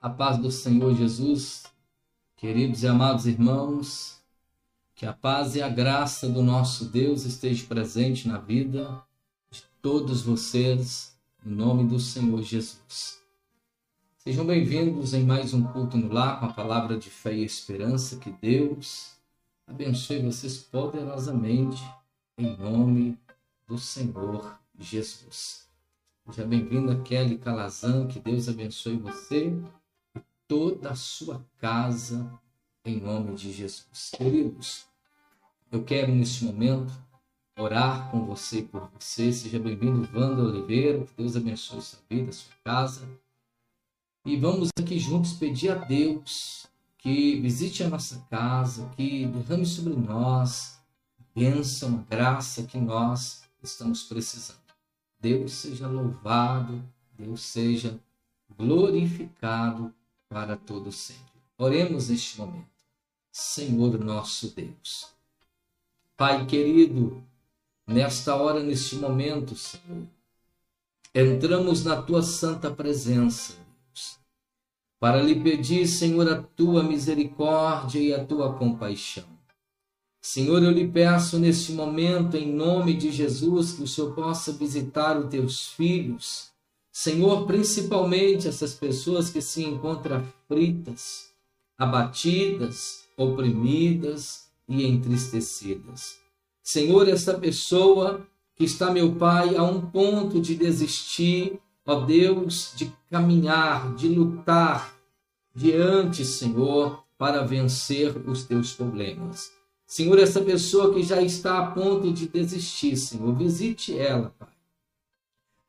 [0.00, 1.64] A paz do Senhor Jesus,
[2.36, 4.22] queridos e amados irmãos,
[4.94, 9.02] que a paz e a graça do nosso Deus esteja presente na vida
[9.50, 13.20] de todos vocês, em nome do Senhor Jesus.
[14.18, 18.18] Sejam bem-vindos em mais um culto no lar com a palavra de fé e esperança.
[18.18, 19.16] Que Deus
[19.66, 21.82] abençoe vocês poderosamente,
[22.36, 23.18] em nome
[23.66, 25.66] do Senhor Jesus.
[26.24, 28.06] Seja bem-vinda, Kelly Calazan.
[28.06, 29.52] Que Deus abençoe você
[30.48, 32.32] toda a sua casa,
[32.82, 34.10] em nome de Jesus.
[34.16, 34.86] Queridos,
[35.70, 36.90] eu quero neste momento
[37.58, 39.30] orar com você e por você.
[39.30, 41.06] Seja bem-vindo, Wanda Oliveira.
[41.18, 43.06] Deus abençoe sua vida, sua casa.
[44.24, 49.94] E vamos aqui juntos pedir a Deus que visite a nossa casa, que derrame sobre
[49.94, 50.80] nós
[51.34, 54.58] bênção, graça que nós estamos precisando.
[55.20, 56.82] Deus seja louvado,
[57.16, 58.00] Deus seja
[58.56, 59.94] glorificado
[60.28, 61.22] para todo sempre.
[61.56, 62.66] Oremos neste momento.
[63.32, 65.08] Senhor nosso Deus.
[66.16, 67.22] Pai querido,
[67.86, 70.06] nesta hora, neste momento, Senhor,
[71.14, 73.54] entramos na tua santa presença,
[73.86, 74.18] Deus,
[74.98, 79.38] para lhe pedir, Senhor, a tua misericórdia e a tua compaixão.
[80.20, 85.16] Senhor, eu lhe peço neste momento, em nome de Jesus, que o Senhor possa visitar
[85.16, 86.52] os teus filhos,
[87.00, 91.28] Senhor, principalmente essas pessoas que se encontram aflitas,
[91.78, 96.18] abatidas, oprimidas e entristecidas.
[96.60, 98.26] Senhor, esta pessoa
[98.56, 104.92] que está, meu Pai, a um ponto de desistir, ó Deus, de caminhar, de lutar
[105.54, 109.52] diante, Senhor, para vencer os teus problemas.
[109.86, 114.57] Senhor, essa pessoa que já está a ponto de desistir, Senhor, visite ela, Pai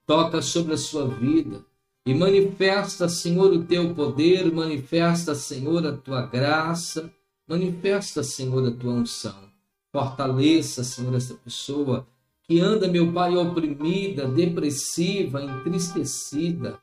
[0.09, 1.64] toca sobre a sua vida
[2.03, 7.14] e manifesta, Senhor, o teu poder, manifesta, Senhor, a tua graça,
[7.47, 9.36] manifesta, Senhor, a tua unção.
[9.92, 12.08] Fortaleça, Senhor, essa pessoa
[12.42, 16.80] que anda, meu Pai, oprimida, depressiva, entristecida.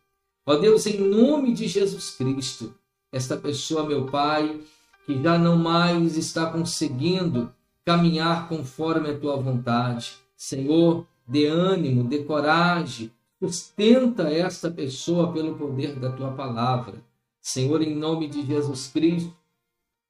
[0.46, 2.72] Ó Deus, em nome de Jesus Cristo,
[3.10, 4.60] esta pessoa, meu Pai,
[5.04, 7.52] que já não mais está conseguindo
[7.84, 10.12] caminhar conforme a tua vontade.
[10.36, 13.10] Senhor, dê ânimo, dê coragem,
[13.42, 17.04] Sustenta esta pessoa pelo poder da tua palavra.
[17.40, 19.32] Senhor, em nome de Jesus Cristo,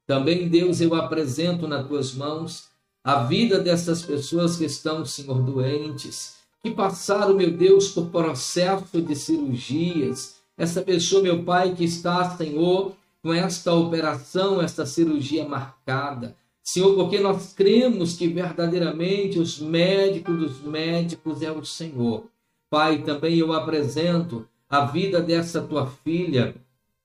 [0.07, 2.69] também, Deus, eu apresento nas tuas mãos
[3.03, 9.17] a vida dessas pessoas que estão, Senhor, doentes, que passaram, meu Deus, por processo de
[9.17, 10.37] cirurgias.
[10.57, 16.37] Essa pessoa, meu Pai, que está, Senhor, com esta operação, esta cirurgia marcada.
[16.63, 22.25] Senhor, porque nós cremos que verdadeiramente os médicos dos médicos é o Senhor.
[22.69, 26.55] Pai, também eu apresento a vida dessa tua filha,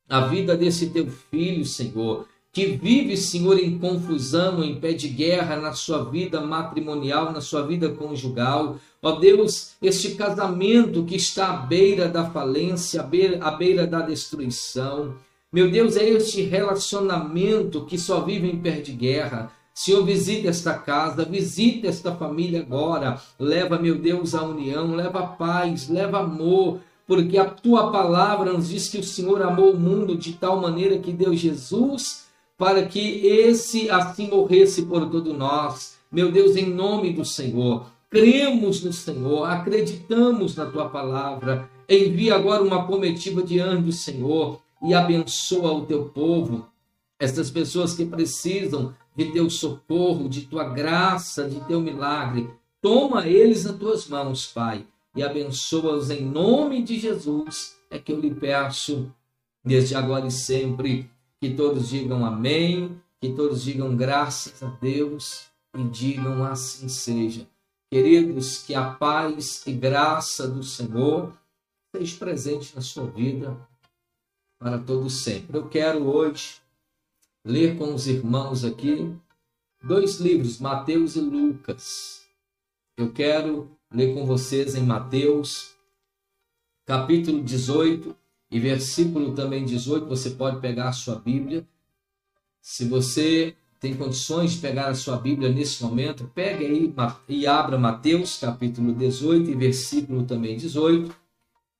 [0.09, 5.55] a vida desse teu filho, Senhor, que vive, Senhor, em confusão, em pé de guerra
[5.55, 8.77] na sua vida matrimonial, na sua vida conjugal.
[9.01, 14.01] Ó Deus, este casamento que está à beira da falência, à beira, à beira da
[14.01, 15.15] destruição.
[15.51, 19.51] Meu Deus, é este relacionamento que só vive em pé de guerra.
[19.73, 23.19] Senhor, visita esta casa, visita esta família agora.
[23.39, 28.89] Leva, meu Deus, a união, leva paz, leva amor, porque a tua palavra nos diz
[28.89, 32.25] que o Senhor amou o mundo de tal maneira que deu Jesus
[32.57, 35.97] para que esse assim morresse por todo nós.
[36.11, 41.67] Meu Deus, em nome do Senhor, cremos no Senhor, acreditamos na tua palavra.
[41.89, 46.67] Envia agora uma comitiva diante do Senhor e abençoa o teu povo,
[47.19, 52.49] essas pessoas que precisam de teu socorro, de tua graça, de teu milagre.
[52.81, 54.85] Toma eles nas tuas mãos, Pai,
[55.15, 57.77] e abençoa-os em nome de Jesus.
[57.89, 59.11] É que eu lhe peço,
[59.63, 61.09] desde agora e sempre,
[61.39, 65.47] que todos digam amém, que todos digam graças a Deus
[65.77, 67.47] e digam assim seja.
[67.91, 71.33] Queridos, que a paz e graça do Senhor
[71.93, 73.57] esteja presente na sua vida
[74.57, 75.57] para todos sempre.
[75.57, 76.60] Eu quero hoje
[77.43, 79.13] ler com os irmãos aqui
[79.83, 82.21] dois livros, Mateus e Lucas.
[82.95, 85.73] Eu quero ler com vocês em Mateus,
[86.85, 88.15] capítulo 18
[88.51, 90.05] e versículo também 18.
[90.05, 91.67] Você pode pegar a sua Bíblia.
[92.61, 96.93] Se você tem condições de pegar a sua Bíblia nesse momento, pegue aí
[97.27, 101.15] e abra Mateus, capítulo 18 e versículo também 18.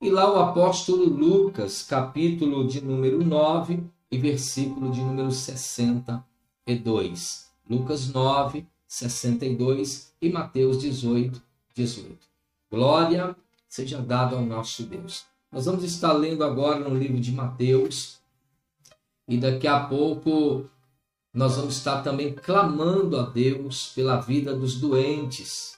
[0.01, 7.49] E lá o apóstolo Lucas, capítulo de número 9 e versículo de número 62.
[7.69, 11.41] Lucas 9, 62 e Mateus 18,
[11.73, 12.17] 18.
[12.69, 13.33] Glória
[13.69, 15.23] seja dada ao nosso Deus.
[15.49, 18.19] Nós vamos estar lendo agora no livro de Mateus,
[19.27, 20.65] e daqui a pouco
[21.33, 25.77] nós vamos estar também clamando a Deus pela vida dos doentes,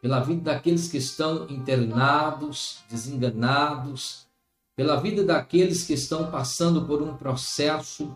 [0.00, 4.25] pela vida daqueles que estão internados, desenganados,
[4.76, 8.14] pela vida daqueles que estão passando por um processo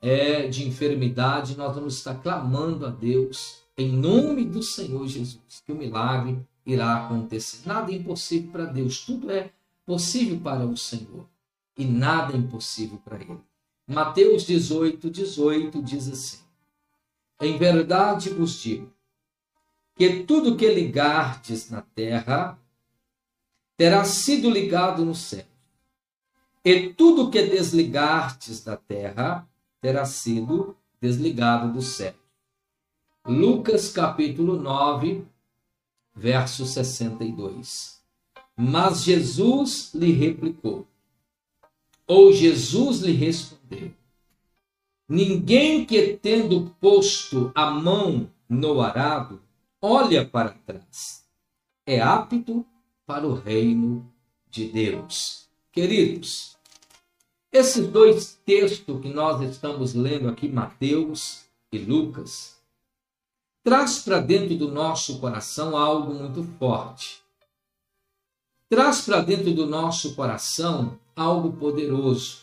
[0.00, 1.56] é, de enfermidade.
[1.56, 7.04] Nós vamos estar clamando a Deus em nome do Senhor Jesus, que o milagre irá
[7.04, 7.60] acontecer.
[7.66, 9.50] Nada é impossível para Deus, tudo é
[9.84, 11.26] possível para o Senhor
[11.76, 13.40] e nada é impossível para Ele.
[13.86, 16.38] Mateus 18, 18 diz assim:
[17.40, 18.90] Em verdade vos digo
[19.94, 22.58] que tudo que ligardes na terra
[23.76, 25.44] terá sido ligado no céu,
[26.64, 29.48] e tudo que desligardes da terra
[29.80, 32.14] terá sido desligado do céu.
[33.26, 35.24] Lucas capítulo 9,
[36.14, 38.00] verso 62.
[38.56, 40.86] Mas Jesus lhe replicou:
[42.06, 43.92] ou Jesus lhe respondeu:
[45.08, 49.40] Ninguém que, tendo posto a mão no arado,
[49.80, 51.26] olha para trás,
[51.86, 52.66] é apto
[53.06, 54.12] para o reino
[54.50, 55.48] de Deus.
[55.72, 56.51] Queridos,
[57.52, 62.56] esses dois textos que nós estamos lendo aqui, Mateus e Lucas,
[63.62, 67.22] traz para dentro do nosso coração algo muito forte.
[68.70, 72.40] Traz para dentro do nosso coração algo poderoso.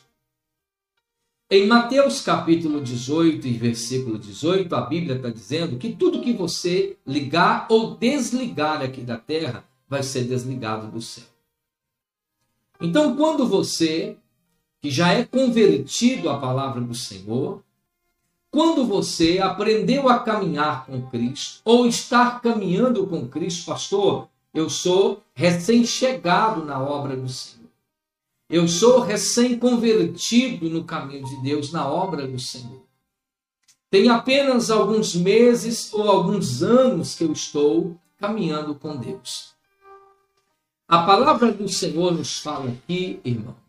[1.49, 6.95] Em Mateus capítulo 18 e versículo 18, a Bíblia está dizendo que tudo que você
[7.03, 11.23] ligar ou desligar aqui da terra vai ser desligado do céu.
[12.79, 14.15] Então, quando você,
[14.81, 17.61] que já é convertido à palavra do Senhor,
[18.51, 25.21] quando você aprendeu a caminhar com Cristo, ou estar caminhando com Cristo, pastor, eu sou
[25.35, 27.59] recém-chegado na obra do Senhor.
[28.49, 32.81] Eu sou recém-convertido no caminho de Deus, na obra do Senhor.
[33.91, 39.53] Tem apenas alguns meses ou alguns anos que eu estou caminhando com Deus.
[40.87, 43.68] A palavra do Senhor nos fala aqui, irmãos,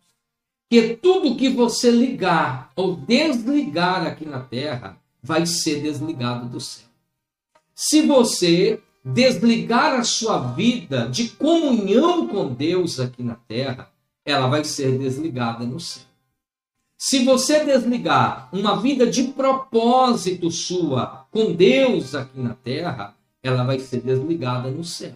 [0.70, 6.87] que tudo que você ligar ou desligar aqui na terra vai ser desligado do céu.
[7.75, 13.90] Se você desligar a sua vida de comunhão com Deus aqui na terra,
[14.25, 16.05] ela vai ser desligada no céu.
[16.96, 23.81] Se você desligar uma vida de propósito sua com Deus aqui na terra, ela vai
[23.81, 25.14] ser desligada no céu.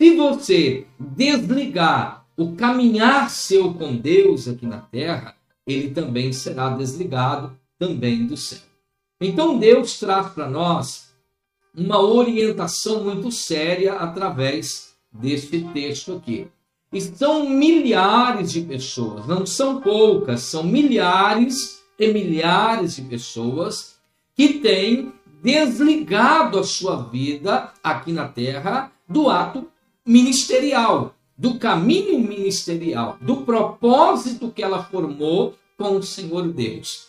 [0.00, 5.34] Se você desligar o caminhar seu com Deus aqui na terra,
[5.66, 8.60] ele também será desligado também do céu.
[9.20, 11.12] Então Deus traz para nós
[11.76, 16.46] uma orientação muito séria através deste texto aqui.
[16.92, 23.96] E são milhares de pessoas, não são poucas, são milhares e milhares de pessoas
[24.36, 25.12] que têm
[25.42, 29.68] desligado a sua vida aqui na terra do ato
[30.06, 37.08] ministerial, do caminho ministerial, do propósito que ela formou com o Senhor Deus.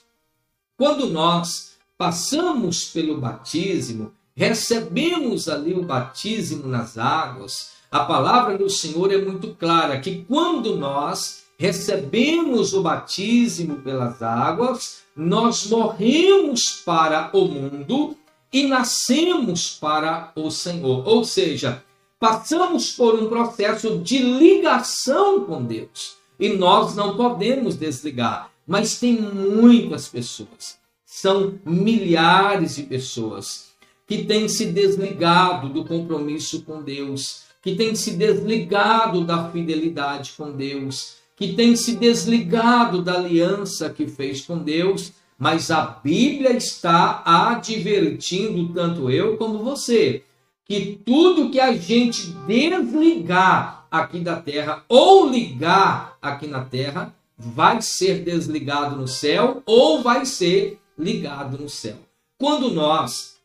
[0.77, 9.11] Quando nós passamos pelo batismo, recebemos ali o batismo nas águas, a palavra do Senhor
[9.11, 17.45] é muito clara que quando nós recebemos o batismo pelas águas, nós morremos para o
[17.45, 18.15] mundo
[18.53, 21.05] e nascemos para o Senhor.
[21.07, 21.83] Ou seja,
[22.19, 28.51] passamos por um processo de ligação com Deus e nós não podemos desligar.
[28.67, 33.69] Mas tem muitas pessoas, são milhares de pessoas
[34.05, 40.51] que têm se desligado do compromisso com Deus que tem se desligado da fidelidade com
[40.51, 47.21] Deus, que tem se desligado da aliança que fez com Deus, mas a Bíblia está
[47.25, 50.23] advertindo tanto eu como você
[50.69, 57.81] que tudo que a gente desligar aqui da terra ou ligar aqui na terra vai
[57.81, 61.95] ser desligado no céu ou vai ser ligado no céu.
[62.37, 63.37] Quando nós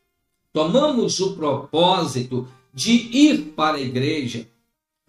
[0.53, 4.47] tomamos o propósito de ir para a igreja,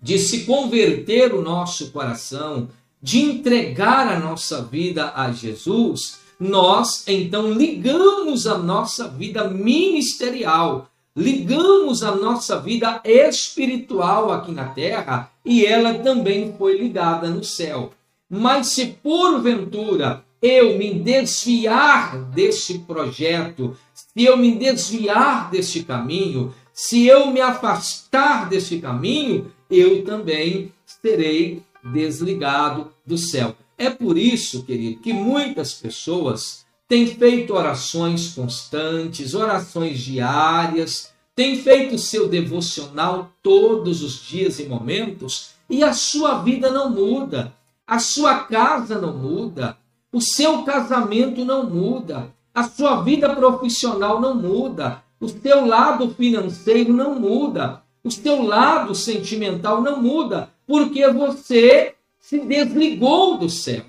[0.02, 2.70] de se converter o nosso coração,
[3.02, 12.04] de entregar a nossa vida a Jesus, nós então ligamos a nossa vida ministerial, ligamos
[12.04, 17.94] a nossa vida espiritual aqui na terra e ela também foi ligada no céu.
[18.30, 27.08] Mas se porventura eu me desviar deste projeto, se eu me desviar deste caminho, se
[27.08, 33.56] eu me afastar desse caminho, eu também serei desligado do céu.
[33.78, 41.98] É por isso, querido, que muitas pessoas têm feito orações constantes, orações diárias, têm feito
[41.98, 47.54] seu devocional todos os dias e momentos e a sua vida não muda,
[47.86, 49.78] a sua casa não muda,
[50.12, 56.94] o seu casamento não muda, a sua vida profissional não muda, o seu lado financeiro
[56.94, 63.84] não muda, o seu lado sentimental não muda, porque você se desligou do céu.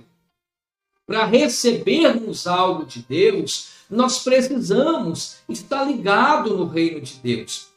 [1.06, 7.68] Para recebermos algo de Deus, nós precisamos estar ligado no reino de Deus.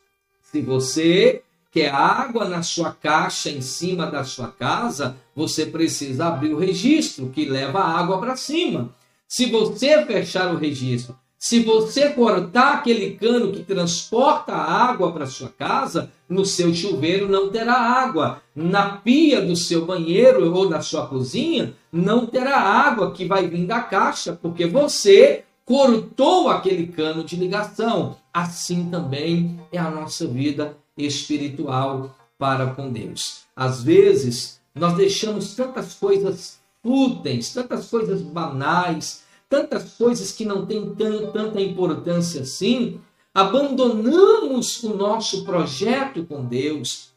[0.42, 6.54] Se você quer água na sua caixa em cima da sua casa, você precisa abrir
[6.54, 8.90] o registro que leva a água para cima.
[9.28, 15.26] Se você fechar o registro, se você cortar aquele cano que transporta a água para
[15.26, 18.42] sua casa, no seu chuveiro não terá água.
[18.54, 23.66] Na pia do seu banheiro ou da sua cozinha, não terá água que vai vir
[23.66, 28.18] da caixa, porque você cortou aquele cano de ligação.
[28.34, 33.44] Assim também é a nossa vida espiritual para com Deus.
[33.56, 40.96] Às vezes, nós deixamos tantas coisas fúteis, tantas coisas banais, tantas coisas que não têm
[40.96, 43.02] tanta importância assim,
[43.34, 47.10] abandonamos o nosso projeto com Deus,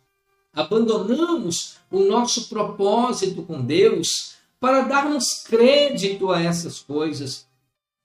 [0.52, 7.46] abandonamos o nosso propósito com Deus para darmos crédito a essas coisas,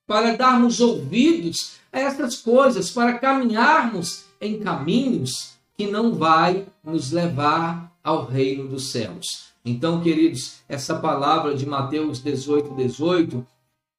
[0.06, 7.92] para darmos ouvidos a essas coisas, para caminharmos em caminhos que não vai nos levar
[8.02, 9.48] ao reino dos céus.
[9.64, 13.46] Então, queridos, essa palavra de Mateus 18, 18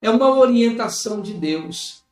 [0.02, 2.04] é uma orientação de Deus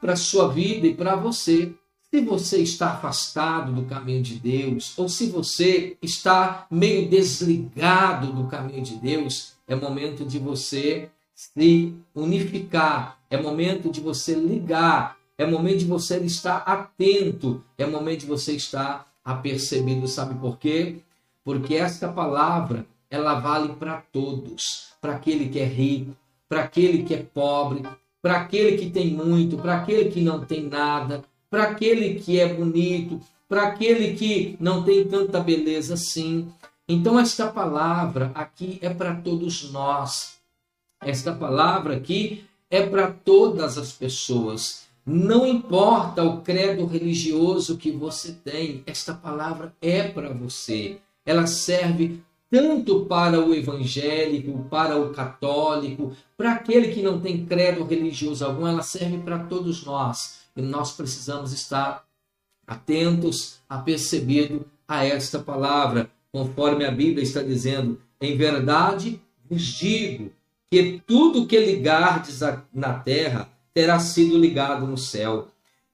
[0.00, 1.72] para a sua vida e para você.
[2.10, 8.46] Se você está afastado do caminho de Deus, ou se você está meio desligado do
[8.46, 15.46] caminho de Deus, é momento de você se unificar, é momento de você ligar, é
[15.46, 20.08] momento de você estar atento, é momento de você estar apercebido.
[20.08, 20.96] Sabe por quê?
[21.44, 26.16] Porque esta palavra, ela vale para todos, para aquele que é rico,
[26.48, 27.82] para aquele que é pobre,
[28.22, 32.52] para aquele que tem muito, para aquele que não tem nada, para aquele que é
[32.52, 36.48] bonito, para aquele que não tem tanta beleza assim.
[36.88, 40.36] Então, esta palavra aqui é para todos nós.
[41.00, 44.86] Esta palavra aqui é para todas as pessoas.
[45.04, 50.98] Não importa o credo religioso que você tem, esta palavra é para você.
[51.24, 52.20] Ela serve
[52.56, 58.66] tanto para o evangélico, para o católico, para aquele que não tem credo religioso algum,
[58.66, 60.38] ela serve para todos nós.
[60.56, 62.02] E nós precisamos estar
[62.66, 70.32] atentos a perceber a esta palavra, conforme a Bíblia está dizendo: em verdade vos digo
[70.70, 72.40] que tudo que ligardes
[72.72, 75.48] na terra terá sido ligado no céu,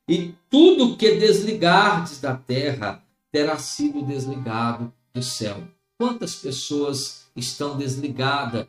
[0.09, 3.03] e tudo que desligardes da terra
[3.33, 5.57] terá sido desligado do céu.
[6.03, 8.67] Quantas pessoas estão desligadas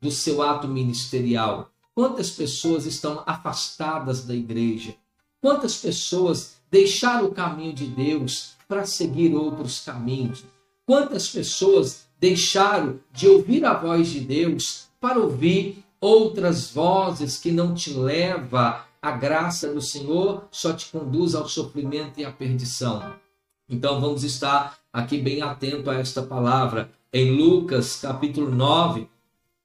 [0.00, 1.68] do seu ato ministerial?
[1.92, 4.94] Quantas pessoas estão afastadas da igreja?
[5.40, 10.44] Quantas pessoas deixaram o caminho de Deus para seguir outros caminhos?
[10.86, 17.74] Quantas pessoas deixaram de ouvir a voz de Deus para ouvir outras vozes que não
[17.74, 23.25] te leva à graça do Senhor, só te conduz ao sofrimento e à perdição?
[23.68, 26.90] Então vamos estar aqui bem atento a esta palavra.
[27.12, 29.08] Em Lucas, capítulo 9,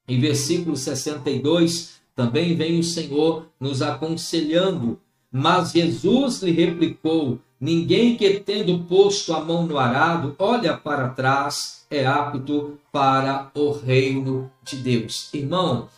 [0.08, 5.00] em versículo 62, também vem o Senhor nos aconselhando.
[5.30, 11.86] Mas Jesus lhe replicou: Ninguém que, tendo posto a mão no arado, olha para trás,
[11.88, 15.32] é apto para o reino de Deus.
[15.32, 15.88] Irmão,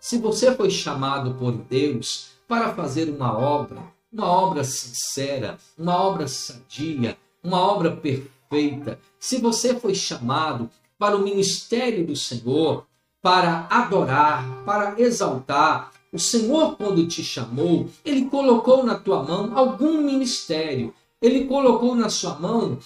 [0.00, 6.26] se você foi chamado por Deus para fazer uma obra, uma obra sincera, uma obra
[6.26, 12.86] sadia, uma obra perfeita, se você foi chamado para o ministério do Senhor,
[13.22, 20.02] para adorar, para exaltar, o Senhor, quando te chamou, ele colocou na tua mão algum
[20.02, 20.92] ministério,
[21.22, 22.78] ele colocou na sua mão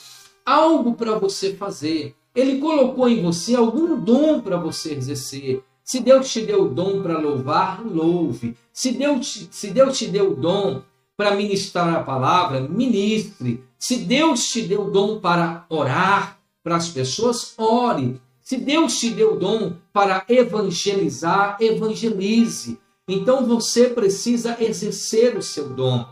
[0.44, 5.62] algo para você fazer, ele colocou em você algum dom para você exercer.
[5.82, 8.56] Se Deus te deu o dom para louvar, louve.
[8.73, 10.82] Se Deus, se Deus te deu o dom
[11.16, 13.62] para ministrar a palavra, ministre.
[13.78, 18.21] Se Deus te deu o dom para orar para as pessoas, ore.
[18.42, 22.78] Se Deus te deu o dom para evangelizar, evangelize.
[23.06, 26.06] Então você precisa exercer o seu dom,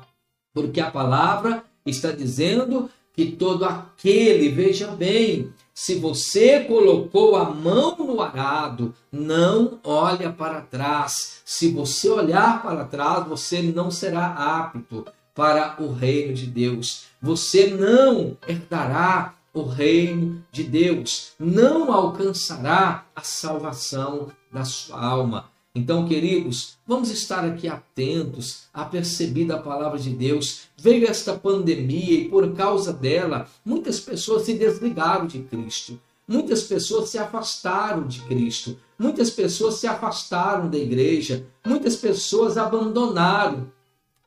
[0.52, 7.97] porque a palavra está dizendo que todo aquele, veja bem, Se você colocou a mão
[7.97, 11.41] no arado, não olha para trás.
[11.45, 17.05] Se você olhar para trás, você não será apto para o reino de Deus.
[17.21, 25.50] Você não herdará o reino de Deus, não alcançará a salvação da sua alma.
[25.75, 30.69] Então, queridos, vamos estar aqui atentos a perceber a palavra de Deus.
[30.83, 35.97] Veio esta pandemia e por causa dela, muitas pessoas se desligaram de Cristo.
[36.27, 38.77] Muitas pessoas se afastaram de Cristo.
[38.99, 41.47] Muitas pessoas se afastaram da igreja.
[41.65, 43.71] Muitas pessoas abandonaram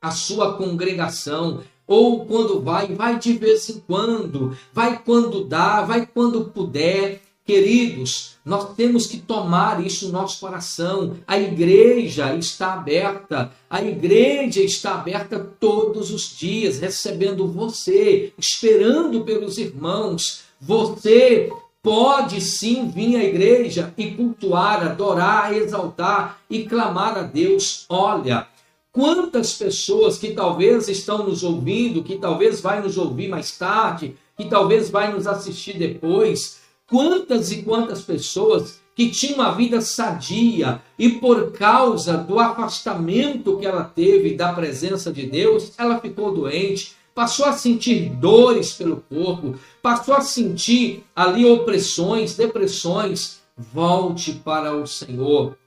[0.02, 1.62] a sua congregação.
[1.86, 7.22] Ou quando vai, vai de vez em quando, vai quando dá, vai quando puder.
[7.46, 11.18] Queridos, nós temos que tomar isso no nosso coração.
[11.28, 19.60] A igreja está aberta, a igreja está aberta todos os dias, recebendo você, esperando pelos
[19.60, 20.42] irmãos.
[20.60, 21.52] Você
[21.84, 27.86] pode sim vir à igreja e cultuar, adorar, exaltar e clamar a Deus.
[27.88, 28.48] Olha,
[28.92, 34.46] quantas pessoas que talvez estão nos ouvindo, que talvez vai nos ouvir mais tarde, que
[34.46, 41.10] talvez vai nos assistir depois, quantas e quantas pessoas que tinham uma vida sadia e
[41.10, 47.46] por causa do afastamento que ela teve da presença de Deus, ela ficou doente, passou
[47.46, 53.44] a sentir dores pelo corpo, passou a sentir ali opressões, depressões.
[53.58, 55.58] Volte para o Senhor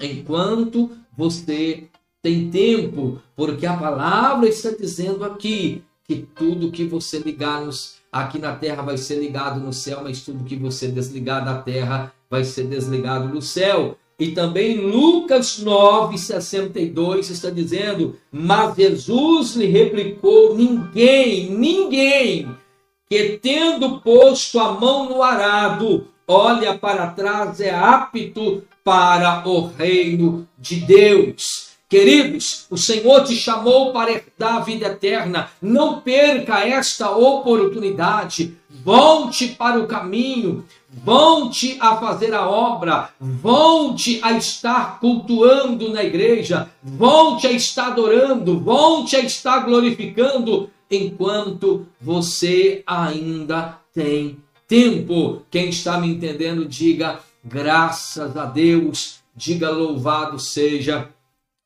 [0.00, 1.88] enquanto você
[2.22, 8.38] tem tempo, porque a palavra está dizendo aqui que tudo que você ligar nos, aqui
[8.38, 12.44] na terra vai ser ligado no céu, mas tudo que você desligar da terra vai
[12.44, 13.96] ser desligado no céu.
[14.18, 22.54] E também Lucas 9, 62 está dizendo: Mas Jesus lhe replicou: Ninguém, ninguém
[23.08, 30.46] que tendo posto a mão no arado, olha para trás, é apto para o reino
[30.58, 31.71] de Deus.
[31.92, 35.50] Queridos, o Senhor te chamou para herdar a vida eterna.
[35.60, 38.56] Não perca esta oportunidade.
[38.82, 40.64] Volte para o caminho.
[40.90, 43.10] Volte a fazer a obra.
[43.20, 46.70] Volte a estar cultuando na igreja.
[46.82, 48.58] Volte a estar adorando.
[48.58, 55.42] Volte a estar glorificando enquanto você ainda tem tempo.
[55.50, 59.20] Quem está me entendendo, diga graças a Deus.
[59.36, 61.10] Diga louvado seja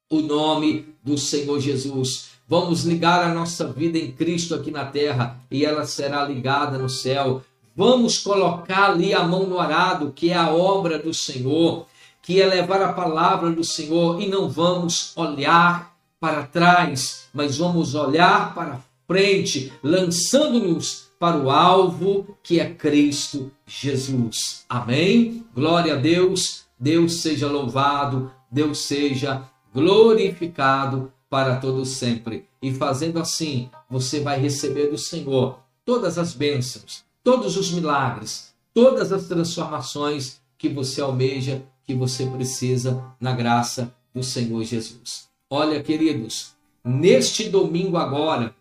[0.09, 2.31] o nome do Senhor Jesus.
[2.49, 6.89] Vamos ligar a nossa vida em Cristo aqui na terra e ela será ligada no
[6.89, 7.43] céu.
[7.75, 11.87] Vamos colocar ali a mão no arado, que é a obra do Senhor,
[12.23, 17.95] que é levar a palavra do Senhor e não vamos olhar para trás, mas vamos
[17.95, 24.65] olhar para frente, lançando-nos para o alvo que é Cristo Jesus.
[24.69, 25.45] Amém?
[25.55, 26.65] Glória a Deus.
[26.79, 29.43] Deus seja louvado, Deus seja
[29.77, 32.47] glorificado para todos sempre.
[32.63, 39.13] E fazendo assim, você vai receber do Senhor todas as bênçãos, todos os milagres, todas
[39.13, 45.29] as transformações que você almeja, que você precisa na graça do Senhor Jesus.
[45.51, 48.57] Olha, queridos, neste domingo agora,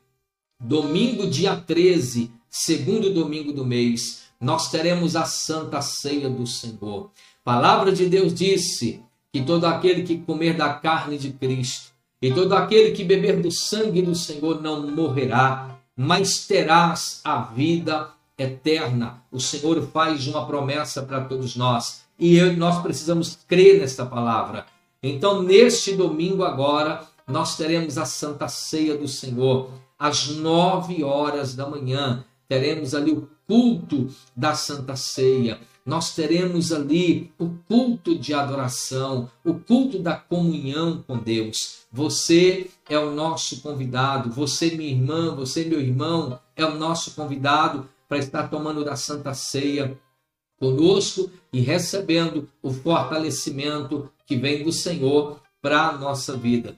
[0.59, 7.09] domingo dia 13, segundo domingo do mês, nós teremos a Santa Ceia do Senhor.
[7.41, 9.01] palavra de Deus disse:
[9.35, 13.51] que todo aquele que comer da carne de Cristo e todo aquele que beber do
[13.51, 19.21] sangue do Senhor não morrerá, mas terás a vida eterna.
[19.29, 24.67] O Senhor faz uma promessa para todos nós e nós precisamos crer nesta palavra.
[25.03, 29.69] Então, neste domingo agora, nós teremos a Santa Ceia do Senhor
[29.99, 32.23] às nove horas da manhã.
[32.47, 39.53] Teremos ali o culto da Santa Ceia nós teremos ali o culto de adoração, o
[39.53, 41.85] culto da comunhão com Deus.
[41.91, 47.87] Você é o nosso convidado, você, minha irmã, você, meu irmão, é o nosso convidado
[48.09, 49.95] para estar tomando da Santa Ceia
[50.59, 56.75] conosco e recebendo o fortalecimento que vem do Senhor para a nossa vida.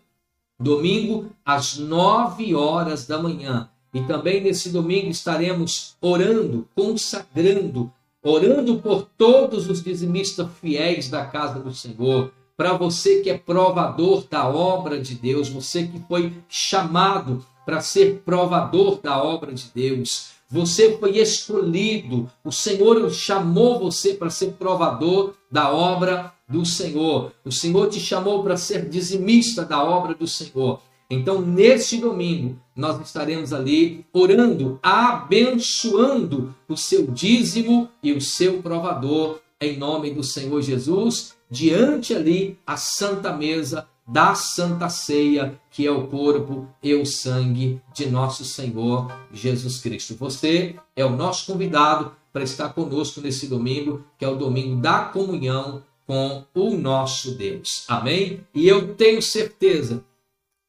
[0.60, 3.70] Domingo, às nove horas da manhã.
[3.94, 7.92] E também nesse domingo estaremos orando, consagrando
[8.24, 14.26] orando por todos os dizimistas fiéis da casa do Senhor, para você que é provador
[14.30, 20.32] da obra de Deus, você que foi chamado para ser provador da obra de Deus.
[20.50, 27.34] Você foi escolhido, o Senhor chamou você para ser provador da obra do Senhor.
[27.44, 30.80] O Senhor te chamou para ser dizimista da obra do Senhor.
[31.10, 39.40] Então, neste domingo, nós estaremos ali orando, abençoando o seu dízimo e o seu provador,
[39.60, 45.92] em nome do Senhor Jesus, diante ali a santa mesa da Santa Ceia, que é
[45.92, 50.16] o corpo e o sangue de nosso Senhor Jesus Cristo.
[50.16, 55.06] Você é o nosso convidado para estar conosco nesse domingo, que é o domingo da
[55.06, 57.84] comunhão com o nosso Deus.
[57.88, 58.46] Amém?
[58.54, 60.06] E eu tenho certeza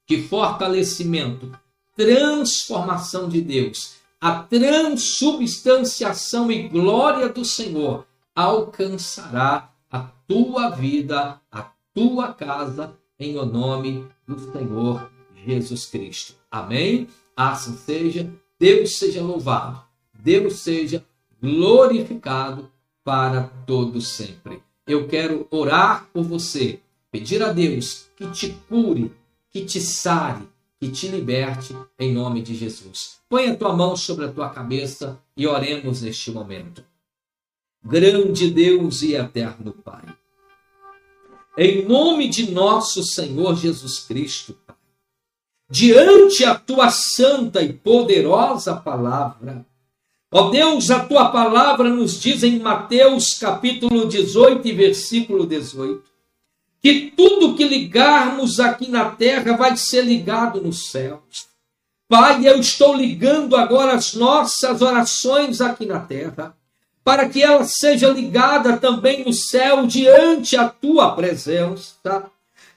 [0.04, 1.52] que fortalecimento,
[1.98, 12.32] transformação de Deus, a transubstanciação e glória do Senhor alcançará a tua vida, a tua
[12.32, 15.10] casa em o nome do Senhor
[15.44, 16.36] Jesus Cristo.
[16.48, 17.08] Amém?
[17.36, 18.32] Assim seja.
[18.60, 19.82] Deus seja louvado.
[20.14, 21.04] Deus seja
[21.42, 22.70] glorificado
[23.02, 24.62] para todo sempre.
[24.86, 26.78] Eu quero orar por você,
[27.10, 29.12] pedir a Deus que te cure,
[29.50, 30.46] que te sare,
[30.80, 33.18] que te liberte em nome de Jesus.
[33.28, 36.84] Põe a tua mão sobre a tua cabeça e oremos neste momento.
[37.84, 40.04] Grande Deus e eterno Pai,
[41.56, 44.76] em nome de nosso Senhor Jesus Cristo, Pai,
[45.70, 49.66] diante a tua santa e poderosa palavra.
[50.30, 56.02] Ó Deus, a tua palavra nos diz em Mateus capítulo 18 versículo 18,
[56.82, 61.48] que tudo que ligarmos aqui na terra vai ser ligado nos céus.
[62.08, 66.56] Pai, eu estou ligando agora as nossas orações aqui na terra
[67.04, 71.94] para que ela seja ligada também no céu diante a tua presença.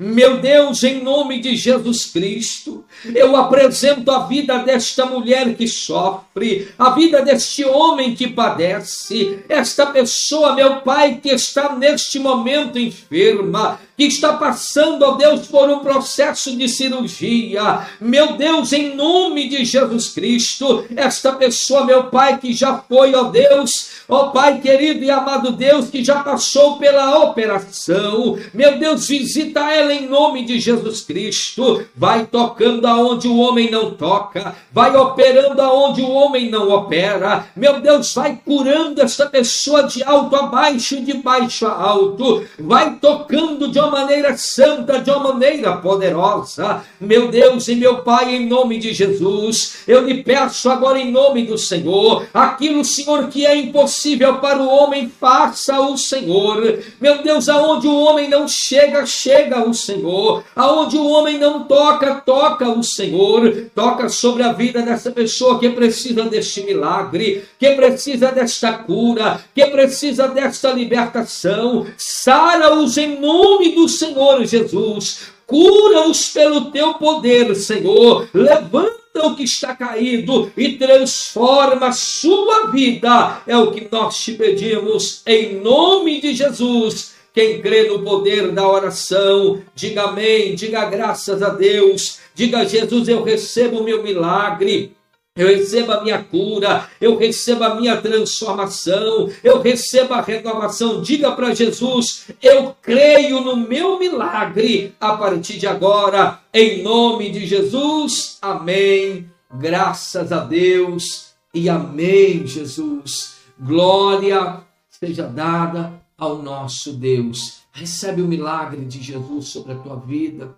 [0.04, 2.84] Meu Deus, em nome de Jesus Cristo,
[3.14, 9.86] eu apresento a vida desta mulher que sofre, a vida deste homem que padece, esta
[9.86, 15.82] pessoa, meu Pai, que está neste momento enferma, que está passando, ó Deus, por um
[15.82, 17.86] processo de cirurgia.
[18.00, 23.26] Meu Deus, em nome de Jesus Cristo, esta pessoa, meu Pai, que já foi, ó
[23.26, 29.62] Deus, ó Pai querido e amado Deus, que já passou pela operação, meu Deus, visita
[29.72, 31.86] ela em nome de Jesus Cristo.
[31.96, 37.46] Vai tocando aonde o homem não toca, vai operando aonde o homem não opera.
[37.56, 42.96] Meu Deus, vai curando esta pessoa de alto a baixo, de baixo a alto, vai
[42.96, 46.82] tocando de uma maneira santa, de uma maneira poderosa.
[47.00, 51.46] Meu Deus e meu Pai, em nome de Jesus, eu lhe peço agora em nome
[51.46, 54.01] do Senhor, aquilo, Senhor, que é impossível
[54.40, 56.80] para o homem, faça o Senhor.
[57.00, 60.44] Meu Deus, aonde o homem não chega, chega o Senhor.
[60.56, 63.70] Aonde o homem não toca, toca o Senhor.
[63.76, 69.66] Toca sobre a vida dessa pessoa que precisa deste milagre, que precisa desta cura, que
[69.68, 71.86] precisa desta libertação.
[71.98, 75.32] Sara-os em nome do Senhor Jesus.
[75.46, 78.28] Cura-os pelo teu poder, Senhor.
[78.34, 83.42] Levanta o que está caído e transforma a sua vida.
[83.46, 87.14] É o que nós te pedimos em nome de Jesus.
[87.34, 93.24] Quem crê no poder da oração, diga amém, diga graças a Deus, diga Jesus, eu
[93.24, 94.94] recebo o meu milagre
[95.34, 101.02] eu recebo a minha cura, eu recebo a minha transformação, eu recebo a renovação.
[101.02, 107.46] Diga para Jesus: eu creio no meu milagre a partir de agora, em nome de
[107.46, 108.38] Jesus.
[108.42, 109.30] Amém.
[109.54, 113.38] Graças a Deus e amém, Jesus.
[113.58, 117.62] Glória seja dada ao nosso Deus.
[117.72, 120.56] Recebe o milagre de Jesus sobre a tua vida.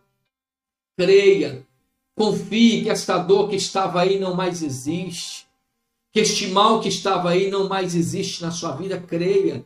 [0.98, 1.64] Creia
[2.16, 5.48] Confie que esta dor que estava aí não mais existe.
[6.12, 9.00] Que este mal que estava aí não mais existe na sua vida.
[9.00, 9.66] Creia.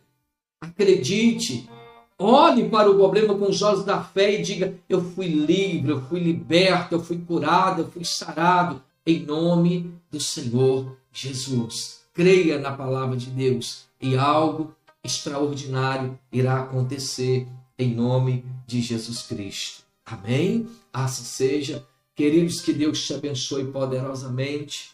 [0.61, 1.69] Acredite.
[2.17, 6.01] Olhe para o problema com os olhos da fé e diga: Eu fui livre, eu
[6.01, 12.01] fui liberto, eu fui curado, eu fui sarado, em nome do Senhor Jesus.
[12.13, 19.83] Creia na palavra de Deus e algo extraordinário irá acontecer em nome de Jesus Cristo.
[20.05, 20.67] Amém?
[20.91, 21.85] Assim seja.
[22.17, 24.89] Queridos, que Deus te abençoe poderosamente.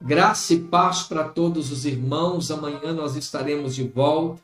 [0.00, 2.52] Graça e paz para todos os irmãos.
[2.52, 4.40] Amanhã nós estaremos de volta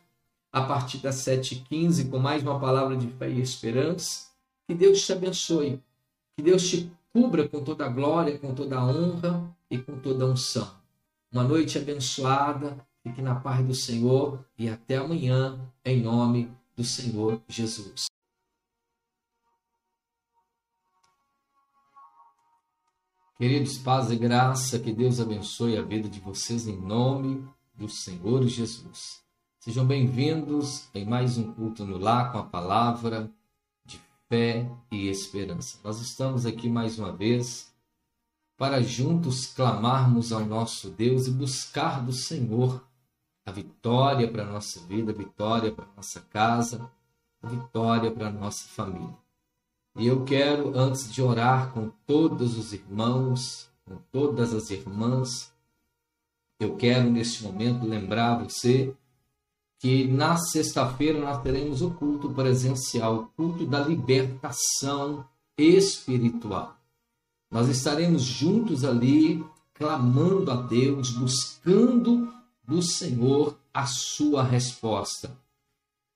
[0.52, 4.26] a partir das 7h15 com mais uma palavra de fé e esperança.
[4.66, 5.80] Que Deus te abençoe.
[6.36, 10.24] Que Deus te cubra com toda a glória, com toda a honra e com toda
[10.24, 10.68] a unção.
[11.30, 12.84] Uma noite abençoada.
[13.04, 18.06] Fique na paz do Senhor e até amanhã, em nome do Senhor Jesus.
[23.38, 28.46] Queridos, paz e graça, que Deus abençoe a vida de vocês em nome do Senhor
[28.46, 29.22] Jesus.
[29.58, 33.30] Sejam bem-vindos em mais um culto no lar com a palavra
[33.84, 35.78] de fé e esperança.
[35.84, 37.70] Nós estamos aqui mais uma vez
[38.56, 42.82] para juntos clamarmos ao nosso Deus e buscar do Senhor
[43.44, 46.90] a vitória para a nossa vida, a vitória para a nossa casa,
[47.42, 49.25] a vitória para a nossa família.
[49.98, 55.50] E eu quero, antes de orar com todos os irmãos, com todas as irmãs,
[56.60, 58.94] eu quero neste momento lembrar você
[59.78, 65.24] que na sexta-feira nós teremos o culto presencial, o culto da libertação
[65.56, 66.76] espiritual.
[67.50, 72.30] Nós estaremos juntos ali, clamando a Deus, buscando
[72.62, 75.34] do Senhor a sua resposta.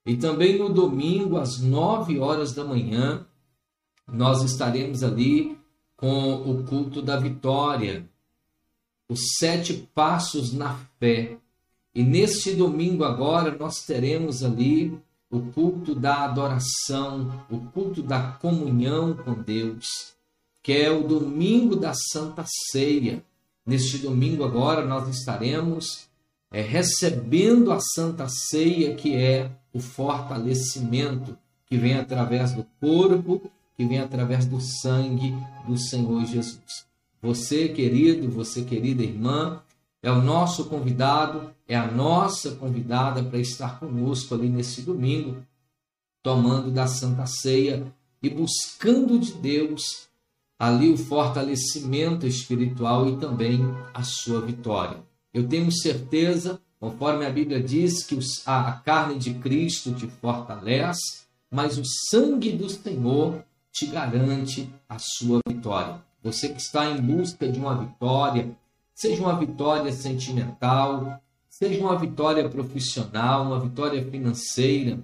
[0.05, 3.27] E também no domingo, às nove horas da manhã,
[4.13, 5.59] nós estaremos ali
[5.97, 8.09] com o culto da vitória,
[9.09, 11.37] os sete passos na fé.
[11.95, 14.99] E neste domingo agora nós teremos ali
[15.31, 19.87] o culto da adoração, o culto da comunhão com Deus,
[20.63, 23.23] que é o domingo da Santa Ceia.
[23.67, 26.09] Neste domingo agora nós estaremos
[26.51, 33.87] é, recebendo a Santa Ceia, que é o fortalecimento que vem através do corpo, que
[33.87, 35.35] vem através do sangue
[35.67, 36.85] do Senhor Jesus.
[37.23, 39.63] Você, querido, você, querida irmã,
[40.03, 45.39] é o nosso convidado, é a nossa convidada para estar conosco ali nesse domingo,
[46.23, 47.91] tomando da Santa Ceia
[48.23, 50.09] e buscando de Deus
[50.59, 53.61] ali o fortalecimento espiritual e também
[53.95, 54.99] a sua vitória.
[55.33, 61.79] Eu tenho certeza, conforme a Bíblia diz, que a carne de Cristo te fortalece, mas
[61.79, 66.03] o sangue do Senhor te garante a sua vitória.
[66.23, 68.57] Você que está em busca de uma vitória,
[68.95, 74.99] seja uma vitória sentimental, seja uma vitória profissional, uma vitória financeira,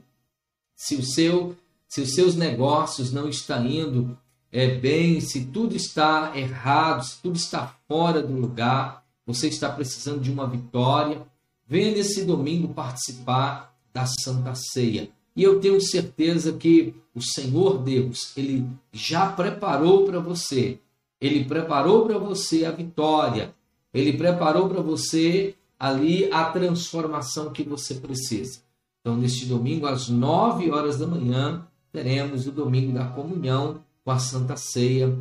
[0.75, 1.57] se o seu,
[1.89, 4.19] se os seus negócios não estão indo
[4.53, 10.21] é, bem, se tudo está errado, se tudo está fora do lugar, você está precisando
[10.21, 11.27] de uma vitória,
[11.67, 15.11] venha nesse domingo participar da Santa Ceia.
[15.37, 20.81] E eu tenho certeza que o Senhor Deus, ele já preparou para você.
[21.21, 23.55] Ele preparou para você a vitória.
[23.93, 28.61] Ele preparou para você ali a transformação que você precisa.
[29.01, 34.19] Então, neste domingo, às nove horas da manhã, teremos o domingo da comunhão com a
[34.19, 35.17] Santa Ceia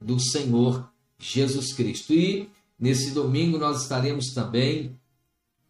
[0.00, 2.12] do Senhor Jesus Cristo.
[2.12, 2.48] E
[2.80, 4.98] Nesse domingo nós estaremos também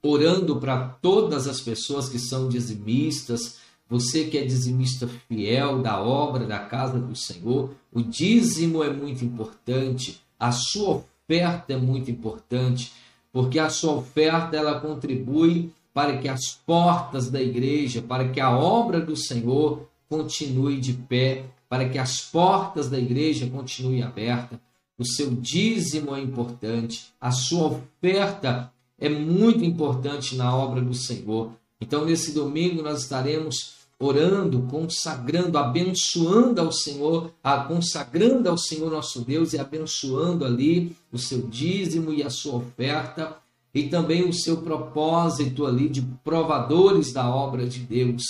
[0.01, 3.57] orando para todas as pessoas que são dizimistas,
[3.91, 9.25] você que é dizimista fiel da obra da casa do Senhor, o dízimo é muito
[9.25, 12.93] importante, a sua oferta é muito importante,
[13.33, 18.57] porque a sua oferta ela contribui para que as portas da igreja, para que a
[18.57, 24.59] obra do Senhor continue de pé, para que as portas da igreja continuem abertas
[25.01, 31.53] o seu dízimo é importante, a sua oferta é muito importante na obra do Senhor.
[31.81, 37.31] Então, nesse domingo, nós estaremos orando, consagrando, abençoando ao Senhor,
[37.69, 43.37] consagrando ao Senhor nosso Deus e abençoando ali o seu dízimo e a sua oferta
[43.75, 48.23] e também o seu propósito ali de provadores da obra de Deus.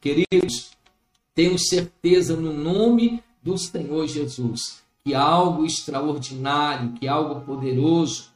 [0.00, 0.70] Queridos,
[1.34, 8.30] tenho certeza no nome do Senhor Jesus que algo extraordinário, que algo poderoso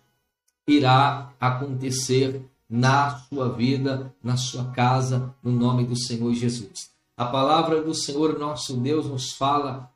[0.68, 6.90] irá acontecer na sua vida, na sua casa, no nome do Senhor Jesus.
[7.16, 9.90] A palavra do Senhor nosso Deus nos fala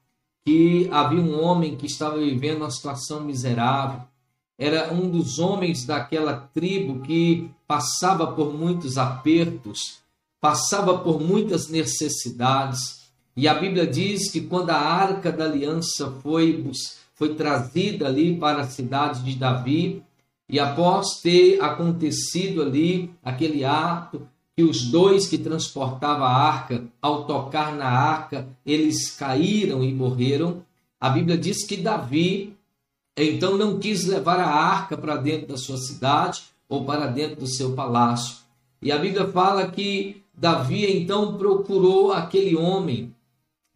[0.45, 4.01] que havia um homem que estava vivendo uma situação miserável.
[4.59, 10.01] Era um dos homens daquela tribo que passava por muitos apertos,
[10.41, 13.05] passava por muitas necessidades
[13.37, 16.71] e a Bíblia diz que quando a arca da aliança foi,
[17.15, 20.03] foi trazida ali para a cidade de Davi,
[20.55, 27.25] e após ter acontecido ali aquele ato, que os dois que transportavam a arca, ao
[27.25, 30.63] tocar na arca, eles caíram e morreram,
[31.01, 32.57] a Bíblia diz que Davi
[33.17, 37.49] então não quis levar a arca para dentro da sua cidade ou para dentro do
[37.49, 38.37] seu palácio.
[38.81, 43.13] E a Bíblia fala que Davi então procurou aquele homem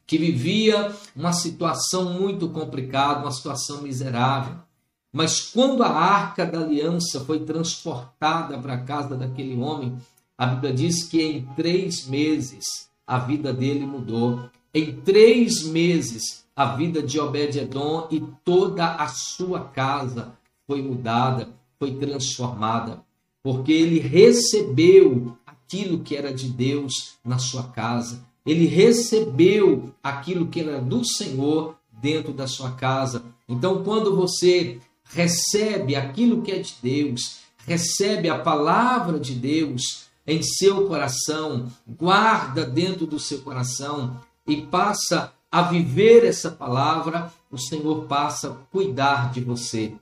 [0.06, 4.67] que vivia uma situação muito complicada, uma situação miserável.
[5.12, 9.96] Mas quando a arca da aliança foi transportada para a casa daquele homem,
[10.36, 14.48] a Bíblia diz que em três meses a vida dele mudou.
[14.72, 20.32] Em três meses a vida de Obed-Edom e toda a sua casa
[20.66, 23.00] foi mudada, foi transformada,
[23.42, 30.60] porque ele recebeu aquilo que era de Deus na sua casa ele recebeu aquilo que
[30.60, 33.22] era do Senhor dentro da sua casa.
[33.46, 34.78] Então, quando você
[35.10, 42.64] recebe aquilo que é de Deus, recebe a palavra de Deus em seu coração, guarda
[42.64, 49.32] dentro do seu coração e passa a viver essa palavra, o Senhor passa a cuidar
[49.32, 49.94] de você.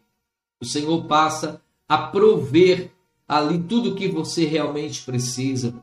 [0.60, 2.90] O Senhor passa a prover
[3.28, 5.74] ali tudo que você realmente precisa.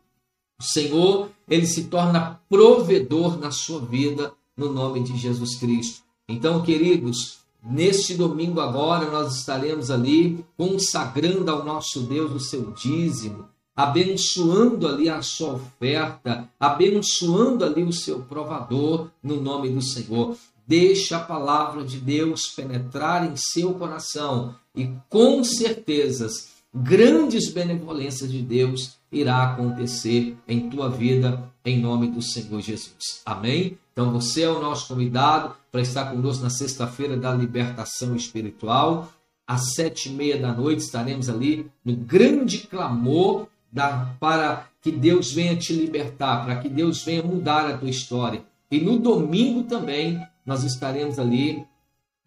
[0.60, 6.04] O Senhor, ele se torna provedor na sua vida no nome de Jesus Cristo.
[6.28, 13.48] Então, queridos, neste domingo agora nós estaremos ali consagrando ao nosso Deus o seu dízimo,
[13.76, 20.36] abençoando ali a sua oferta, abençoando ali o seu provador no nome do Senhor.
[20.68, 28.42] Deixa a palavra de Deus penetrar em seu coração e com certezas grandes benevolências de
[28.42, 33.22] Deus irá acontecer em tua vida em nome do Senhor Jesus.
[33.26, 33.78] Amém?
[33.92, 39.12] Então você é o nosso convidado para estar conosco na sexta-feira da libertação espiritual.
[39.48, 45.32] Às sete e meia da noite estaremos ali no grande clamor da, para que Deus
[45.32, 48.44] venha te libertar, para que Deus venha mudar a tua história.
[48.70, 51.66] E no domingo também nós estaremos ali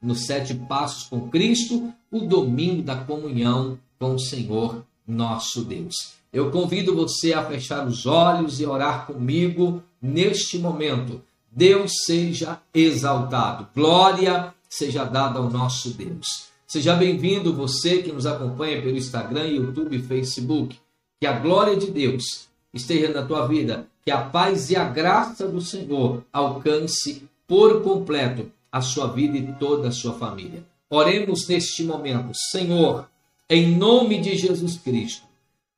[0.00, 6.14] nos sete passos com Cristo, o domingo da comunhão com o Senhor nosso Deus.
[6.36, 11.22] Eu convido você a fechar os olhos e orar comigo neste momento.
[11.50, 16.48] Deus seja exaltado, glória seja dada ao nosso Deus.
[16.66, 20.78] Seja bem-vindo você que nos acompanha pelo Instagram, YouTube e Facebook.
[21.18, 25.48] Que a glória de Deus esteja na tua vida, que a paz e a graça
[25.48, 30.62] do Senhor alcance por completo a sua vida e toda a sua família.
[30.90, 33.08] Oremos neste momento, Senhor,
[33.48, 35.25] em nome de Jesus Cristo.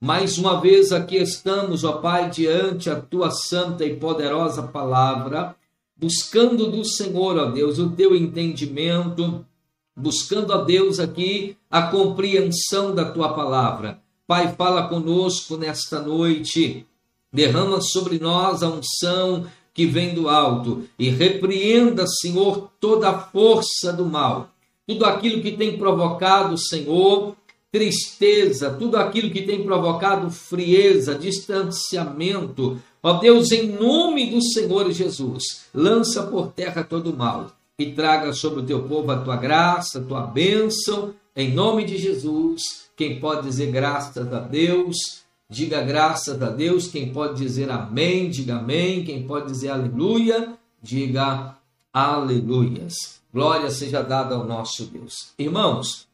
[0.01, 5.57] Mais uma vez aqui estamos, ó Pai, diante a tua santa e poderosa palavra,
[5.97, 9.45] buscando do Senhor, ó Deus, o teu entendimento,
[9.97, 13.99] buscando, ó Deus, aqui a compreensão da tua palavra.
[14.25, 16.87] Pai, fala conosco nesta noite,
[17.33, 23.93] derrama sobre nós a unção que vem do alto e repreenda, Senhor, toda a força
[23.93, 24.51] do mal.
[24.87, 27.35] Tudo aquilo que tem provocado, Senhor,
[27.70, 32.81] tristeza, tudo aquilo que tem provocado frieza, distanciamento.
[33.02, 38.33] Ó Deus, em nome do Senhor Jesus, lança por terra todo o mal e traga
[38.33, 42.88] sobre o teu povo a tua graça, a tua bênção, em nome de Jesus.
[42.96, 46.88] Quem pode dizer graças a Deus, diga graças a Deus.
[46.88, 49.04] Quem pode dizer amém, diga amém.
[49.04, 51.54] Quem pode dizer aleluia, diga
[51.92, 53.20] aleluias.
[53.33, 55.33] Glória seja dada ao nosso Deus.
[55.38, 56.08] Irmãos,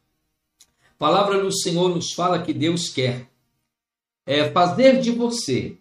[0.95, 3.29] a palavra do Senhor nos fala que Deus quer
[4.25, 5.77] é fazer de você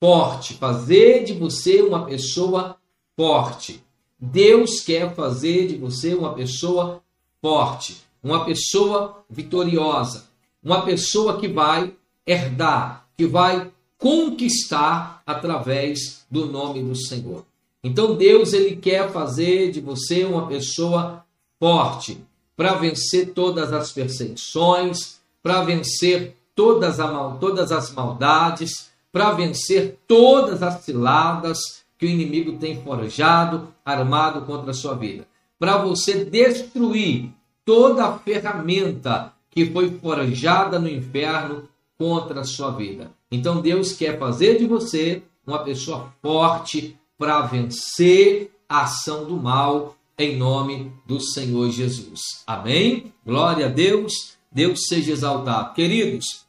[0.00, 2.78] forte, fazer de você uma pessoa
[3.14, 3.82] forte.
[4.18, 7.02] Deus quer fazer de você uma pessoa
[7.40, 10.28] forte, uma pessoa vitoriosa,
[10.62, 11.94] uma pessoa que vai
[12.26, 17.44] herdar, que vai conquistar através do nome do Senhor.
[17.84, 21.24] Então Deus ele quer fazer de você uma pessoa
[21.60, 22.18] forte,
[22.58, 27.06] para vencer todas as perseguições, para vencer todas, a,
[27.40, 34.72] todas as maldades, para vencer todas as ciladas que o inimigo tem forjado, armado contra
[34.72, 35.24] a sua vida.
[35.56, 37.30] Para você destruir
[37.64, 43.12] toda a ferramenta que foi forjada no inferno contra a sua vida.
[43.30, 49.94] Então Deus quer fazer de você uma pessoa forte para vencer a ação do mal
[50.18, 52.20] em nome do Senhor Jesus.
[52.44, 53.12] Amém?
[53.24, 54.36] Glória a Deus.
[54.50, 55.74] Deus seja exaltado.
[55.74, 56.44] Queridos,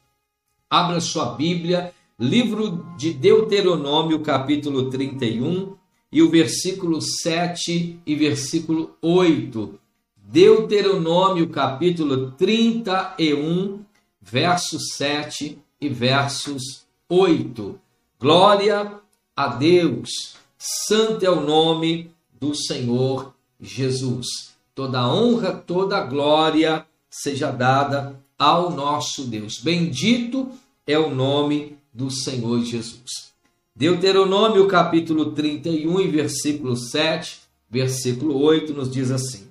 [0.68, 5.76] abra sua Bíblia, livro de Deuteronômio, capítulo 31,
[6.10, 9.78] e o versículo 7 e versículo 8.
[10.16, 13.84] Deuteronômio, capítulo 31,
[14.20, 17.78] versos 7 e versos 8.
[18.18, 19.00] Glória
[19.36, 20.34] a Deus.
[20.58, 24.54] Santo é o nome do Senhor Jesus.
[24.74, 29.58] Toda honra, toda glória seja dada ao nosso Deus.
[29.58, 30.50] Bendito
[30.86, 33.30] é o nome do Senhor Jesus.
[33.74, 39.48] Deuteronômio capítulo 31 e versículo 7, versículo 8 nos diz assim: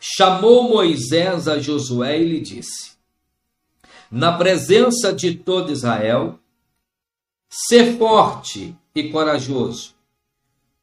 [0.00, 2.92] Chamou Moisés a Josué e lhe disse:
[4.10, 6.38] Na presença de todo Israel,
[7.48, 9.94] ser forte e corajoso,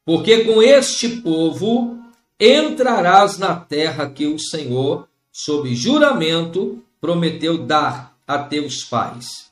[0.04, 1.95] porque com este povo
[2.38, 9.50] entrarás na terra que o Senhor, sob juramento, prometeu dar a teus pais.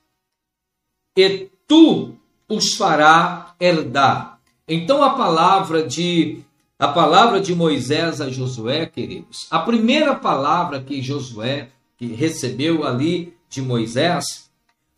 [1.16, 2.16] E tu
[2.48, 4.38] os fará herdar.
[4.66, 6.42] Então a palavra de
[6.78, 13.34] a palavra de Moisés a Josué, queridos, a primeira palavra que Josué que recebeu ali
[13.48, 14.50] de Moisés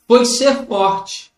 [0.08, 1.30] foi ser forte.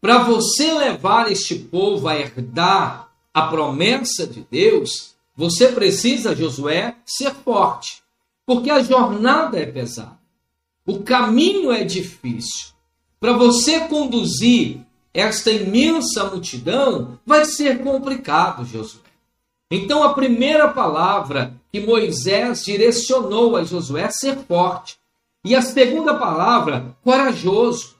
[0.00, 7.34] Para você levar este povo a herdar a promessa de Deus, você precisa, Josué, ser
[7.34, 8.02] forte,
[8.44, 10.18] porque a jornada é pesada,
[10.86, 12.74] o caminho é difícil.
[13.18, 14.80] Para você conduzir
[15.14, 19.00] esta imensa multidão, vai ser complicado, Josué.
[19.70, 24.98] Então, a primeira palavra que Moisés direcionou a Josué é ser forte.
[25.42, 27.96] E a segunda palavra, corajoso.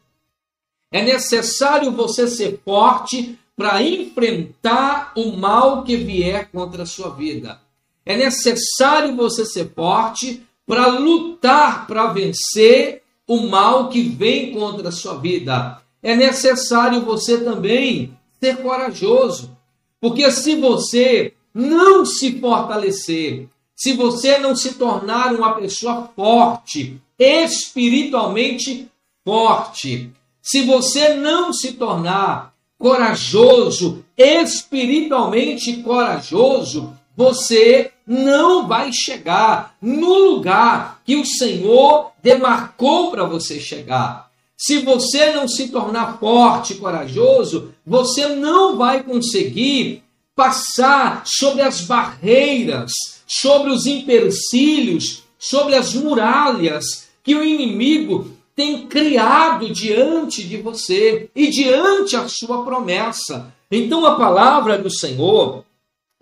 [0.93, 7.61] É necessário você ser forte para enfrentar o mal que vier contra a sua vida.
[8.07, 14.93] É necessário você ser forte para lutar para vencer o mal que vem contra a
[14.93, 15.79] sua vida.
[16.03, 19.55] É necessário você também ser corajoso,
[20.01, 23.47] porque se você não se fortalecer,
[23.77, 28.89] se você não se tornar uma pessoa forte, espiritualmente
[29.23, 32.50] forte, se você não se tornar
[32.81, 43.61] corajoso, espiritualmente corajoso, você não vai chegar no lugar que o Senhor demarcou para você
[43.61, 44.31] chegar.
[44.57, 50.03] Se você não se tornar forte e corajoso, você não vai conseguir
[50.35, 52.93] passar sobre as barreiras,
[53.27, 61.49] sobre os empecilhos, sobre as muralhas que o inimigo tem criado diante de você e
[61.49, 63.53] diante a sua promessa.
[63.71, 65.65] Então a palavra do Senhor,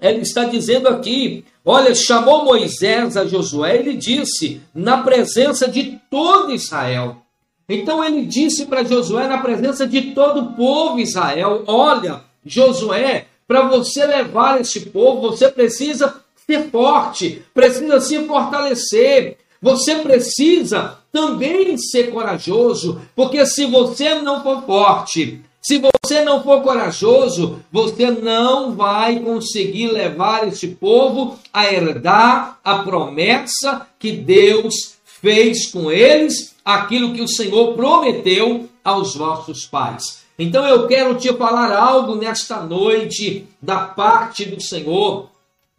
[0.00, 6.54] ele está dizendo aqui, olha, chamou Moisés a Josué e disse, na presença de todo
[6.54, 7.22] Israel.
[7.68, 13.68] Então ele disse para Josué, na presença de todo o povo Israel: Olha, Josué, para
[13.68, 19.36] você levar esse povo, você precisa ser forte, precisa se fortalecer.
[19.60, 26.62] Você precisa também ser corajoso, porque se você não for forte, se você não for
[26.62, 35.70] corajoso, você não vai conseguir levar esse povo a herdar a promessa que Deus fez
[35.70, 40.20] com eles, aquilo que o Senhor prometeu aos vossos pais.
[40.38, 45.28] Então eu quero te falar algo nesta noite da parte do Senhor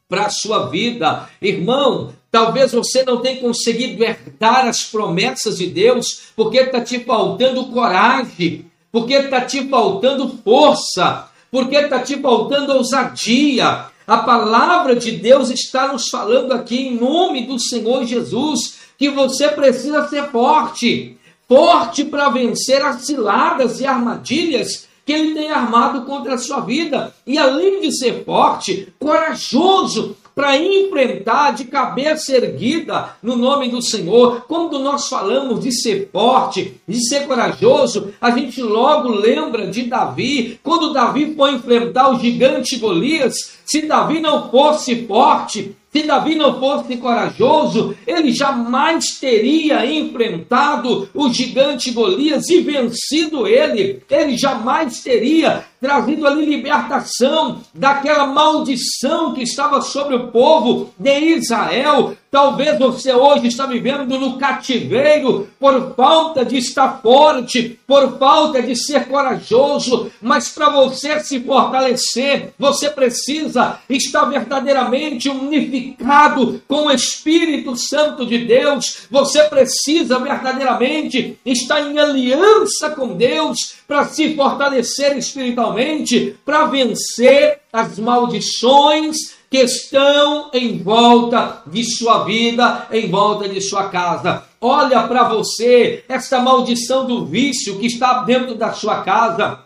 [0.09, 1.29] para a sua vida.
[1.41, 7.67] Irmão, talvez você não tenha conseguido herdar as promessas de Deus porque está te faltando
[7.67, 13.85] coragem, porque está te faltando força, porque está te faltando ousadia.
[14.07, 19.49] A palavra de Deus está nos falando aqui em nome do Senhor Jesus que você
[19.49, 21.19] precisa ser forte
[21.49, 27.11] forte para vencer as ciladas e armadilhas que ele tem armado contra a sua vida.
[27.25, 34.45] E além de ser forte, corajoso para enfrentar de cabeça erguida no nome do Senhor.
[34.47, 40.57] Quando nós falamos de ser forte, de ser corajoso, a gente logo lembra de Davi,
[40.63, 43.33] quando Davi foi enfrentar o gigante Golias.
[43.65, 51.33] Se Davi não fosse forte, se Davi não fosse corajoso, ele jamais teria enfrentado o
[51.33, 54.01] gigante Golias e vencido ele.
[54.09, 62.15] Ele jamais teria trazido ali libertação daquela maldição que estava sobre o povo de Israel.
[62.31, 68.75] Talvez você hoje está vivendo no cativeiro por falta de estar forte, por falta de
[68.75, 77.75] ser corajoso, mas para você se fortalecer, você precisa estar verdadeiramente unificado com o Espírito
[77.75, 79.07] Santo de Deus.
[79.09, 87.97] Você precisa verdadeiramente estar em aliança com Deus para se fortalecer espiritualmente, para vencer as
[87.97, 89.17] maldições
[89.49, 94.43] que estão em volta de sua vida, em volta de sua casa.
[94.61, 99.59] Olha para você, esta maldição do vício que está dentro da sua casa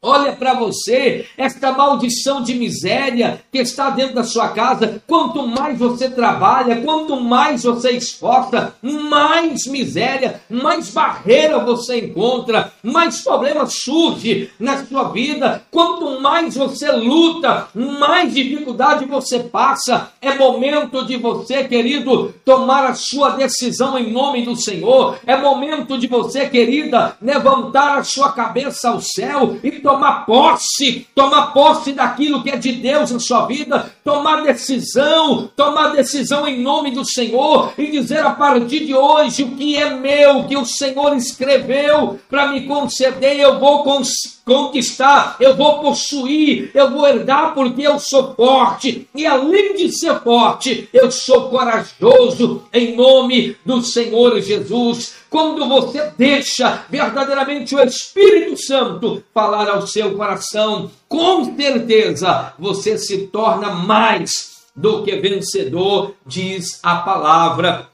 [0.00, 5.02] Olha para você, esta maldição de miséria que está dentro da sua casa.
[5.08, 13.22] Quanto mais você trabalha, quanto mais você esforça, mais miséria, mais barreira você encontra, mais
[13.22, 15.64] problemas surge na sua vida.
[15.68, 20.12] Quanto mais você luta, mais dificuldade você passa.
[20.22, 25.18] É momento de você, querido, tomar a sua decisão em nome do Senhor.
[25.26, 31.46] É momento de você, querida, levantar a sua cabeça ao céu e tomar posse, tomar
[31.54, 36.90] posse daquilo que é de Deus na sua vida, tomar decisão, tomar decisão em nome
[36.90, 41.16] do Senhor e dizer a partir de hoje o que é meu, que o Senhor
[41.16, 43.82] escreveu para me conceder, eu vou
[44.44, 50.20] conquistar, eu vou possuir, eu vou herdar porque eu sou forte e além de ser
[50.20, 55.17] forte, eu sou corajoso em nome do Senhor Jesus.
[55.30, 63.26] Quando você deixa verdadeiramente o Espírito Santo falar ao seu coração, com certeza você se
[63.26, 67.88] torna mais do que vencedor, diz a palavra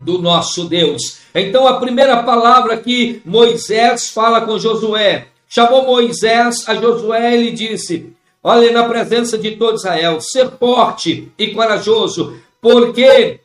[0.00, 1.18] do nosso Deus.
[1.34, 7.50] Então, a primeira palavra que Moisés fala com Josué, chamou Moisés a Josué e lhe
[7.52, 8.12] disse:
[8.42, 13.40] Olha, na presença de todo Israel, ser forte e corajoso, porque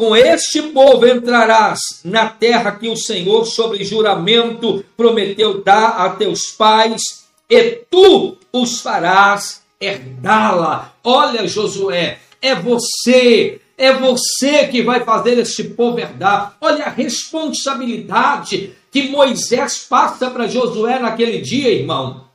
[0.00, 6.46] com este povo entrarás na terra que o Senhor, sobre juramento, prometeu dar a teus
[6.46, 7.02] pais,
[7.50, 10.94] e tu os farás herdá-la.
[11.04, 16.56] Olha, Josué, é você, é você que vai fazer este povo herdar.
[16.62, 22.29] Olha a responsabilidade que Moisés passa para Josué naquele dia, irmão.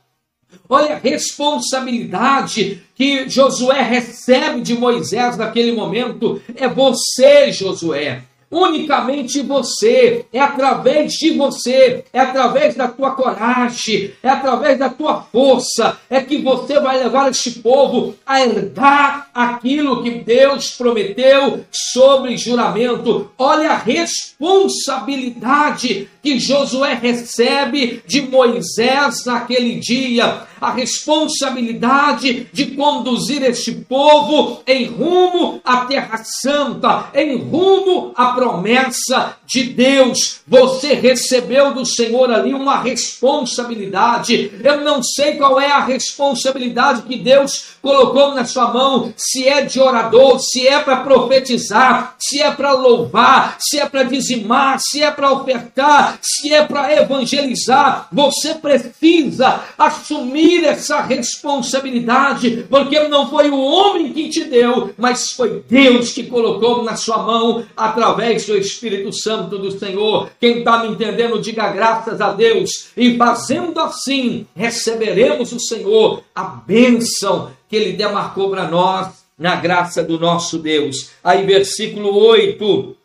[0.68, 6.40] Olha a responsabilidade que Josué recebe de Moisés naquele momento.
[6.54, 8.22] É você, Josué.
[8.50, 15.20] Unicamente você, é através de você, é através da tua coragem, é através da tua
[15.20, 22.38] força, é que você vai levar este povo a herdar aquilo que Deus prometeu sobre
[22.38, 23.32] juramento.
[23.36, 33.72] Olha a responsabilidade que Josué recebe de Moisés naquele dia, a responsabilidade de conduzir este
[33.72, 40.40] povo em rumo à Terra Santa, em rumo à promessa de Deus.
[40.46, 44.52] Você recebeu do Senhor ali uma responsabilidade.
[44.62, 49.62] Eu não sei qual é a responsabilidade que Deus colocou na sua mão, se é
[49.62, 55.02] de orador, se é para profetizar, se é para louvar, se é para dizimar, se
[55.02, 58.08] é para ofertar, se é para evangelizar.
[58.12, 65.64] Você precisa assumir essa responsabilidade, porque não foi o homem que te deu, mas foi
[65.68, 70.30] Deus que colocou na sua mão através do Espírito Santo do Senhor.
[70.40, 72.88] Quem está me entendendo, diga graças a Deus.
[72.96, 80.02] E fazendo assim, receberemos o Senhor, a bênção que Ele demarcou para nós, na graça
[80.02, 81.10] do nosso Deus.
[81.22, 82.96] Aí, versículo 8: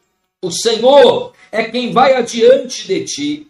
[0.42, 3.48] O Senhor é quem vai adiante de ti,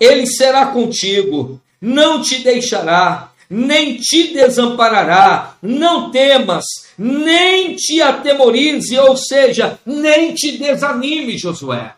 [0.00, 6.64] Ele será contigo, não te deixará, nem te desamparará, não temas,
[6.98, 11.92] nem te atemorize, ou seja, nem te desanime, Josué.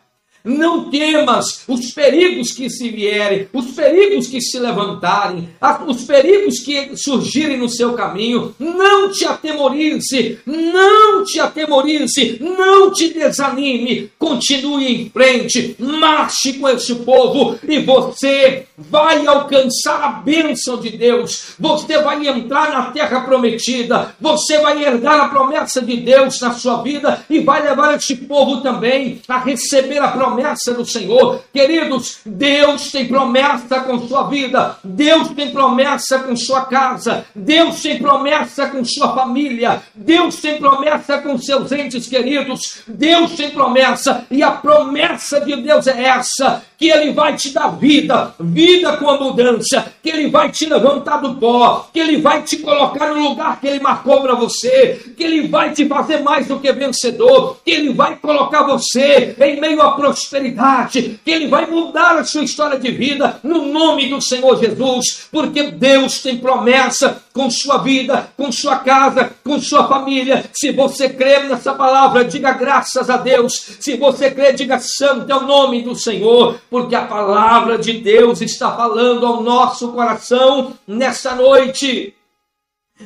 [0.47, 5.49] Não temas os perigos que se vierem, os perigos que se levantarem,
[5.89, 8.55] os perigos que surgirem no seu caminho.
[8.61, 14.13] Não te atemorize, não te atemorize, não te desanime.
[14.17, 21.55] Continue em frente, marche com esse povo e você vai alcançar a bênção de Deus.
[21.59, 26.83] Você vai entrar na terra prometida, você vai herdar a promessa de Deus na sua
[26.83, 31.41] vida e vai levar este povo também a receber a promessa promessa do Senhor.
[31.53, 37.99] Queridos, Deus tem promessa com sua vida, Deus tem promessa com sua casa, Deus tem
[37.99, 44.43] promessa com sua família, Deus tem promessa com seus entes queridos, Deus tem promessa, e
[44.43, 49.87] a promessa de Deus é essa: que Ele vai te dar vida, vida com abundância,
[50.03, 53.67] que Ele vai te levantar do pó, que Ele vai te colocar no lugar que
[53.67, 57.93] Ele marcou para você, que Ele vai te fazer mais do que vencedor, que Ele
[57.93, 62.91] vai colocar você em meio à prosperidade que Ele vai mudar a sua história de
[62.91, 68.79] vida no nome do Senhor Jesus, porque Deus tem promessa com sua vida, com sua
[68.79, 70.49] casa, com sua família.
[70.55, 73.77] Se você crê nessa palavra, diga graças a Deus.
[73.79, 78.41] Se você crê, diga santo é o nome do Senhor, porque a palavra de Deus
[78.41, 82.15] está falando ao nosso coração nessa noite.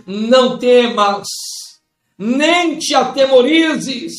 [0.06, 1.26] Não temas,
[2.16, 4.12] nem te atemorizes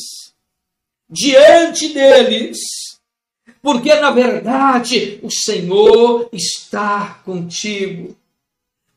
[1.09, 2.59] diante deles,
[3.61, 8.13] porque na verdade o Senhor está contigo.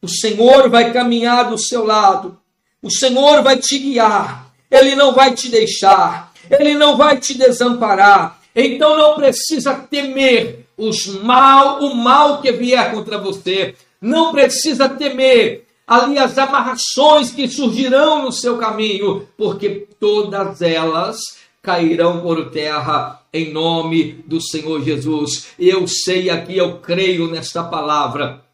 [0.05, 2.37] O Senhor vai caminhar do seu lado,
[2.83, 8.39] o Senhor vai te guiar, Ele não vai te deixar, Ele não vai te desamparar.
[8.55, 13.75] Então não precisa temer os mal, o mal que vier contra você.
[13.99, 21.17] Não precisa temer ali as amarrações que surgirão no seu caminho, porque todas elas
[21.63, 25.47] cairão por terra em nome do Senhor Jesus.
[25.59, 28.45] Eu sei aqui, eu creio nesta palavra,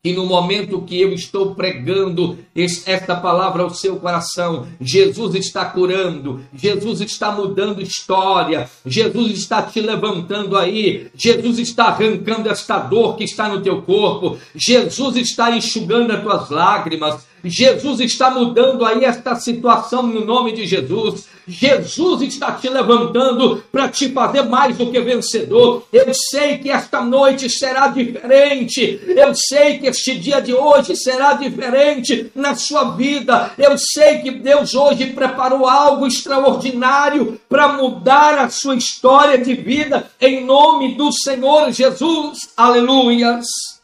[0.00, 6.40] que no momento que eu estou pregando esta palavra ao seu coração, Jesus está curando,
[6.54, 13.24] Jesus está mudando história, Jesus está te levantando aí, Jesus está arrancando esta dor que
[13.24, 19.34] está no teu corpo, Jesus está enxugando as tuas lágrimas, Jesus está mudando aí esta
[19.36, 21.26] situação no nome de Jesus.
[21.46, 25.84] Jesus está te levantando para te fazer mais do que vencedor.
[25.90, 29.00] Eu sei que esta noite será diferente.
[29.06, 33.52] Eu sei que este dia de hoje será diferente na sua vida.
[33.56, 40.10] Eu sei que Deus hoje preparou algo extraordinário para mudar a sua história de vida
[40.20, 42.50] em nome do Senhor Jesus.
[42.56, 43.77] Aleluias.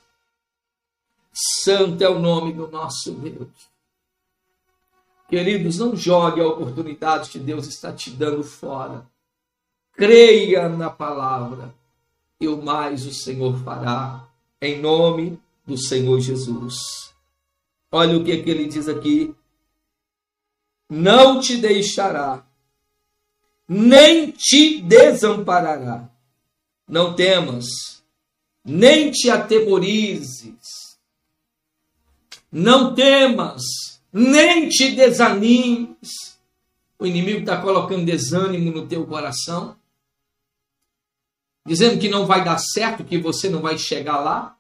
[1.63, 3.49] Santo é o nome do nosso Deus.
[5.29, 9.07] Queridos, não jogue a oportunidade que Deus está te dando fora.
[9.93, 11.75] Creia na palavra
[12.41, 14.29] e o mais o Senhor fará,
[14.61, 17.13] em nome do Senhor Jesus.
[17.91, 19.35] Olha o que, é que ele diz aqui:
[20.89, 22.45] não te deixará,
[23.69, 26.09] nem te desamparará.
[26.87, 27.67] Não temas,
[28.63, 30.84] nem te atemorizes.
[32.57, 36.39] Não temas, nem te desanimes.
[36.97, 39.77] O inimigo está colocando desânimo no teu coração,
[41.67, 44.57] dizendo que não vai dar certo, que você não vai chegar lá,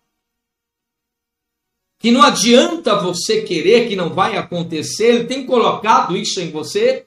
[2.00, 5.14] que não adianta você querer, que não vai acontecer.
[5.14, 7.06] Ele tem colocado isso em você.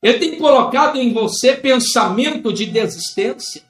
[0.00, 3.64] Ele tem colocado em você pensamento de desistência.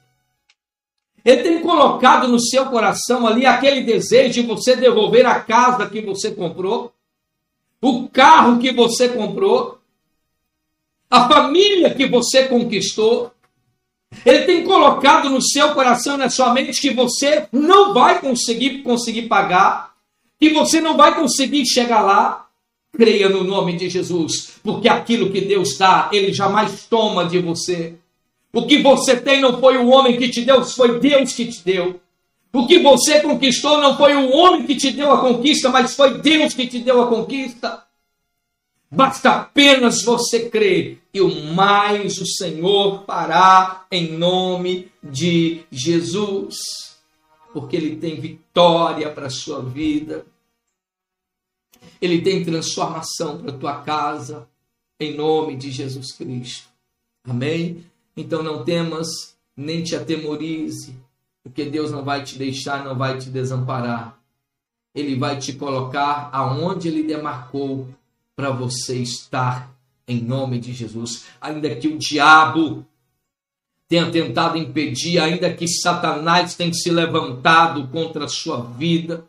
[1.23, 6.01] Ele tem colocado no seu coração ali aquele desejo de você devolver a casa que
[6.01, 6.93] você comprou
[7.83, 9.77] o carro que você comprou,
[11.11, 13.29] a família que você conquistou.
[14.25, 19.23] Ele tem colocado no seu coração, na sua mente, que você não vai conseguir conseguir
[19.23, 19.93] pagar,
[20.39, 22.47] que você não vai conseguir chegar lá.
[22.95, 27.95] Creia no nome de Jesus, porque aquilo que Deus dá, Ele jamais toma de você.
[28.53, 31.63] O que você tem não foi o homem que te deu, foi Deus que te
[31.63, 31.99] deu.
[32.53, 36.19] O que você conquistou não foi o homem que te deu a conquista, mas foi
[36.19, 37.83] Deus que te deu a conquista.
[38.91, 46.95] Basta apenas você crer e o mais o Senhor fará em nome de Jesus,
[47.51, 50.23] porque Ele tem vitória para a sua vida,
[51.99, 54.47] Ele tem transformação para a tua casa,
[54.99, 56.67] em nome de Jesus Cristo.
[57.27, 57.83] Amém?
[58.15, 60.95] Então não temas, nem te atemorize,
[61.43, 64.17] porque Deus não vai te deixar, não vai te desamparar.
[64.93, 67.87] Ele vai te colocar aonde ele demarcou
[68.35, 69.73] para você estar
[70.07, 71.25] em nome de Jesus.
[71.41, 72.85] Ainda que o diabo
[73.87, 79.25] tenha tentado impedir, ainda que Satanás tenha se levantado contra a sua vida,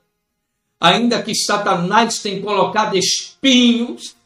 [0.80, 4.16] ainda que Satanás tenha colocado espinhos,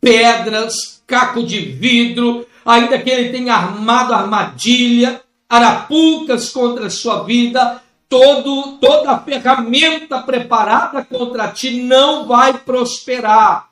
[0.00, 7.80] pedras, caco de vidro, ainda que ele tenha armado armadilha, arapucas contra a sua vida,
[8.08, 13.70] todo, toda a ferramenta preparada contra ti não vai prosperar,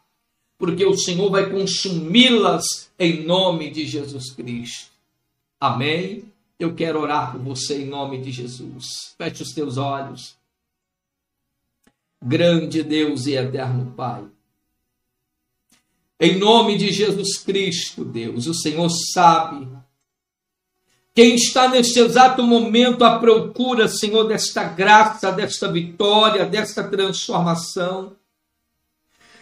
[0.57, 4.93] porque o Senhor vai consumi-las em nome de Jesus Cristo.
[5.61, 6.25] Amém?
[6.59, 9.15] Eu quero orar por você em nome de Jesus.
[9.19, 10.37] Feche os teus olhos.
[12.23, 14.25] Grande Deus e eterno Pai.
[16.21, 19.67] Em nome de Jesus Cristo, Deus, o Senhor sabe
[21.15, 28.17] quem está neste exato momento à procura, Senhor, desta graça, desta vitória, desta transformação.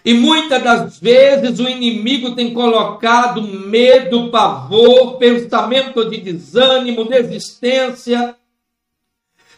[0.05, 8.37] E muitas das vezes o inimigo tem colocado medo, pavor, pensamento de desânimo, desistência.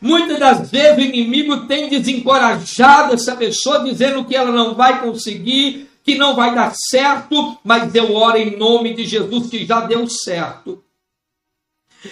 [0.00, 5.88] Muitas das vezes o inimigo tem desencorajado essa pessoa, dizendo que ela não vai conseguir,
[6.04, 10.06] que não vai dar certo, mas eu oro em nome de Jesus que já deu
[10.06, 10.84] certo.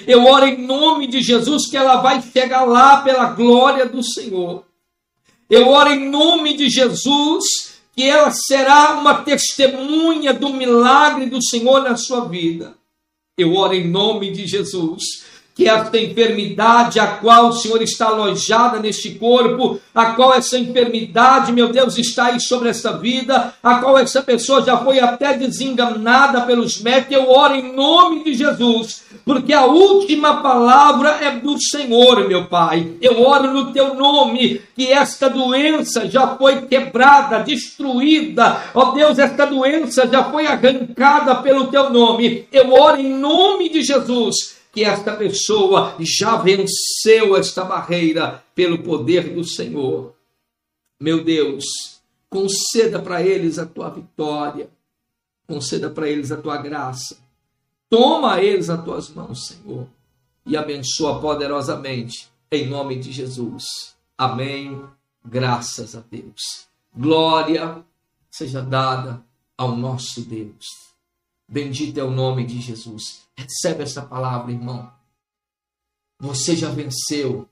[0.06, 4.64] Eu oro em nome de Jesus que ela vai chegar lá pela glória do Senhor.
[5.50, 7.44] Eu oro em nome de Jesus
[7.94, 12.74] que ela será uma testemunha do milagre do Senhor na sua vida.
[13.36, 15.21] Eu oro em nome de Jesus
[15.54, 21.52] que esta enfermidade a qual o Senhor está alojada neste corpo, a qual essa enfermidade,
[21.52, 26.40] meu Deus, está aí sobre essa vida, a qual essa pessoa já foi até desenganada
[26.42, 32.26] pelos médicos, eu oro em nome de Jesus, porque a última palavra é do Senhor,
[32.26, 32.94] meu Pai.
[33.02, 39.44] Eu oro no teu nome, que esta doença já foi quebrada, destruída, ó Deus, esta
[39.44, 42.46] doença já foi arrancada pelo teu nome.
[42.50, 49.34] Eu oro em nome de Jesus que esta pessoa já venceu esta barreira pelo poder
[49.34, 50.14] do Senhor.
[50.98, 51.64] meu Deus,
[52.30, 54.70] conceda para eles a tua vitória,
[55.46, 57.18] conceda para eles a tua graça.
[57.90, 59.86] Toma eles as tuas mãos, Senhor,
[60.46, 63.64] e abençoa poderosamente, em nome de Jesus.
[64.16, 64.82] Amém.
[65.24, 66.66] Graças a Deus.
[66.96, 67.84] Glória
[68.30, 69.22] seja dada
[69.58, 70.64] ao nosso Deus.
[71.46, 73.22] Bendito é o nome de Jesus.
[73.42, 74.90] Recebe essa palavra, irmão.
[76.20, 77.48] Você já venceu.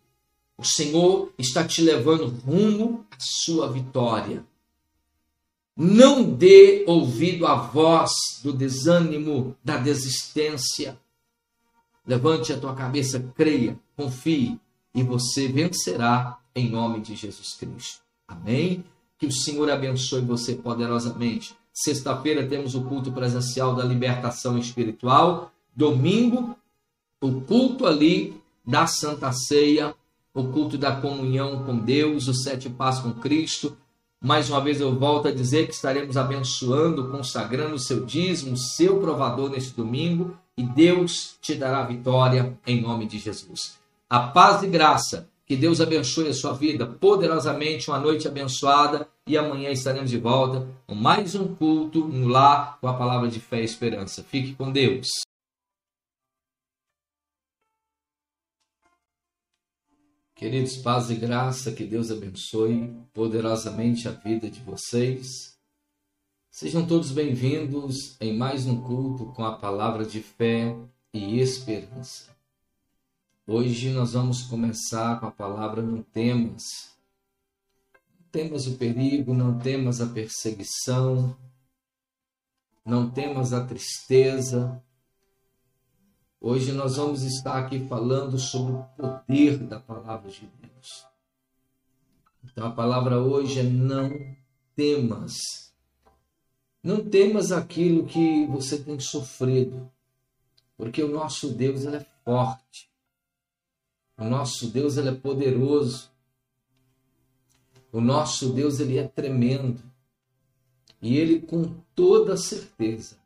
[0.57, 4.45] O Senhor está te levando rumo à sua vitória.
[5.77, 8.13] Não dê ouvido à voz
[8.43, 10.99] do desânimo, da desistência.
[12.07, 14.61] Levante a tua cabeça, creia, confie
[14.95, 18.01] e você vencerá em nome de Jesus Cristo.
[18.27, 18.85] Amém?
[19.19, 21.55] Que o Senhor abençoe você poderosamente.
[21.73, 25.50] Sexta-feira temos o culto presencial da libertação espiritual.
[25.75, 26.57] Domingo,
[27.21, 29.95] o culto ali da Santa Ceia,
[30.35, 33.77] o culto da comunhão com Deus, o sete passos com Cristo.
[34.23, 38.59] Mais uma vez eu volto a dizer que estaremos abençoando, consagrando o seu dízimo, o
[38.59, 43.79] seu provador neste domingo, e Deus te dará vitória em nome de Jesus.
[44.09, 49.37] A paz e graça que Deus abençoe a sua vida poderosamente, uma noite abençoada e
[49.37, 53.61] amanhã estaremos de volta com mais um culto no lar com a palavra de fé
[53.61, 54.23] e esperança.
[54.23, 55.09] Fique com Deus.
[60.41, 65.55] Queridos, paz e graça, que Deus abençoe poderosamente a vida de vocês.
[66.51, 70.75] Sejam todos bem-vindos em mais um culto com a palavra de fé
[71.13, 72.35] e esperança.
[73.47, 76.65] Hoje nós vamos começar com a palavra não temas.
[77.93, 81.37] Não temas o perigo, não temas a perseguição,
[82.83, 84.83] não temas a tristeza.
[86.43, 91.05] Hoje nós vamos estar aqui falando sobre o poder da palavra de Deus.
[92.43, 94.11] Então a palavra hoje é não
[94.75, 95.35] temas.
[96.83, 99.93] Não temas aquilo que você tem sofrido,
[100.79, 102.91] porque o nosso Deus ele é forte.
[104.17, 106.11] O nosso Deus ele é poderoso.
[107.93, 109.83] O nosso Deus ele é tremendo.
[111.03, 111.65] E ele com
[111.95, 113.20] toda certeza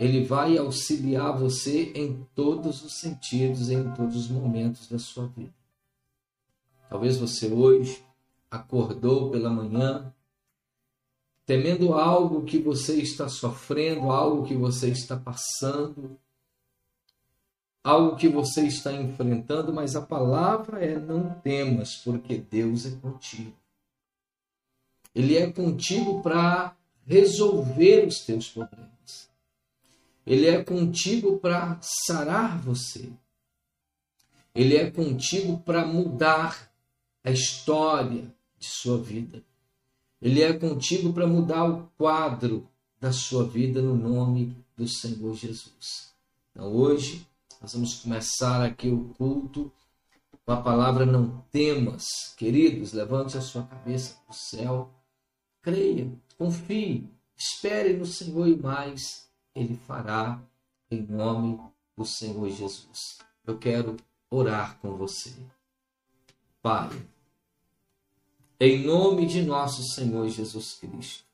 [0.00, 5.52] ele vai auxiliar você em todos os sentidos, em todos os momentos da sua vida.
[6.88, 8.02] Talvez você hoje
[8.50, 10.10] acordou pela manhã
[11.44, 16.18] temendo algo que você está sofrendo, algo que você está passando,
[17.84, 23.52] algo que você está enfrentando, mas a palavra é não temas, porque Deus é contigo.
[25.14, 26.74] Ele é contigo para
[27.06, 28.99] resolver os teus problemas.
[30.30, 33.10] Ele é contigo para sarar você.
[34.54, 36.72] Ele é contigo para mudar
[37.24, 39.42] a história de sua vida.
[40.22, 42.68] Ele é contigo para mudar o quadro
[43.00, 46.14] da sua vida no nome do Senhor Jesus.
[46.52, 47.26] Então hoje
[47.60, 49.72] nós vamos começar aqui o culto
[50.46, 52.06] com a palavra não temas.
[52.36, 54.94] Queridos, levante a sua cabeça para o céu.
[55.60, 56.08] Creia,
[56.38, 60.40] confie, espere no Senhor e mais Ele fará
[60.90, 61.60] em nome
[61.96, 63.18] do Senhor Jesus.
[63.46, 63.96] Eu quero
[64.30, 65.34] orar com você.
[66.62, 66.90] Pai,
[68.58, 71.24] em nome de nosso Senhor Jesus Cristo.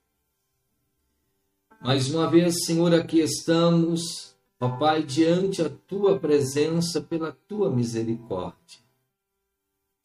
[1.80, 8.80] Mais uma vez, Senhor, aqui estamos ó Pai, diante a tua presença pela tua misericórdia.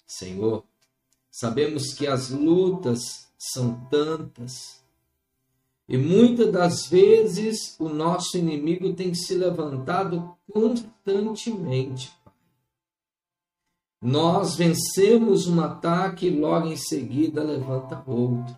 [0.05, 0.63] Senhor,
[1.29, 4.80] sabemos que as lutas são tantas
[5.87, 12.11] e muitas das vezes o nosso inimigo tem se levantado constantemente.
[14.01, 18.57] Nós vencemos um ataque e logo em seguida levanta outro.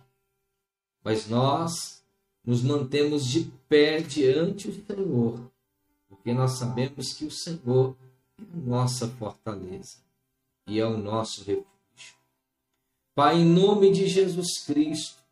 [1.02, 2.02] Mas nós
[2.44, 5.54] nos mantemos de pé diante do Senhor
[6.24, 7.94] porque nós sabemos que o Senhor
[8.38, 9.98] é a nossa fortaleza
[10.66, 11.66] e é o nosso refúgio.
[13.14, 15.22] Pai, em nome de Jesus Cristo,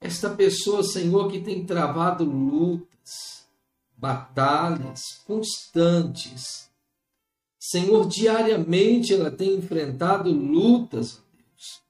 [0.00, 3.46] esta pessoa, Senhor, que tem travado lutas,
[3.96, 6.70] batalhas constantes,
[7.58, 11.82] Senhor, diariamente ela tem enfrentado lutas, Deus,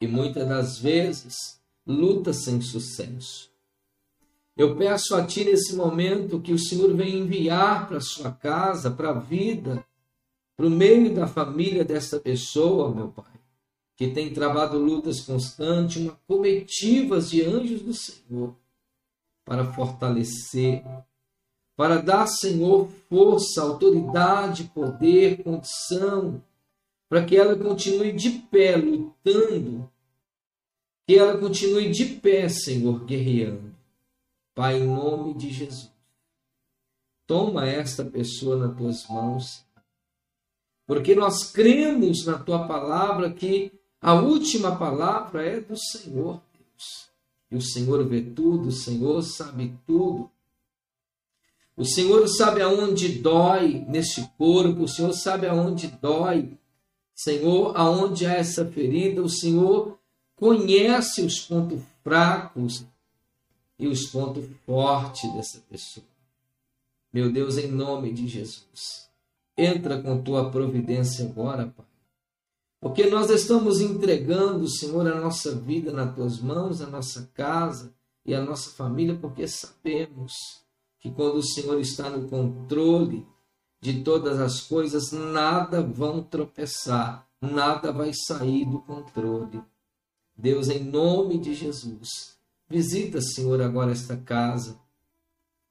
[0.00, 3.48] e muitas das vezes lutas sem sucesso.
[4.56, 9.10] Eu peço a Ti nesse momento que o Senhor venha enviar para sua casa, para
[9.10, 9.86] a vida,
[10.56, 13.37] para o meio da família dessa pessoa, meu Pai,
[13.98, 18.54] que tem travado lutas constantes, uma comitivas de anjos do Senhor,
[19.44, 20.84] para fortalecer,
[21.76, 26.40] para dar, Senhor, força, autoridade, poder, condição,
[27.08, 29.90] para que ela continue de pé lutando,
[31.04, 33.74] que ela continue de pé, Senhor, guerreando.
[34.54, 35.90] Pai, em nome de Jesus,
[37.26, 39.66] toma esta pessoa nas tuas mãos,
[40.86, 47.08] porque nós cremos na tua palavra que a última palavra é do Senhor, Deus.
[47.50, 50.30] E o Senhor vê tudo, o Senhor sabe tudo.
[51.76, 56.58] O Senhor sabe aonde dói neste corpo, o Senhor sabe aonde dói.
[57.14, 59.98] Senhor, aonde há essa ferida, o Senhor
[60.36, 62.84] conhece os pontos fracos
[63.78, 66.06] e os pontos fortes dessa pessoa.
[67.12, 69.08] Meu Deus, em nome de Jesus,
[69.56, 71.87] entra com tua providência agora, Pai.
[72.80, 77.92] Porque nós estamos entregando, Senhor, a nossa vida nas tuas mãos, a nossa casa
[78.24, 80.32] e a nossa família, porque sabemos
[81.00, 83.26] que quando o Senhor está no controle
[83.80, 89.62] de todas as coisas, nada vão tropeçar, nada vai sair do controle.
[90.36, 94.78] Deus, em nome de Jesus, visita, Senhor, agora esta casa.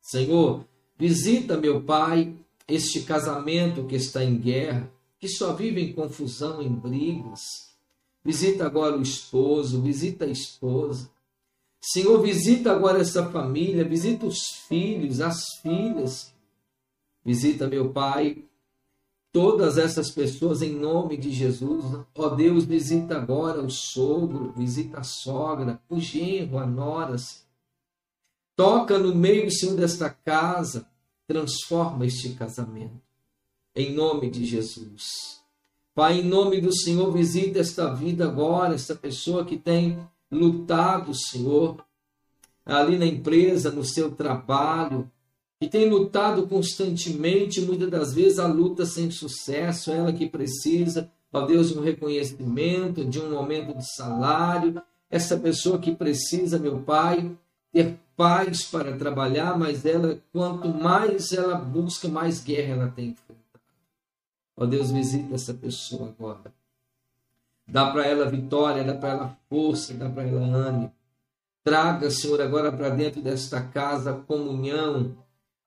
[0.02, 0.66] Senhor,
[0.98, 2.36] visita, meu Pai,
[2.68, 7.76] este casamento que está em guerra, que só vive em confusão, em brigas.
[8.24, 11.10] Visita agora o esposo, visita a esposa.
[11.82, 16.34] Senhor, visita agora essa família, visita os filhos, as filhas.
[17.24, 18.44] Visita, meu Pai,
[19.32, 21.84] todas essas pessoas em nome de Jesus.
[22.16, 27.16] Ó Deus, visita agora o sogro, visita a sogra, o genro, a nora.
[28.56, 30.90] Toca no meio, Senhor, desta casa,
[31.28, 33.07] transforma este casamento.
[33.80, 35.40] Em nome de Jesus.
[35.94, 40.00] Pai, em nome do Senhor, visita esta vida agora, esta pessoa que tem
[40.32, 41.86] lutado, Senhor,
[42.66, 45.08] ali na empresa, no seu trabalho,
[45.60, 51.46] que tem lutado constantemente, muitas das vezes a luta sem sucesso, ela que precisa, ó
[51.46, 57.32] Deus, de um reconhecimento, de um aumento de salário, essa pessoa que precisa, meu Pai,
[57.72, 63.16] ter paz para trabalhar, mas ela, quanto mais ela busca, mais guerra ela tem.
[64.60, 66.52] Ó Deus, visita essa pessoa agora.
[67.68, 70.92] Dá para ela vitória, dá para ela força, dá para ela ânimo.
[71.64, 75.16] Traga, Senhor, agora para dentro desta casa a comunhão,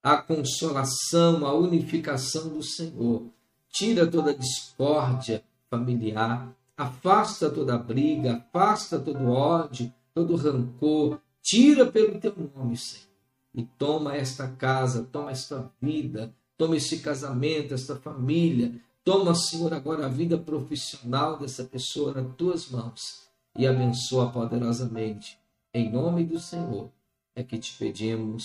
[0.03, 3.27] a consolação, a unificação do Senhor.
[3.69, 11.21] Tira toda discórdia familiar, afasta toda briga, afasta todo ódio, todo rancor.
[11.43, 13.07] Tira pelo teu nome, Senhor.
[13.55, 20.05] E toma esta casa, toma esta vida, toma este casamento, esta família, Toma, Senhor, agora
[20.05, 23.01] a vida profissional dessa pessoa nas tuas mãos
[23.57, 25.39] e abençoa poderosamente.
[25.73, 26.91] Em nome do Senhor
[27.35, 28.45] é que te pedimos,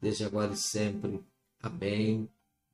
[0.00, 1.24] desde agora e sempre.
[1.62, 2.28] Amém.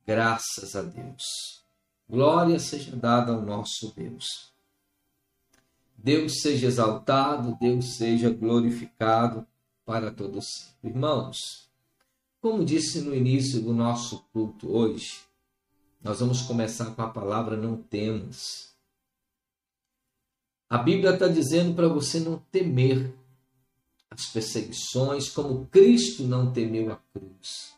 [0.05, 1.63] Graças a Deus.
[2.09, 4.51] Glória seja dada ao nosso Deus.
[5.95, 9.47] Deus seja exaltado, Deus seja glorificado
[9.85, 10.75] para todos.
[10.83, 11.70] Irmãos,
[12.41, 15.21] como disse no início do nosso culto hoje,
[16.03, 18.71] nós vamos começar com a palavra não temos.
[20.67, 23.13] A Bíblia está dizendo para você não temer
[24.09, 27.75] as perseguições, como Cristo não temeu a cruz.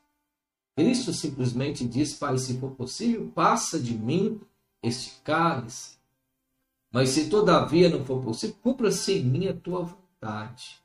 [0.76, 4.39] Cristo simplesmente diz: Pai, se for possível, passa de mim
[4.82, 5.97] este cálice.
[6.89, 10.82] Mas se todavia não for possível, cumpra-se em mim a tua vontade.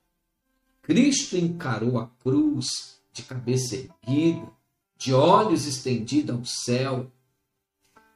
[0.83, 4.51] Cristo encarou a cruz de cabeça erguida,
[4.97, 7.12] de olhos estendidos ao céu,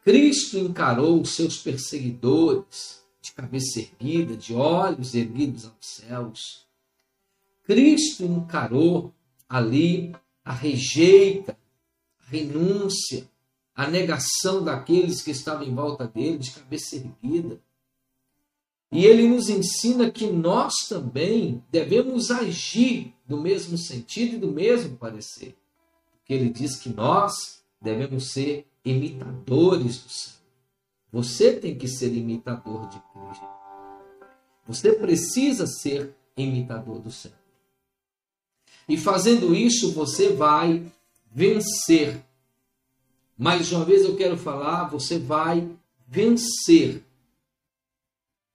[0.05, 6.66] Cristo encarou os seus perseguidores de cabeça erguida, de olhos erguidos aos céus.
[7.62, 9.14] Cristo encarou
[9.48, 11.57] ali a rejeita,
[12.18, 13.28] a renúncia,
[13.74, 17.61] a negação daqueles que estavam em volta dele, de cabeça erguida.
[18.93, 24.99] E ele nos ensina que nós também devemos agir do mesmo sentido e do mesmo
[24.99, 25.57] parecer.
[26.18, 30.43] Porque ele diz que nós devemos ser imitadores do Senhor.
[31.11, 33.47] Você tem que ser imitador de Cristo.
[34.66, 37.38] Você precisa ser imitador do Senhor.
[38.86, 40.84] E fazendo isso, você vai
[41.34, 42.22] vencer.
[43.38, 45.66] Mais uma vez eu quero falar, você vai
[46.07, 47.03] vencer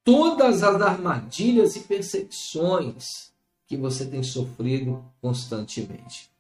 [0.08, 3.30] todas as armadilhas e perseguições
[3.68, 6.32] que você tem sofrido constantemente.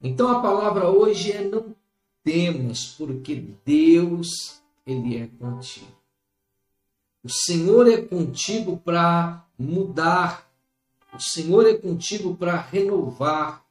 [0.00, 1.76] Então a palavra hoje é não
[2.22, 5.92] temas, porque Deus, Ele é contigo.
[7.22, 10.50] O Senhor é contigo para mudar,
[11.12, 13.66] o Senhor é contigo para renovar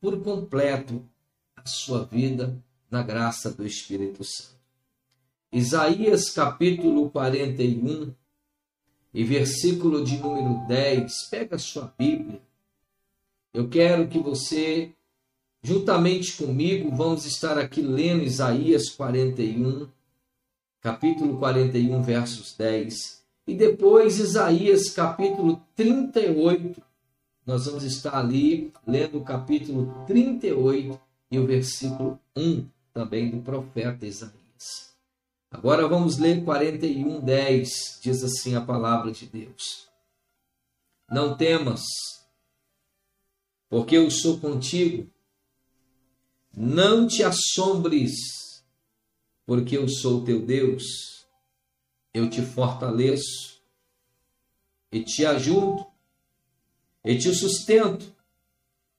[0.00, 1.06] por completo
[1.54, 2.58] a sua vida
[2.90, 4.56] na graça do Espírito Santo.
[5.52, 8.14] Isaías capítulo 41
[9.12, 11.12] e versículo de número 10.
[11.30, 12.40] Pega a sua Bíblia.
[13.52, 14.92] Eu quero que você,
[15.62, 19.88] juntamente comigo, vamos estar aqui lendo Isaías 41,
[20.80, 23.22] capítulo 41, versos 10.
[23.46, 26.82] E depois Isaías capítulo 38.
[27.46, 31.00] Nós vamos estar ali lendo o capítulo 38
[31.30, 34.87] e o versículo 1 também do profeta Isaías.
[35.50, 38.00] Agora vamos ler 41, 10.
[38.02, 39.88] Diz assim a palavra de Deus:
[41.10, 41.82] Não temas,
[43.68, 45.10] porque eu sou contigo.
[46.54, 48.64] Não te assombres,
[49.46, 51.26] porque eu sou teu Deus.
[52.12, 53.62] Eu te fortaleço
[54.90, 55.86] e te ajudo
[57.04, 58.12] e te sustento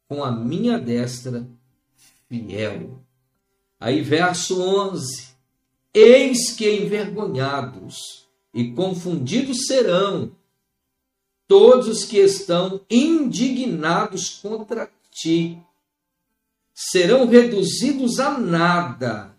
[0.07, 1.47] com a minha destra
[2.27, 3.03] fiel.
[3.79, 5.28] Aí, verso 11:
[5.93, 10.35] Eis que envergonhados e confundidos serão
[11.47, 15.57] todos os que estão indignados contra ti.
[16.73, 19.35] Serão reduzidos a nada,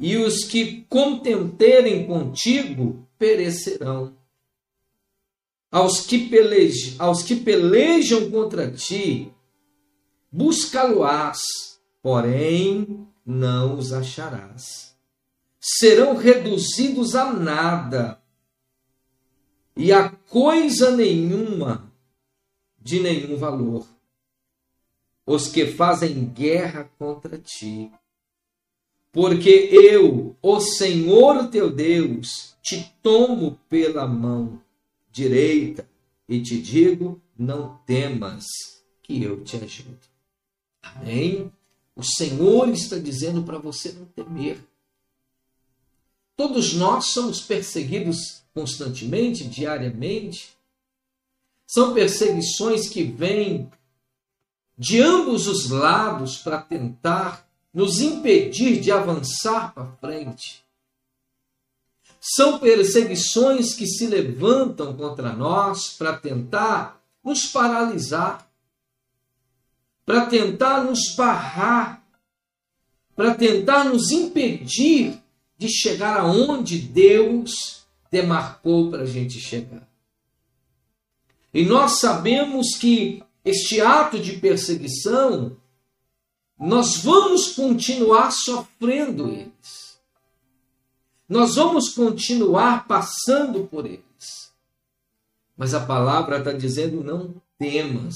[0.00, 4.16] e os que contenterem contigo perecerão.
[5.70, 9.32] Aos que, pelejam, aos que pelejam contra ti,
[10.32, 11.40] busca-lo-ás,
[12.02, 14.93] porém não os acharás.
[15.66, 18.22] Serão reduzidos a nada,
[19.74, 21.90] e a coisa nenhuma
[22.78, 23.86] de nenhum valor.
[25.26, 27.90] Os que fazem guerra contra ti.
[29.10, 34.60] Porque eu, o Senhor teu Deus, te tomo pela mão
[35.10, 35.88] direita
[36.28, 38.44] e te digo: não temas,
[39.02, 39.98] que eu te ajudo.
[40.82, 41.50] Amém?
[41.96, 44.58] O Senhor está dizendo para você não temer.
[46.36, 50.56] Todos nós somos perseguidos constantemente, diariamente.
[51.66, 53.70] São perseguições que vêm
[54.76, 60.64] de ambos os lados para tentar nos impedir de avançar para frente.
[62.20, 68.48] São perseguições que se levantam contra nós para tentar nos paralisar
[70.04, 72.04] para tentar nos barrar,
[73.16, 75.22] para tentar nos impedir
[75.66, 79.88] de chegar aonde Deus demarcou para a gente chegar.
[81.52, 85.56] E nós sabemos que este ato de perseguição,
[86.58, 89.98] nós vamos continuar sofrendo eles.
[91.28, 94.52] Nós vamos continuar passando por eles.
[95.56, 98.14] Mas a palavra está dizendo: não temas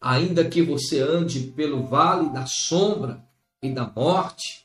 [0.00, 3.24] ainda que você ande pelo vale da sombra
[3.62, 4.63] e da morte,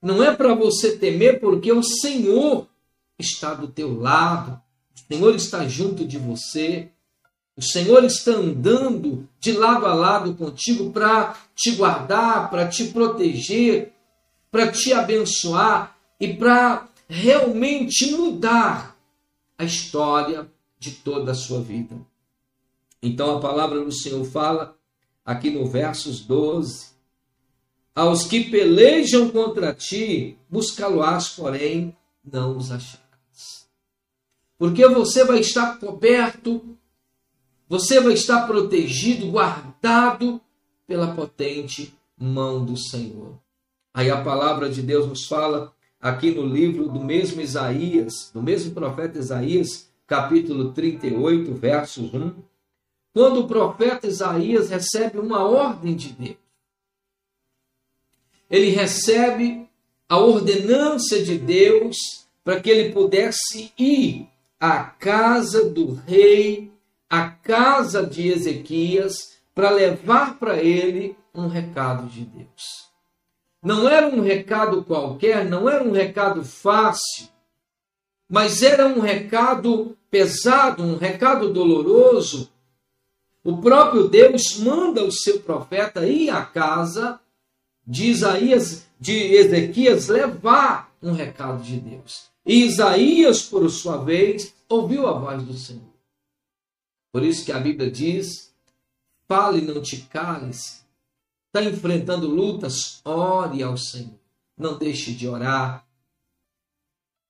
[0.00, 2.66] não é para você temer, porque o Senhor
[3.18, 4.60] está do teu lado,
[4.94, 6.90] o Senhor está junto de você,
[7.56, 13.92] o Senhor está andando de lado a lado contigo para te guardar, para te proteger,
[14.50, 18.96] para te abençoar e para realmente mudar
[19.58, 21.94] a história de toda a sua vida.
[23.02, 24.76] Então a palavra do Senhor fala
[25.24, 26.89] aqui no versos 12:
[27.94, 33.68] Aos que pelejam contra ti, buscá-lo-ás, porém não os acharás.
[34.58, 36.62] Porque você vai estar coberto,
[37.68, 40.40] você vai estar protegido, guardado
[40.86, 43.38] pela potente mão do Senhor.
[43.92, 48.72] Aí a palavra de Deus nos fala aqui no livro do mesmo Isaías, do mesmo
[48.72, 52.50] profeta Isaías, capítulo 38, versos 1
[53.12, 56.39] quando o profeta Isaías recebe uma ordem de Deus.
[58.50, 59.68] Ele recebe
[60.08, 61.96] a ordenança de Deus
[62.42, 64.28] para que ele pudesse ir
[64.58, 66.72] à casa do rei,
[67.08, 72.90] à casa de Ezequias, para levar para ele um recado de Deus.
[73.62, 77.28] Não era um recado qualquer, não era um recado fácil,
[78.28, 82.50] mas era um recado pesado, um recado doloroso,
[83.42, 87.18] o próprio Deus manda o seu profeta ir à casa
[87.86, 92.30] de Isaías, de Ezequias, levar um recado de Deus.
[92.44, 95.90] E Isaías, por sua vez, ouviu a voz do Senhor.
[97.12, 98.52] Por isso que a Bíblia diz:
[99.28, 100.84] fale, não te cales.
[101.46, 104.18] Está enfrentando lutas, ore ao Senhor.
[104.56, 105.84] Não deixe de orar.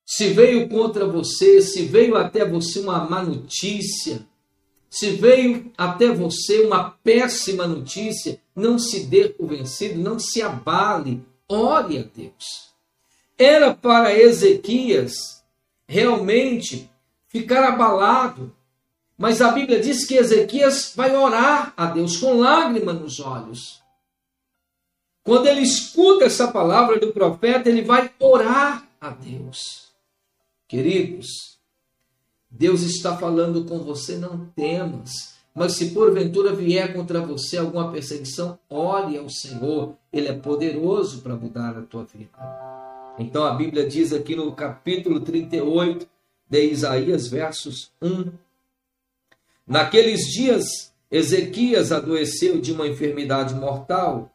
[0.06, 4.26] Se veio contra você, se veio até você uma má notícia,
[4.90, 11.24] se veio até você uma péssima notícia, não se dê por vencido, não se abale,
[11.48, 12.70] ore a Deus.
[13.38, 15.42] era para Ezequias
[15.88, 16.90] realmente
[17.28, 18.54] ficar abalado.
[19.16, 23.80] Mas a Bíblia diz que Ezequias vai orar a Deus com lágrima nos olhos.
[25.22, 29.90] Quando ele escuta essa palavra do profeta, ele vai orar a Deus.
[30.68, 31.49] Queridos,
[32.50, 35.38] Deus está falando com você, não temas.
[35.54, 41.36] Mas se porventura vier contra você alguma perseguição, ore ao Senhor, Ele é poderoso para
[41.36, 42.30] mudar a tua vida.
[43.18, 46.08] Então a Bíblia diz aqui no capítulo 38
[46.48, 48.32] de Isaías, versos 1.
[49.66, 54.32] Naqueles dias, Ezequias adoeceu de uma enfermidade mortal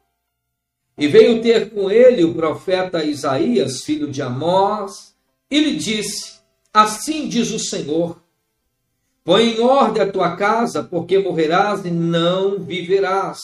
[0.96, 5.14] e veio ter com ele o profeta Isaías, filho de Amós,
[5.50, 6.35] e lhe disse:
[6.76, 8.20] Assim diz o Senhor:
[9.24, 13.40] Põe em ordem a tua casa, porque morrerás e não viverás.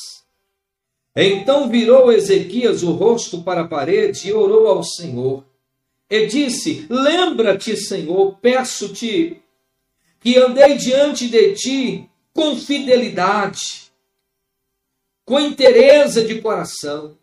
[1.17, 5.47] Então virou Ezequias o rosto para a parede e orou ao Senhor.
[6.11, 9.43] E disse: Lembra-te, Senhor, peço-te,
[10.21, 13.91] que andei diante de ti com fidelidade,
[15.25, 17.17] com inteireza de coração,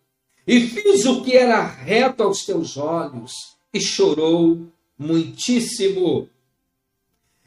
[0.48, 3.32] e fiz o que era reto aos teus olhos,
[3.72, 6.30] e chorou muitíssimo.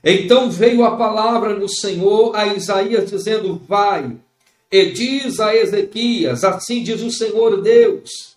[0.03, 4.17] Então veio a palavra do Senhor a Isaías, dizendo: Vai
[4.71, 8.37] e diz a Ezequias: Assim diz o Senhor Deus,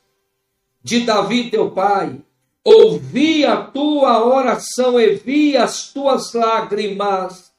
[0.84, 2.22] de Davi teu pai:
[2.64, 7.52] Ouvi a tua oração e vi as tuas lágrimas,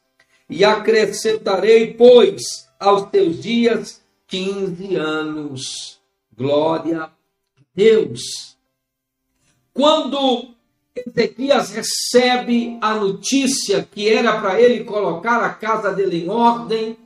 [0.49, 5.99] e acrescentarei, pois, aos teus dias quinze anos.
[6.37, 7.11] Glória a
[7.75, 8.57] Deus.
[9.73, 10.56] Quando
[10.97, 16.97] Ezequias recebe a notícia que era para ele colocar a casa dele em ordem,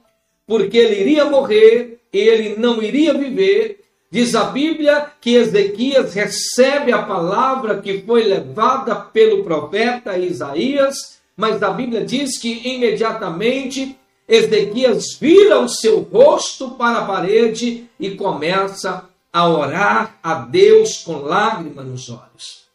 [0.47, 3.81] porque ele iria morrer, ele não iria viver.
[4.11, 11.63] Diz a Bíblia que Ezequias recebe a palavra que foi levada pelo profeta Isaías, mas
[11.63, 13.97] a Bíblia diz que imediatamente
[14.29, 21.17] Ezequias vira o seu rosto para a parede e começa a orar a Deus com
[21.17, 22.70] lágrimas nos olhos.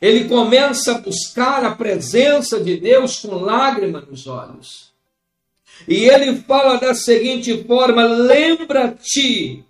[0.00, 4.92] Ele começa a buscar a presença de Deus com lágrimas nos olhos.
[5.88, 9.64] E ele fala da seguinte forma: lembra-te,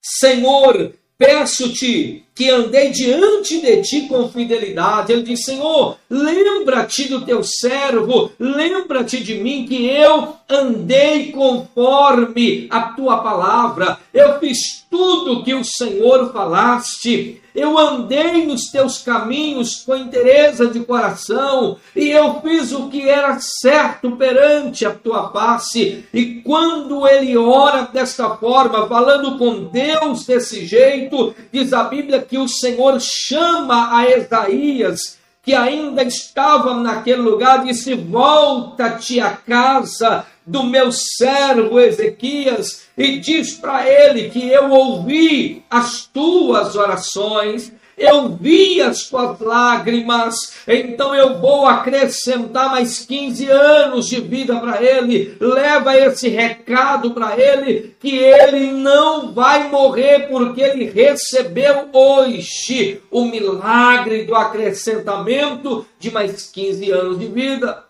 [0.00, 5.12] Senhor, peço-te que andei diante de ti com fidelidade.
[5.12, 12.92] Ele diz: Senhor, lembra-te do teu servo, lembra-te de mim que eu andei conforme a
[12.92, 13.98] tua palavra.
[14.14, 17.42] Eu fiz tudo que o Senhor falaste.
[17.54, 23.38] Eu andei nos teus caminhos com interesse de coração, e eu fiz o que era
[23.40, 26.04] certo perante a tua face.
[26.14, 32.38] E quando ele ora desta forma, falando com Deus desse jeito, diz a Bíblia que
[32.38, 40.62] o Senhor chama a Isaías, que ainda estava naquele lugar, disse: Volta-te a casa do
[40.64, 48.80] meu servo Ezequias e diz para ele que eu ouvi as tuas orações eu vi
[48.80, 50.34] as tuas lágrimas,
[50.66, 55.36] então eu vou acrescentar mais 15 anos de vida para ele.
[55.40, 63.24] Leva esse recado para ele, que ele não vai morrer, porque ele recebeu hoje o
[63.24, 67.84] milagre do acrescentamento de mais 15 anos de vida.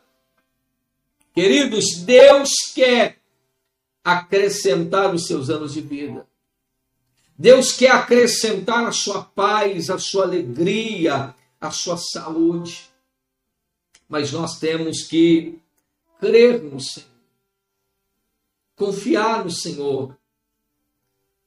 [1.34, 3.16] Queridos, Deus quer
[4.02, 6.27] acrescentar os seus anos de vida.
[7.38, 12.90] Deus quer acrescentar a sua paz, a sua alegria, a sua saúde.
[14.08, 15.60] Mas nós temos que
[16.18, 17.08] crer no Senhor,
[18.74, 20.18] confiar no Senhor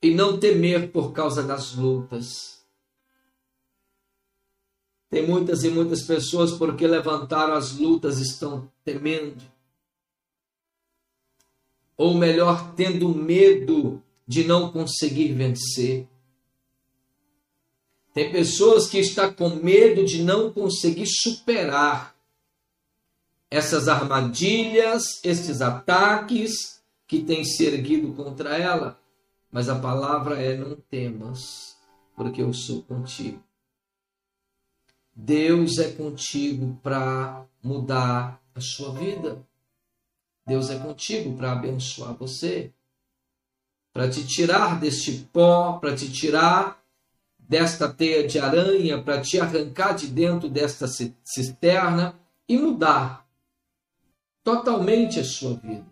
[0.02, 2.62] e não temer por causa das lutas.
[5.10, 9.44] Tem muitas e muitas pessoas porque levantaram as lutas estão temendo.
[11.98, 16.08] Ou melhor, tendo medo de não conseguir vencer.
[18.14, 22.16] Tem pessoas que estão com medo de não conseguir superar
[23.50, 29.00] essas armadilhas, esses ataques que têm se erguido contra ela.
[29.52, 31.78] Mas a palavra é: não temas,
[32.16, 33.44] porque eu sou contigo.
[35.14, 39.46] Deus é contigo para mudar a sua vida.
[40.46, 42.74] Deus é contigo para abençoar você
[43.94, 46.82] para te tirar deste pó, para te tirar
[47.38, 50.88] desta teia de aranha, para te arrancar de dentro desta
[51.24, 53.28] cisterna e mudar
[54.44, 55.86] totalmente a sua vida,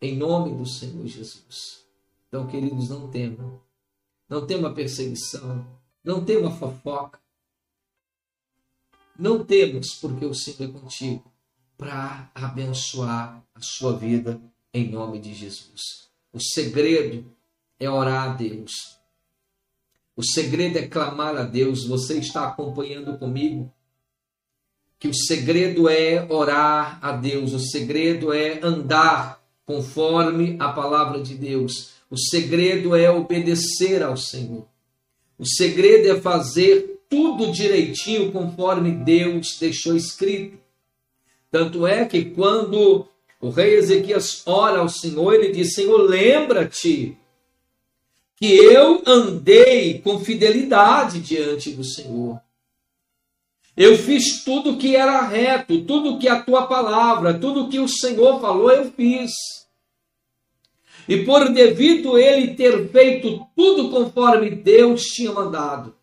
[0.00, 1.84] em nome do Senhor Jesus.
[2.28, 3.60] Então, queridos, não temam,
[4.28, 5.66] não tema perseguição,
[6.04, 7.20] Não tema fofoca.
[9.16, 11.30] Não temos, porque o Senhor é contigo,
[11.76, 14.40] para abençoar a sua vida
[14.74, 16.11] em nome de Jesus.
[16.32, 17.26] O segredo
[17.78, 18.72] é orar a Deus.
[20.16, 21.86] O segredo é clamar a Deus.
[21.86, 23.72] Você está acompanhando comigo?
[24.98, 27.52] Que o segredo é orar a Deus.
[27.52, 31.92] O segredo é andar conforme a palavra de Deus.
[32.10, 34.66] O segredo é obedecer ao Senhor.
[35.38, 40.58] O segredo é fazer tudo direitinho conforme Deus deixou escrito.
[41.50, 43.06] Tanto é que quando
[43.42, 47.18] o rei Ezequias ora ao Senhor, ele diz: Senhor, lembra-te
[48.36, 52.40] que eu andei com fidelidade diante do Senhor.
[53.76, 58.40] Eu fiz tudo que era reto, tudo que a tua palavra, tudo que o Senhor
[58.40, 59.32] falou, eu fiz.
[61.08, 65.96] E por devido ele ter feito tudo conforme Deus tinha mandado,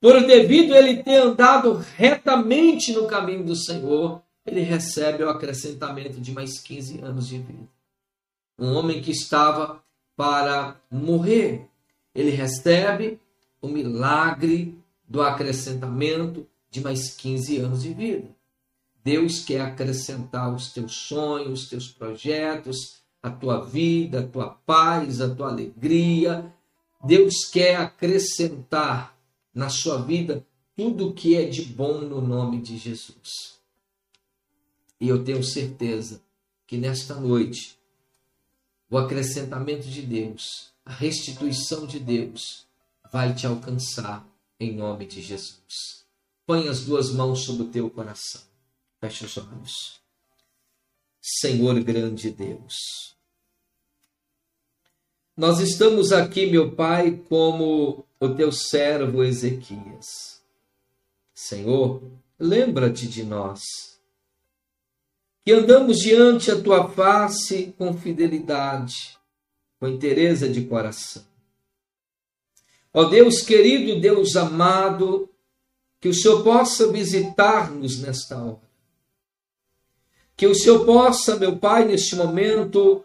[0.00, 6.32] por devido ele ter andado retamente no caminho do Senhor, ele recebe o acrescentamento de
[6.32, 7.68] mais 15 anos de vida.
[8.58, 9.82] Um homem que estava
[10.16, 11.68] para morrer,
[12.14, 13.20] ele recebe
[13.60, 18.28] o milagre do acrescentamento de mais 15 anos de vida.
[19.04, 25.20] Deus quer acrescentar os teus sonhos, os teus projetos, a tua vida, a tua paz,
[25.20, 26.52] a tua alegria.
[27.04, 29.16] Deus quer acrescentar
[29.54, 30.44] na sua vida
[30.76, 33.55] tudo o que é de bom no nome de Jesus.
[35.00, 36.22] E eu tenho certeza
[36.66, 37.78] que nesta noite,
[38.90, 42.66] o acrescentamento de Deus, a restituição de Deus,
[43.12, 44.26] vai te alcançar
[44.58, 46.04] em nome de Jesus.
[46.46, 48.42] Põe as duas mãos sobre o teu coração.
[49.00, 50.00] Feche os olhos.
[51.20, 53.16] Senhor grande Deus,
[55.36, 60.40] nós estamos aqui, meu Pai, como o teu servo Ezequias.
[61.34, 62.00] Senhor,
[62.38, 63.95] lembra-te de nós
[65.46, 69.16] que andamos diante a tua face com fidelidade,
[69.78, 71.24] com interesse de coração.
[72.92, 75.30] Ó Deus querido, Deus amado,
[76.00, 78.68] que o Senhor possa visitar-nos nesta hora.
[80.36, 83.04] Que o Senhor possa, meu Pai, neste momento,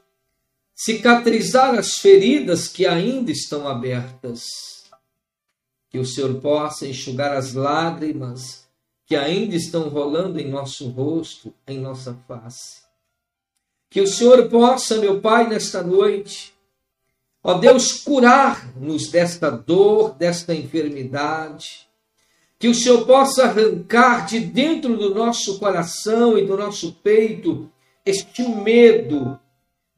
[0.73, 4.47] cicatrizar as feridas que ainda estão abertas.
[5.91, 8.60] Que o Senhor possa enxugar as lágrimas
[9.11, 12.83] que ainda estão rolando em nosso rosto, em nossa face.
[13.89, 16.53] Que o Senhor possa, meu Pai, nesta noite,
[17.43, 21.89] ó Deus, curar-nos desta dor, desta enfermidade.
[22.57, 27.69] Que o Senhor possa arrancar de dentro do nosso coração e do nosso peito
[28.05, 29.37] este medo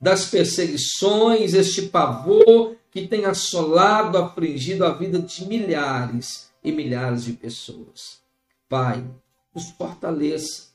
[0.02, 7.34] das perseguições, este pavor que tem assolado, afligido a vida de milhares e milhares de
[7.34, 8.23] pessoas.
[8.70, 9.04] Pai,
[9.54, 10.70] nos fortaleça,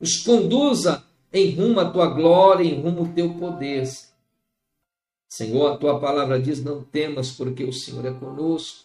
[0.00, 3.88] nos conduza em rumo à tua glória, em rumo ao teu poder.
[5.28, 8.84] Senhor, a tua palavra diz: não temas, porque o Senhor é conosco.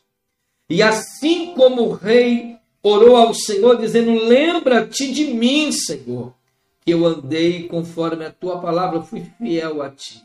[0.70, 6.34] E assim como o rei orou ao Senhor, dizendo: Lembra-te de mim, Senhor,
[6.82, 10.24] que eu andei conforme a tua palavra, fui fiel a ti.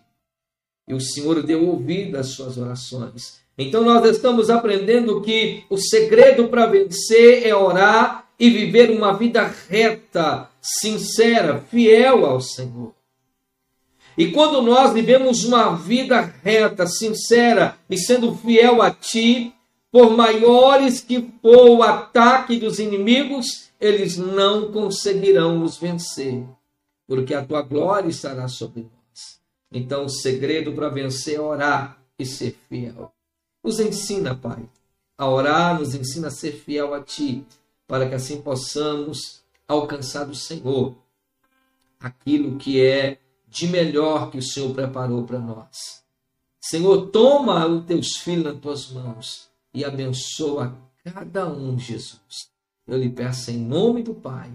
[0.87, 3.41] E o Senhor deu ouvido às suas orações.
[3.57, 9.53] Então nós estamos aprendendo que o segredo para vencer é orar e viver uma vida
[9.69, 12.95] reta, sincera, fiel ao Senhor.
[14.17, 19.55] E quando nós vivemos uma vida reta, sincera e sendo fiel a Ti,
[19.91, 26.45] por maiores que for o ataque dos inimigos, eles não conseguirão nos vencer,
[27.07, 29.41] porque a Tua glória estará sobre nós.
[29.73, 33.13] Então, o segredo para vencer é orar e ser fiel.
[33.63, 34.69] Nos ensina, Pai,
[35.17, 37.45] a orar, nos ensina a ser fiel a Ti,
[37.87, 40.97] para que assim possamos alcançar do Senhor
[41.99, 46.03] aquilo que é de melhor que o Senhor preparou para nós.
[46.61, 52.51] Senhor, toma os teus filhos nas tuas mãos e abençoa cada um, Jesus.
[52.87, 54.51] Eu lhe peço em nome do Pai,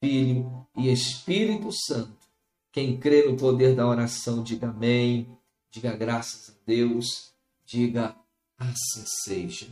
[0.00, 2.24] Filho e Espírito Santo.
[2.72, 5.26] Quem crê no poder da oração, diga amém,
[5.70, 7.32] diga graças a Deus,
[7.64, 8.16] diga
[8.58, 9.68] assim seja.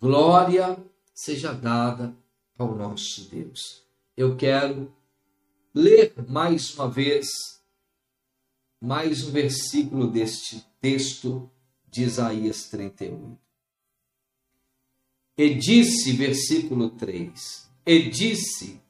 [0.00, 0.76] Glória
[1.14, 2.16] seja dada
[2.58, 3.84] ao nosso Deus.
[4.16, 4.94] Eu quero
[5.74, 7.26] ler mais uma vez
[8.80, 11.50] mais um versículo deste texto
[11.88, 13.38] de Isaías 38.
[15.38, 18.80] E disse, versículo 3: E disse: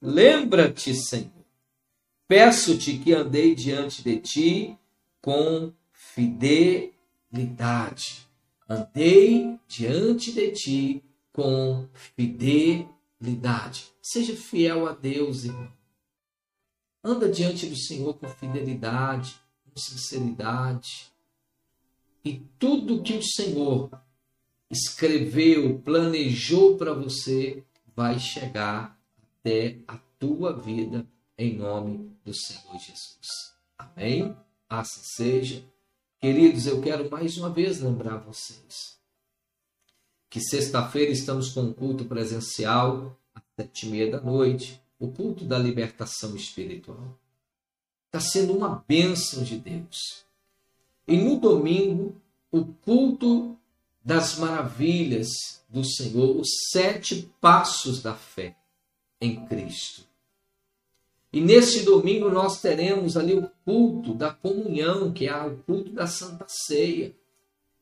[0.00, 1.30] Lembra-te, Senhor,
[2.26, 4.78] peço-te que andei diante de ti
[5.20, 6.92] com fidelidade
[8.68, 13.92] andei diante de ti com fidelidade.
[14.00, 15.72] Seja fiel a Deus, irmão.
[17.02, 21.12] Anda diante do Senhor com fidelidade, com sinceridade.
[22.24, 23.90] E tudo que o Senhor
[24.70, 27.64] escreveu, planejou para você,
[27.94, 28.98] vai chegar
[29.40, 31.06] até a tua vida
[31.36, 33.54] em nome do Senhor Jesus.
[33.76, 34.36] Amém?
[34.68, 35.71] Assim seja.
[36.22, 38.96] Queridos, eu quero mais uma vez lembrar vocês
[40.30, 45.44] que sexta-feira estamos com um culto presencial às sete e meia da noite, o culto
[45.44, 47.18] da libertação espiritual.
[48.06, 50.24] Está sendo uma bênção de Deus.
[51.08, 52.14] E no domingo,
[52.52, 53.58] o culto
[54.04, 55.28] das maravilhas
[55.68, 58.54] do Senhor, os sete passos da fé
[59.20, 60.04] em Cristo.
[61.32, 66.06] E nesse domingo nós teremos ali o culto da comunhão, que é o culto da
[66.06, 67.14] Santa Ceia.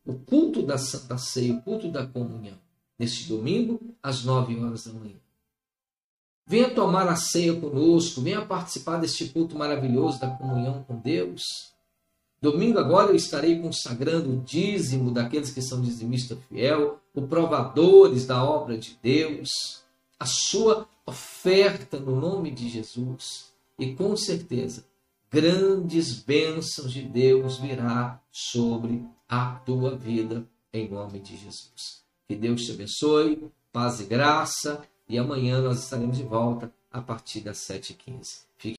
[0.06, 2.56] O culto da Santa Ceia, o culto da comunhão.
[2.98, 5.16] Neste domingo, às nove horas da manhã.
[6.46, 11.42] Venha tomar a ceia conosco, venha participar deste culto maravilhoso da comunhão com Deus.
[12.42, 18.42] Domingo agora eu estarei consagrando o dízimo daqueles que são dizimista fiel, o provadores da
[18.42, 19.50] obra de Deus,
[20.18, 24.86] a sua oferta no nome de Jesus e com certeza
[25.28, 32.04] grandes bênçãos de Deus virá sobre a tua vida em nome de Jesus.
[32.28, 37.40] Que Deus te abençoe, paz e graça e amanhã nós estaremos de volta a partir
[37.40, 38.44] das 7h15.
[38.56, 38.76] Fique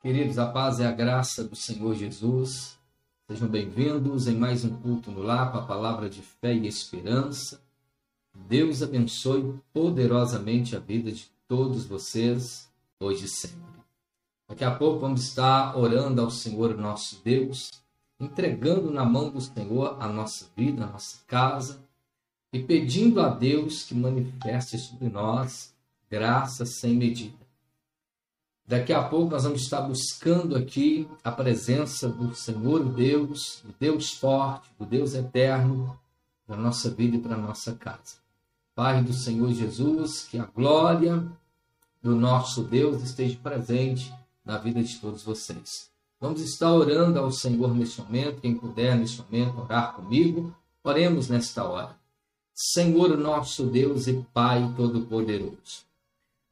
[0.00, 2.79] Queridos, a paz e a graça do Senhor Jesus
[3.30, 7.62] Sejam bem-vindos em mais um culto no lar com a palavra de fé e esperança.
[8.34, 13.60] Deus abençoe poderosamente a vida de todos vocês, hoje e sempre.
[14.48, 17.70] Daqui a pouco vamos estar orando ao Senhor nosso Deus,
[18.18, 21.80] entregando na mão do Senhor a nossa vida, a nossa casa
[22.52, 25.72] e pedindo a Deus que manifeste sobre nós
[26.10, 27.39] graça sem medida
[28.70, 34.12] Daqui a pouco nós vamos estar buscando aqui a presença do Senhor Deus, do Deus
[34.12, 35.98] forte, do Deus eterno,
[36.46, 38.18] para a nossa vida e para a nossa casa.
[38.72, 41.26] Pai do Senhor Jesus, que a glória
[42.00, 44.14] do nosso Deus esteja presente
[44.44, 45.90] na vida de todos vocês.
[46.20, 51.64] Vamos estar orando ao Senhor neste momento, quem puder neste momento orar comigo, oremos nesta
[51.64, 51.96] hora.
[52.54, 55.89] Senhor nosso Deus e Pai Todo-Poderoso.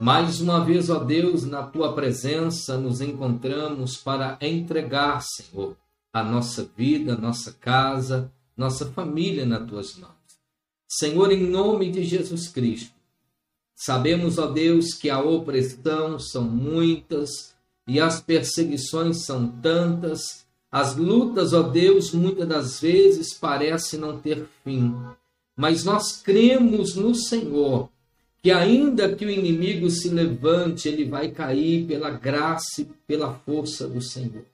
[0.00, 5.76] Mais uma vez, ó Deus, na tua presença nos encontramos para entregar, Senhor,
[6.12, 10.14] a nossa vida, nossa casa, nossa família nas tuas mãos.
[10.88, 12.94] Senhor, em nome de Jesus Cristo,
[13.74, 17.52] sabemos, ó Deus, que a opressão são muitas
[17.88, 24.46] e as perseguições são tantas, as lutas, ó Deus, muitas das vezes parecem não ter
[24.62, 24.94] fim.
[25.56, 27.88] Mas nós cremos no Senhor
[28.43, 33.89] que ainda que o inimigo se levante, ele vai cair pela graça e pela força
[33.89, 34.44] do Senhor.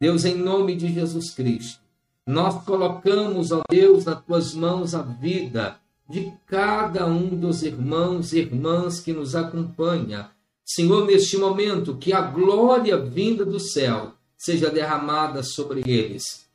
[0.00, 1.80] Deus, em nome de Jesus Cristo,
[2.26, 5.78] nós colocamos, ó Deus, nas tuas mãos a vida
[6.08, 10.30] de cada um dos irmãos e irmãs que nos acompanha.
[10.64, 16.46] Senhor, neste momento, que a glória vinda do céu seja derramada sobre eles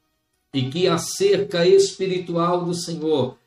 [0.54, 3.38] e que a cerca espiritual do Senhor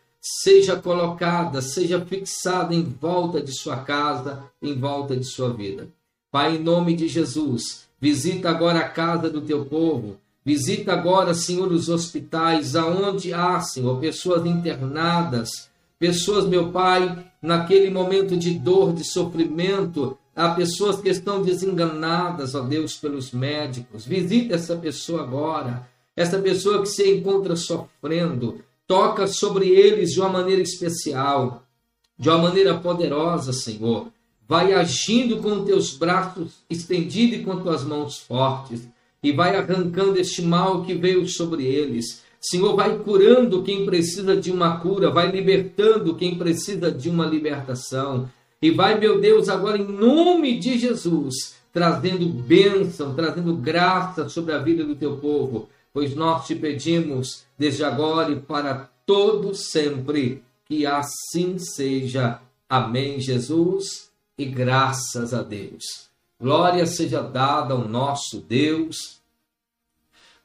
[0.42, 5.88] seja colocada, seja fixada em volta de sua casa, em volta de sua vida.
[6.30, 11.72] Pai, em nome de Jesus, visita agora a casa do teu povo, visita agora, Senhor,
[11.72, 19.04] os hospitais, aonde há, Senhor, pessoas internadas, pessoas, meu Pai, naquele momento de dor, de
[19.04, 24.04] sofrimento, há pessoas que estão desenganadas, ó Deus, pelos médicos.
[24.04, 30.30] Visita essa pessoa agora, essa pessoa que se encontra sofrendo, toca sobre eles de uma
[30.30, 31.62] maneira especial,
[32.18, 34.08] de uma maneira poderosa, Senhor.
[34.48, 38.88] Vai agindo com teus braços estendidos e com tuas mãos fortes,
[39.22, 42.22] e vai arrancando este mal que veio sobre eles.
[42.40, 48.30] Senhor, vai curando quem precisa de uma cura, vai libertando quem precisa de uma libertação.
[48.62, 54.58] E vai, meu Deus, agora em nome de Jesus, trazendo bênção, trazendo graça sobre a
[54.58, 55.68] vida do teu povo
[55.98, 62.40] pois nós te pedimos desde agora e para todo sempre que assim seja.
[62.68, 64.08] Amém, Jesus,
[64.38, 66.08] e graças a Deus.
[66.40, 69.20] Glória seja dada ao nosso Deus.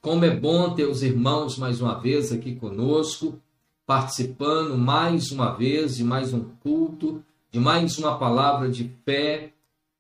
[0.02, 3.40] Como é bom ter os irmãos mais uma vez aqui conosco,
[3.86, 9.54] participando mais uma vez de mais um culto, de mais uma palavra de fé,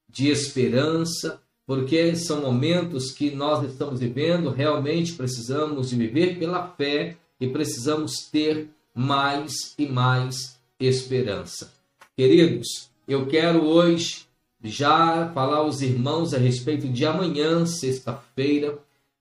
[0.09, 7.17] de esperança, porque são momentos que nós estamos vivendo, realmente precisamos de viver pela fé
[7.39, 11.71] e precisamos ter mais e mais esperança.
[12.15, 14.25] Queridos, eu quero hoje
[14.63, 18.77] já falar aos irmãos a respeito de amanhã, sexta-feira.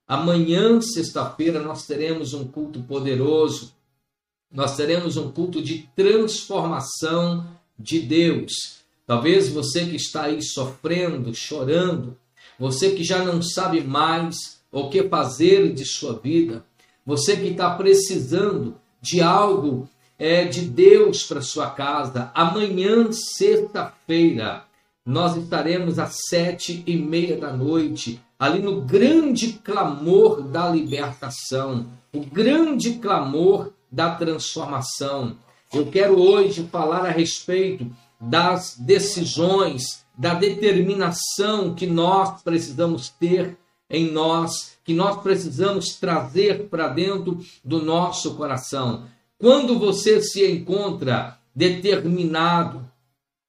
[0.07, 3.73] Amanhã, sexta-feira, nós teremos um culto poderoso.
[4.51, 7.47] Nós teremos um culto de transformação
[7.77, 8.83] de Deus.
[9.05, 12.17] Talvez você que está aí sofrendo, chorando,
[12.63, 16.63] você que já não sabe mais o que fazer de sua vida,
[17.05, 24.63] você que está precisando de algo é, de Deus para sua casa, amanhã, sexta-feira,
[25.05, 32.21] nós estaremos às sete e meia da noite, ali no grande clamor da libertação, o
[32.21, 35.35] grande clamor da transformação.
[35.73, 37.85] Eu quero hoje falar a respeito
[38.21, 43.57] das decisões, da determinação que nós precisamos ter
[43.89, 49.05] em nós, que nós precisamos trazer para dentro do nosso coração.
[49.37, 52.87] Quando você se encontra determinado,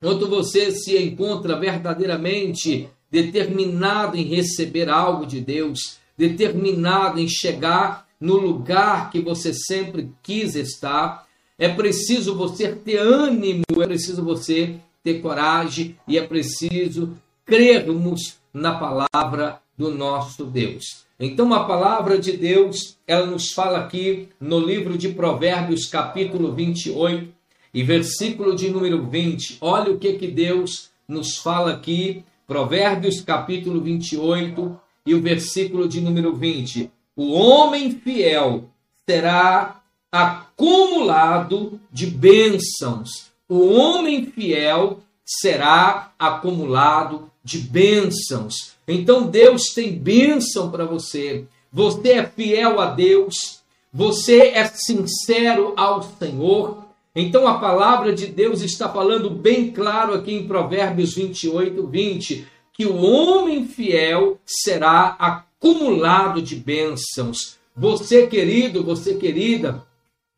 [0.01, 8.37] quando você se encontra verdadeiramente determinado em receber algo de Deus, determinado em chegar no
[8.37, 11.27] lugar que você sempre quis estar,
[11.59, 17.15] é preciso você ter ânimo, é preciso você ter coragem e é preciso
[17.45, 21.05] crermos na palavra do nosso Deus.
[21.21, 27.33] Então a palavra de Deus, ela nos fala aqui no livro de Provérbios, capítulo 28
[27.73, 29.59] e versículo de número 20.
[29.61, 36.01] Olha o que que Deus nos fala aqui, Provérbios, capítulo 28 e o versículo de
[36.01, 36.91] número 20.
[37.15, 38.71] O homem fiel
[39.07, 43.34] será acumulado de bênçãos.
[43.49, 48.75] O homem fiel será acumulado de bênçãos.
[48.89, 51.45] Então Deus tem bênção para você.
[51.73, 53.61] Você é fiel a Deus,
[53.93, 56.85] você é sincero ao Senhor.
[57.15, 62.87] Então a palavra de Deus está falando bem claro aqui em Provérbios 28, 20, que
[62.87, 67.57] o homem fiel será acumulado de bênçãos.
[67.77, 69.85] Você, querido, você, querida,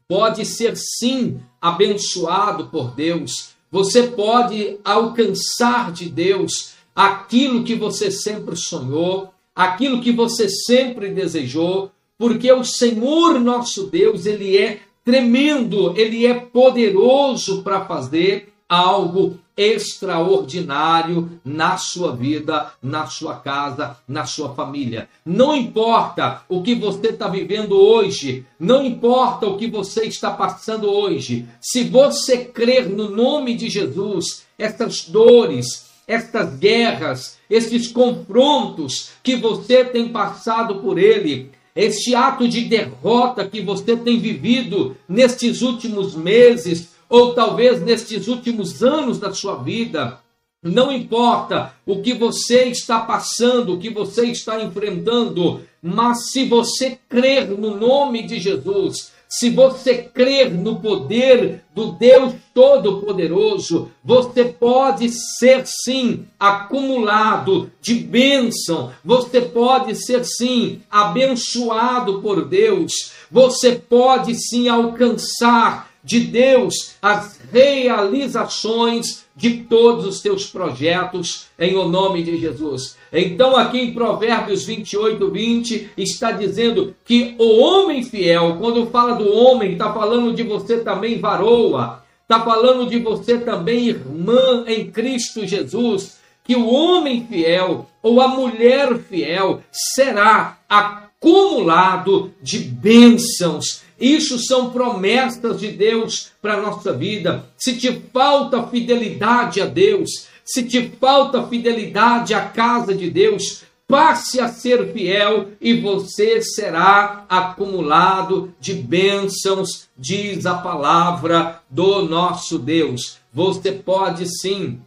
[0.08, 3.50] pode ser sim abençoado por Deus.
[3.70, 11.90] Você pode alcançar de Deus aquilo que você sempre sonhou, aquilo que você sempre desejou,
[12.18, 21.40] porque o Senhor nosso Deus, ele é tremendo, ele é poderoso para fazer algo extraordinário
[21.44, 25.08] na sua vida, na sua casa, na sua família.
[25.24, 30.90] Não importa o que você está vivendo hoje, não importa o que você está passando
[30.90, 39.36] hoje, se você crer no nome de Jesus, essas dores, estas guerras, estes confrontos que
[39.36, 46.14] você tem passado por ele, este ato de derrota que você tem vivido nestes últimos
[46.14, 50.18] meses, ou talvez nestes últimos anos da sua vida,
[50.62, 56.98] não importa o que você está passando, o que você está enfrentando, mas se você
[57.08, 65.08] crer no nome de Jesus, se você crer no poder do Deus Todo-Poderoso, você pode
[65.10, 74.68] ser sim acumulado de bênção, você pode ser sim abençoado por Deus, você pode sim
[74.68, 82.96] alcançar de Deus as realizações de todos os teus projetos em o nome de Jesus.
[83.12, 89.30] Então, aqui em Provérbios 28, 20, está dizendo que o homem fiel, quando fala do
[89.30, 95.44] homem, está falando de você também, varoa, está falando de você também, irmã em Cristo
[95.44, 104.70] Jesus, que o homem fiel ou a mulher fiel será acumulado de bênçãos isso são
[104.70, 107.46] promessas de Deus para a nossa vida.
[107.56, 114.40] Se te falta fidelidade a Deus, se te falta fidelidade à casa de Deus, passe
[114.40, 123.18] a ser fiel e você será acumulado de bênçãos, diz a palavra do nosso Deus.
[123.32, 124.80] Você pode sim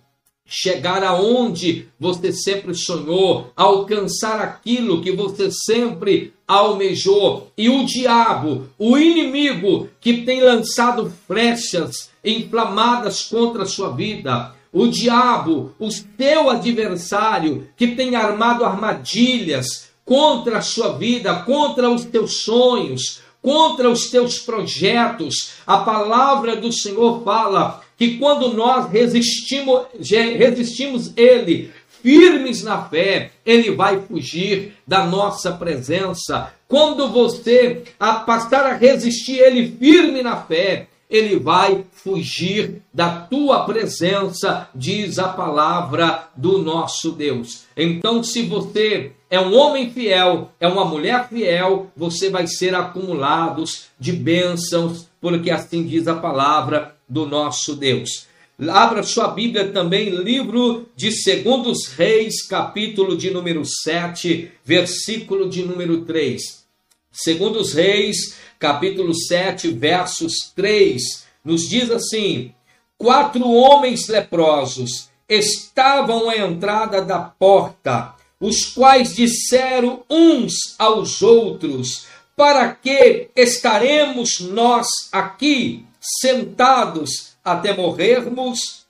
[0.50, 7.52] chegar aonde você sempre sonhou, alcançar aquilo que você sempre almejou.
[7.56, 14.88] E o diabo, o inimigo que tem lançado flechas inflamadas contra a sua vida, o
[14.88, 22.42] diabo, o teu adversário que tem armado armadilhas contra a sua vida, contra os teus
[22.42, 25.52] sonhos, contra os teus projetos.
[25.66, 31.70] A palavra do Senhor fala que quando nós resistimos, resistimos Ele
[32.02, 36.54] firmes na fé, ele vai fugir da nossa presença.
[36.68, 37.84] Quando você
[38.26, 45.28] passar a resistir ele firme na fé, ele vai fugir da tua presença, diz a
[45.30, 47.66] palavra do nosso Deus.
[47.76, 53.88] Então, se você é um homem fiel, é uma mulher fiel, você vai ser acumulados
[54.00, 58.28] de bênçãos, porque assim diz a palavra do nosso Deus.
[58.68, 66.02] Abra sua Bíblia também, livro de Segundos Reis, capítulo de número 7, versículo de número
[66.02, 66.66] 3.
[67.10, 72.54] Segundos Reis, capítulo 7, versos 3, nos diz assim:
[72.98, 82.74] Quatro homens leprosos estavam à entrada da porta, os quais disseram uns aos outros: Para
[82.74, 88.86] que estaremos nós aqui sentados até morrermos?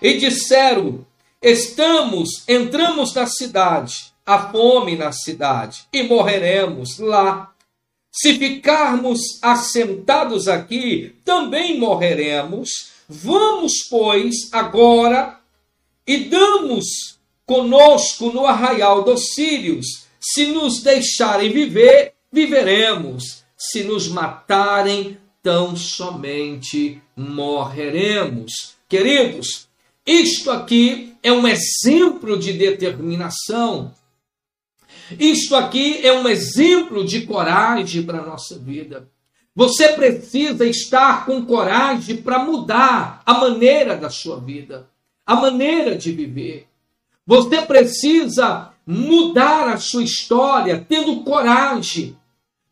[0.00, 1.06] E disseram:
[1.40, 7.52] Estamos, entramos na cidade, há fome na cidade, e morreremos lá.
[8.10, 12.92] Se ficarmos assentados aqui, também morreremos.
[13.08, 15.40] Vamos, pois, agora
[16.06, 20.04] e damos conosco no arraial dos sírios.
[20.20, 23.44] Se nos deixarem viver, viveremos.
[23.56, 28.74] Se nos matarem, tão somente morreremos.
[28.88, 29.68] Queridos,
[30.04, 33.92] isto aqui é um exemplo de determinação
[35.18, 39.08] isto aqui é um exemplo de coragem para a nossa vida.
[39.54, 44.88] Você precisa estar com coragem para mudar a maneira da sua vida,
[45.24, 46.66] a maneira de viver.
[47.26, 52.16] Você precisa mudar a sua história tendo coragem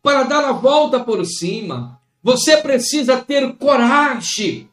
[0.01, 1.99] para dar a volta por cima.
[2.23, 4.69] Você precisa ter coragem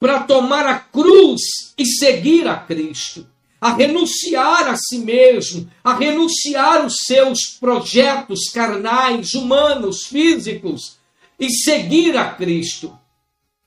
[0.00, 1.40] para tomar a cruz
[1.78, 3.26] e seguir a Cristo
[3.60, 10.96] a renunciar a si mesmo, a renunciar os seus projetos carnais, humanos, físicos
[11.38, 12.96] e seguir a Cristo.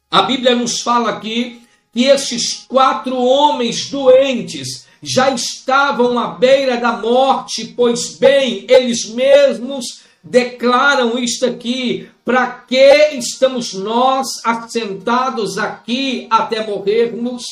[0.10, 6.94] A Bíblia nos fala aqui que esses quatro homens doentes já estavam à beira da
[6.94, 16.66] morte, pois bem, eles mesmos declaram isto aqui: para que estamos nós assentados aqui até
[16.66, 17.44] morrermos?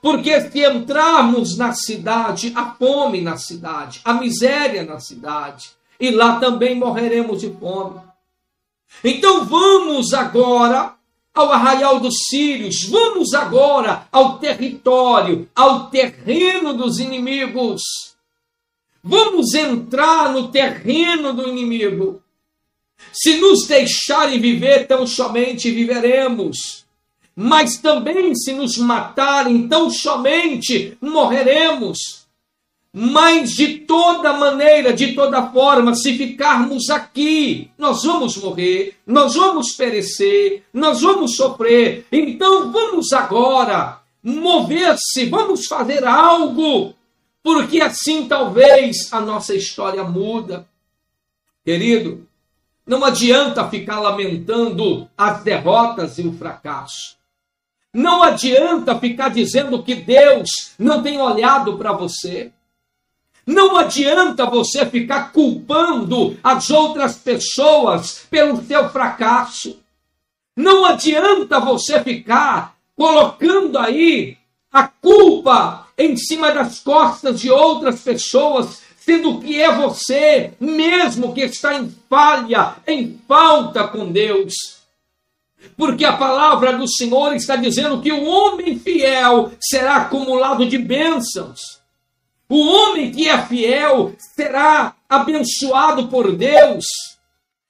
[0.00, 6.38] Porque se entrarmos na cidade, há fome na cidade, há miséria na cidade, e lá
[6.38, 8.00] também morreremos de fome.
[9.02, 10.94] Então vamos agora
[11.34, 18.15] ao arraial dos sírios, vamos agora ao território, ao terreno dos inimigos.
[19.08, 22.20] Vamos entrar no terreno do inimigo.
[23.12, 26.86] Se nos deixarem viver, tão somente viveremos
[27.36, 32.24] mas também se nos matarem, então somente morreremos.
[32.98, 39.72] Mas de toda maneira, de toda forma, se ficarmos aqui, nós vamos morrer, nós vamos
[39.72, 42.06] perecer, nós vamos sofrer.
[42.10, 46.94] Então vamos agora mover-se, vamos fazer algo,
[47.46, 50.66] porque assim talvez a nossa história muda.
[51.64, 52.26] Querido,
[52.84, 57.16] não adianta ficar lamentando as derrotas e o fracasso.
[57.94, 62.50] Não adianta ficar dizendo que Deus não tem olhado para você.
[63.46, 69.78] Não adianta você ficar culpando as outras pessoas pelo seu fracasso.
[70.56, 74.36] Não adianta você ficar colocando aí
[74.72, 81.40] a culpa em cima das costas de outras pessoas, sendo que é você mesmo que
[81.42, 84.76] está em falha, em falta com Deus
[85.76, 91.80] porque a palavra do Senhor está dizendo que o homem fiel será acumulado de bênçãos.
[92.48, 96.84] O homem que é fiel será abençoado por Deus.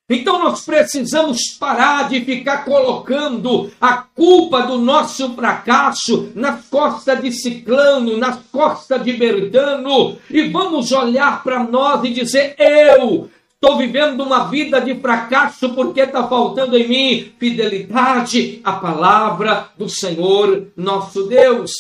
[0.08, 7.32] Então nós precisamos parar de ficar colocando a culpa do nosso fracasso nas costas de
[7.32, 14.20] Ciclano, nas costas de Berdano, e vamos olhar para nós e dizer: eu Estou vivendo
[14.22, 21.24] uma vida de fracasso porque está faltando em mim fidelidade à palavra do Senhor nosso
[21.24, 21.72] Deus.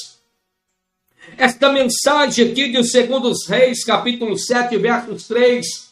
[1.36, 5.85] Esta mensagem aqui de 2 Reis, capítulo 7, versos 3,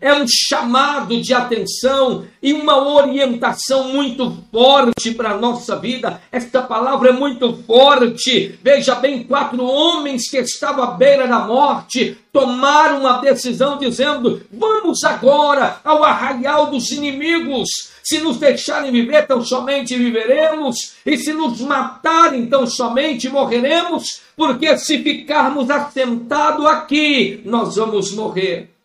[0.00, 6.20] é um chamado de atenção e uma orientação muito forte para a nossa vida.
[6.30, 8.58] Esta palavra é muito forte.
[8.62, 15.02] Veja bem, quatro homens que estavam à beira da morte tomaram uma decisão dizendo: vamos
[15.04, 17.68] agora ao arraial dos inimigos.
[18.02, 24.78] Se nos deixarem viver, tão somente viveremos, e se nos matarem, tão somente morreremos, porque
[24.78, 28.77] se ficarmos assentados aqui, nós vamos morrer.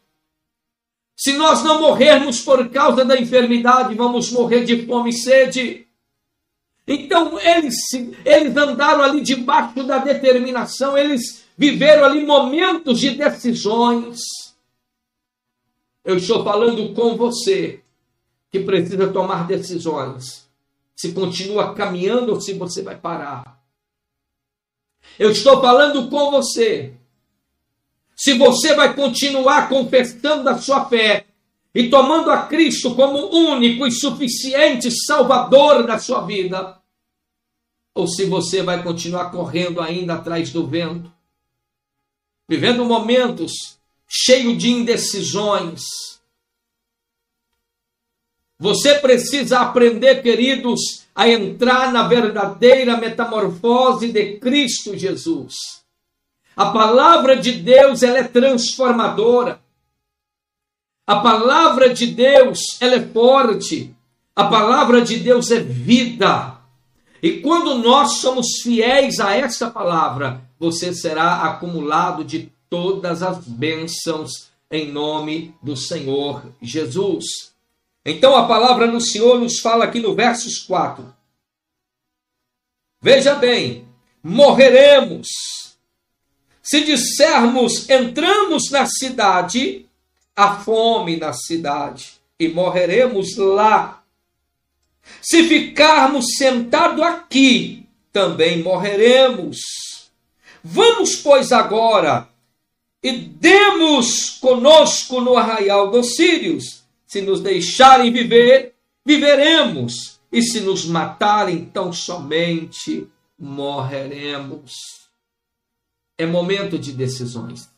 [1.16, 5.88] Se nós não morrermos por causa da enfermidade, vamos morrer de fome e sede.
[6.88, 7.76] Então eles,
[8.26, 14.20] eles andaram ali debaixo da determinação, eles viveram ali momentos de decisões.
[16.04, 17.82] Eu estou falando com você
[18.52, 20.50] que precisa tomar decisões.
[20.96, 23.64] Se continua caminhando ou se você vai parar.
[25.18, 26.94] Eu estou falando com você.
[28.16, 31.26] Se você vai continuar confessando a sua fé
[31.74, 36.80] e tomando a Cristo como único e suficiente Salvador da sua vida,
[37.96, 41.12] ou se você vai continuar correndo ainda atrás do vento,
[42.48, 43.78] vivendo momentos
[44.08, 45.82] cheios de indecisões,
[48.60, 55.83] você precisa aprender, queridos, a entrar na verdadeira metamorfose de Cristo Jesus.
[56.56, 59.62] A palavra de Deus, ela é transformadora.
[61.06, 63.94] A palavra de Deus, ela é forte.
[64.36, 66.58] A palavra de Deus é vida.
[67.22, 74.50] E quando nós somos fiéis a essa palavra, você será acumulado de todas as bênçãos
[74.70, 77.54] em nome do Senhor Jesus.
[78.06, 81.14] Então a palavra do Senhor nos fala aqui no versos 4.
[83.02, 83.88] Veja bem,
[84.24, 85.28] morreremos.
[86.64, 89.86] Se dissermos entramos na cidade,
[90.36, 94.02] há fome na cidade e morreremos lá.
[95.22, 99.60] Se ficarmos sentados aqui, também morreremos.
[100.64, 102.30] Vamos, pois, agora
[103.04, 108.74] e demos conosco no arraial dos sírios se nos deixarem viver,
[109.06, 110.14] viveremos.
[110.32, 113.08] E se nos matarem, tão somente
[113.38, 115.03] morreremos.
[116.18, 117.70] É momento de decisões.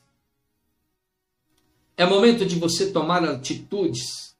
[1.97, 4.35] É momento de você tomar atitudes,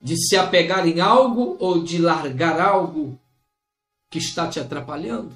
[0.00, 3.18] de se apegar em algo ou de largar algo
[4.08, 5.34] que está te atrapalhando.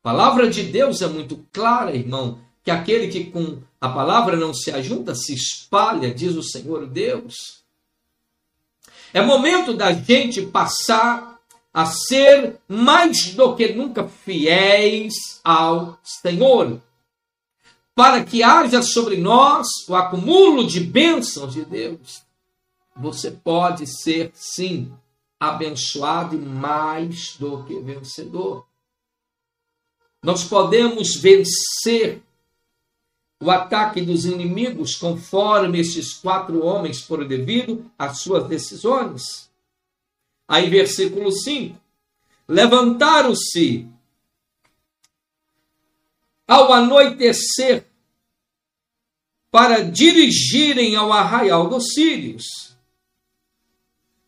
[0.00, 4.54] A palavra de Deus é muito clara, irmão que aquele que com a palavra não
[4.54, 7.62] se ajunta se espalha, diz o Senhor Deus.
[9.12, 11.33] É momento da gente passar
[11.74, 16.80] a ser mais do que nunca fiéis ao Senhor,
[17.96, 22.22] para que haja sobre nós o acúmulo de bênçãos de Deus.
[22.96, 24.92] Você pode ser, sim,
[25.38, 28.64] abençoado e mais do que vencedor.
[30.22, 32.22] Nós podemos vencer
[33.42, 39.43] o ataque dos inimigos conforme estes quatro homens por devido às suas decisões.
[40.46, 41.78] Aí, versículo 5:
[42.48, 43.86] Levantaram-se
[46.46, 47.86] ao anoitecer
[49.50, 52.44] para dirigirem ao arraial dos sírios.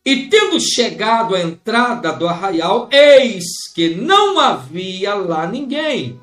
[0.03, 3.43] E tendo chegado à entrada do arraial, eis
[3.75, 6.19] que não havia lá ninguém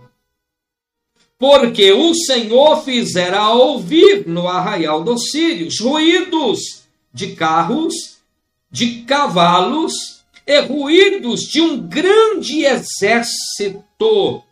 [1.38, 8.13] porque o Senhor fizera ouvir no arraial dos sírios ruídos de carros,
[8.74, 14.42] de cavalos e ruídos de um grande exército,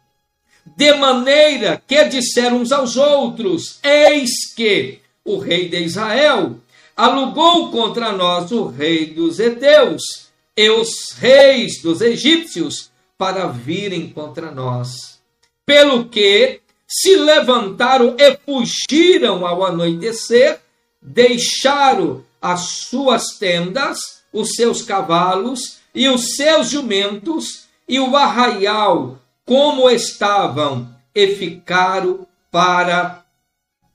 [0.65, 6.57] de maneira que disseram uns aos outros: Eis que o rei de Israel
[6.97, 14.53] alugou contra nós o rei dos Eteus e os reis dos egípcios para virem contra
[14.53, 15.21] nós.
[15.67, 20.61] Pelo que se levantaram e fugiram ao anoitecer,
[21.01, 29.89] deixaram as suas tendas, os seus cavalos e os seus jumentos e o arraial como
[29.89, 33.23] estavam e ficaram para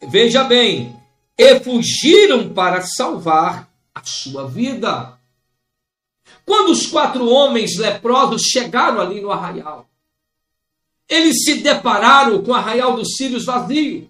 [0.02, 0.96] veja bem,
[1.38, 5.18] e fugiram para salvar a sua vida.
[6.46, 9.88] Quando os quatro homens leprosos chegaram ali no arraial,
[11.10, 14.10] eles se depararam com o arraial dos sírios vazio,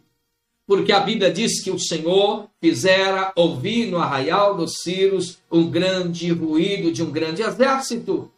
[0.67, 6.29] porque a Bíblia diz que o Senhor fizera ouvir no arraial dos sírios um grande
[6.29, 8.29] ruído de um grande exército.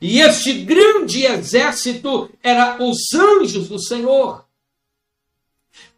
[0.00, 4.48] E este grande exército era os anjos do Senhor.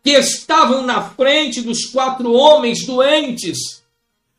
[0.02, 3.84] que estavam na frente dos quatro homens doentes.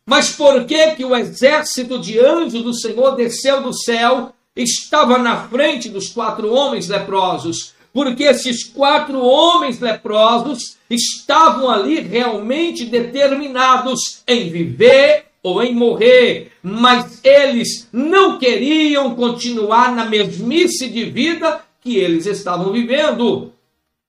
[0.04, 5.48] Mas por que que o exército de anjos do Senhor desceu do céu, estava na
[5.48, 7.76] frente dos quatro homens leprosos?
[7.94, 17.20] Porque esses quatro homens leprosos estavam ali realmente determinados em viver ou em morrer, mas
[17.24, 23.52] eles não queriam continuar na mesmice de vida que eles estavam vivendo.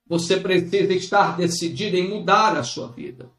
[0.06, 3.30] Você precisa estar decidido em mudar a sua vida.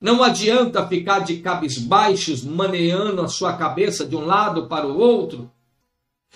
[0.00, 5.50] Não adianta ficar de cabisbaixos, maneando a sua cabeça de um lado para o outro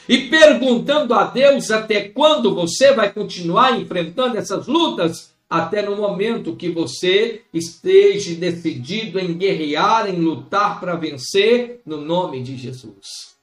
[0.08, 6.56] e perguntando a Deus até quando você vai continuar enfrentando essas lutas, até no momento
[6.56, 13.34] que você esteja decidido em guerrear, em lutar para vencer, no nome de Jesus.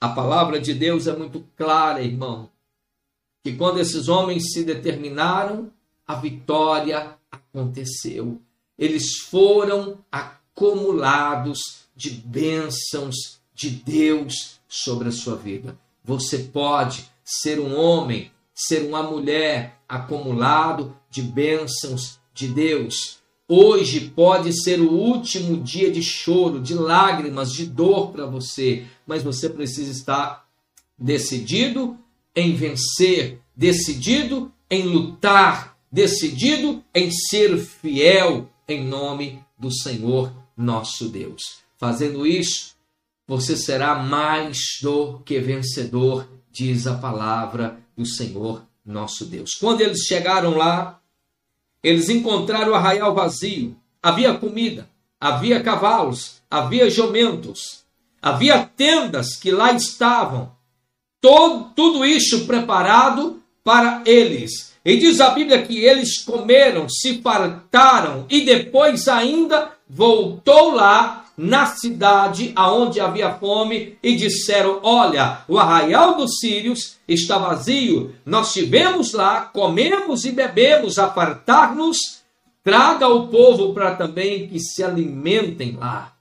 [0.00, 2.50] A palavra de Deus é muito clara, irmão,
[3.42, 5.72] que quando esses homens se determinaram,
[6.06, 8.40] a vitória aconteceu.
[8.78, 11.58] Eles foram acumulados
[11.96, 15.78] de bênçãos de Deus sobre a sua vida.
[16.04, 23.18] Você pode ser um homem, ser uma mulher acumulado de bênçãos de Deus.
[23.48, 29.22] Hoje pode ser o último dia de choro, de lágrimas, de dor para você, mas
[29.22, 30.46] você precisa estar
[30.98, 31.96] decidido
[32.36, 41.60] em vencer, decidido em lutar, decidido em ser fiel em nome do Senhor nosso Deus.
[41.78, 42.76] Fazendo isso,
[43.28, 49.50] você será mais do que vencedor, diz a palavra do Senhor nosso Deus.
[49.60, 50.98] Quando eles chegaram lá,
[51.84, 53.76] eles encontraram o arraial vazio.
[54.02, 54.88] Havia comida,
[55.20, 57.84] havia cavalos, havia jumentos,
[58.22, 60.56] havia tendas que lá estavam.
[61.20, 64.72] Todo, tudo isso preparado para eles.
[64.82, 71.66] E diz a Bíblia que eles comeram, se fartaram e depois ainda voltou lá na
[71.66, 78.12] cidade aonde havia fome e disseram: Olha, o arraial dos sírios está vazio.
[78.26, 82.18] Nós estivemos lá, comemos e bebemos, a fartar-nos.
[82.64, 86.12] Traga o povo para também que se alimentem lá.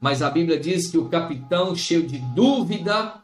[0.00, 3.14] Mas a Bíblia diz que o capitão, cheio de dúvida,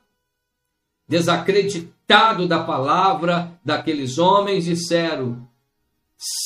[1.09, 5.47] desacreditado da palavra daqueles homens, disseram: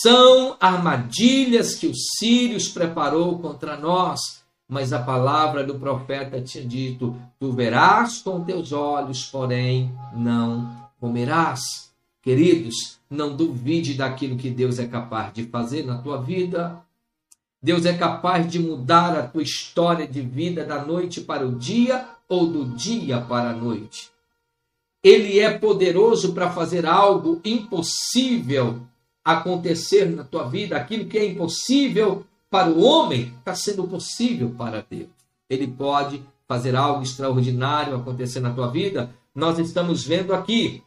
[0.03, 7.17] são armadilhas que os sírios preparou contra nós mas a palavra do profeta tinha dito:
[7.39, 11.87] Tu verás com teus olhos, porém não comerás.
[12.21, 16.83] Queridos, não duvide daquilo que Deus é capaz de fazer na tua vida.
[17.63, 22.07] Deus é capaz de mudar a tua história de vida da noite para o dia
[22.29, 24.11] ou do dia para a noite.
[25.03, 28.81] Ele é poderoso para fazer algo impossível
[29.25, 34.85] acontecer na tua vida, aquilo que é impossível para o homem está sendo possível para
[34.89, 35.11] Deus.
[35.49, 39.11] Ele pode fazer algo extraordinário acontecer na tua vida.
[39.35, 40.83] Nós estamos vendo aqui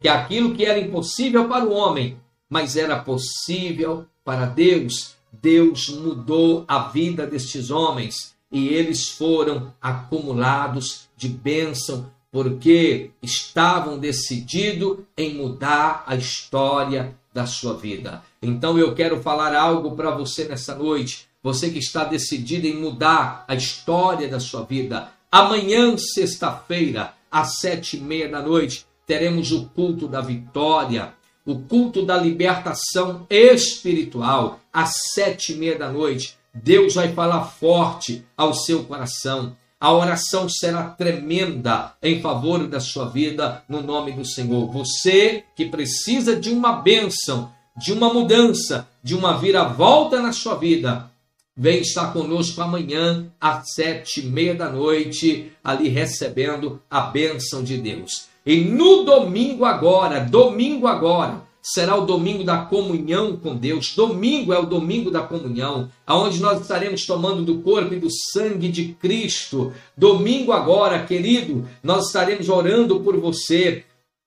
[0.00, 2.16] que aquilo que era impossível para o homem,
[2.48, 11.08] mas era possível para Deus, Deus mudou a vida destes homens e eles foram acumulados
[11.16, 18.22] de bênção porque estavam decididos em mudar a história da sua vida.
[18.42, 21.28] Então eu quero falar algo para você nessa noite.
[21.42, 25.08] Você que está decidido em mudar a história da sua vida.
[25.32, 31.14] Amanhã, sexta-feira, às sete e meia da noite, teremos o culto da vitória,
[31.46, 36.36] o culto da libertação espiritual, às sete e meia da noite.
[36.52, 39.56] Deus vai falar forte ao seu coração.
[39.80, 44.70] A oração será tremenda em favor da sua vida, no nome do Senhor.
[44.70, 51.10] Você que precisa de uma bênção, de uma mudança, de uma viravolta na sua vida,
[51.56, 57.78] vem estar conosco amanhã às sete e meia da noite, ali recebendo a bênção de
[57.78, 58.28] Deus.
[58.44, 63.94] E no domingo agora, domingo agora, será o domingo da comunhão com Deus.
[63.94, 68.68] Domingo é o domingo da comunhão, aonde nós estaremos tomando do corpo e do sangue
[68.68, 69.72] de Cristo.
[69.96, 73.84] Domingo agora, querido, nós estaremos orando por você,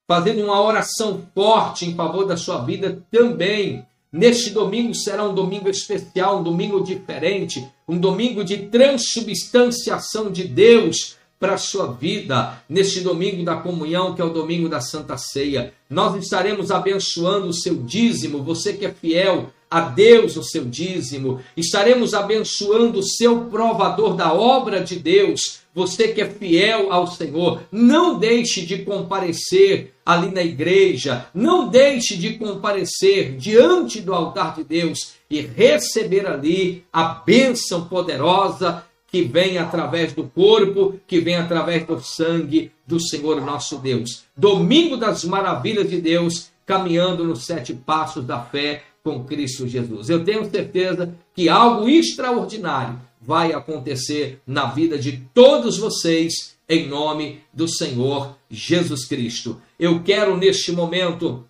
[0.08, 3.86] fazendo uma oração forte em favor da sua vida também.
[4.12, 11.18] Neste domingo será um domingo especial, um domingo diferente, um domingo de transubstanciação de Deus
[11.44, 15.74] para a sua vida neste domingo da comunhão, que é o domingo da Santa Ceia.
[15.90, 21.42] Nós estaremos abençoando o seu dízimo, você que é fiel a Deus o seu dízimo,
[21.58, 27.64] estaremos abençoando o seu provador da obra de Deus, você que é fiel ao Senhor,
[27.70, 34.64] não deixe de comparecer ali na igreja, não deixe de comparecer diante do altar de
[34.64, 41.86] Deus e receber ali a bênção poderosa que vem através do corpo, que vem através
[41.86, 44.24] do sangue do Senhor nosso Deus.
[44.36, 50.10] Domingo das maravilhas de Deus, caminhando nos sete passos da fé com Cristo Jesus.
[50.10, 57.42] Eu tenho certeza que algo extraordinário vai acontecer na vida de todos vocês, em nome
[57.54, 59.62] do Senhor Jesus Cristo.
[59.80, 61.46] Eu quero neste momento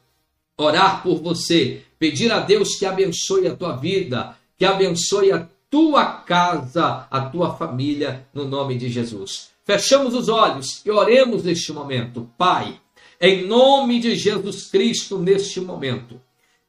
[0.57, 6.05] orar por você, pedir a Deus que abençoe a tua vida, que abençoe a tua
[6.05, 9.49] casa, a tua família, no nome de Jesus.
[9.65, 12.29] Fechamos os olhos e oremos neste momento.
[12.37, 12.79] Pai,
[13.19, 16.21] em nome de Jesus Cristo, neste momento,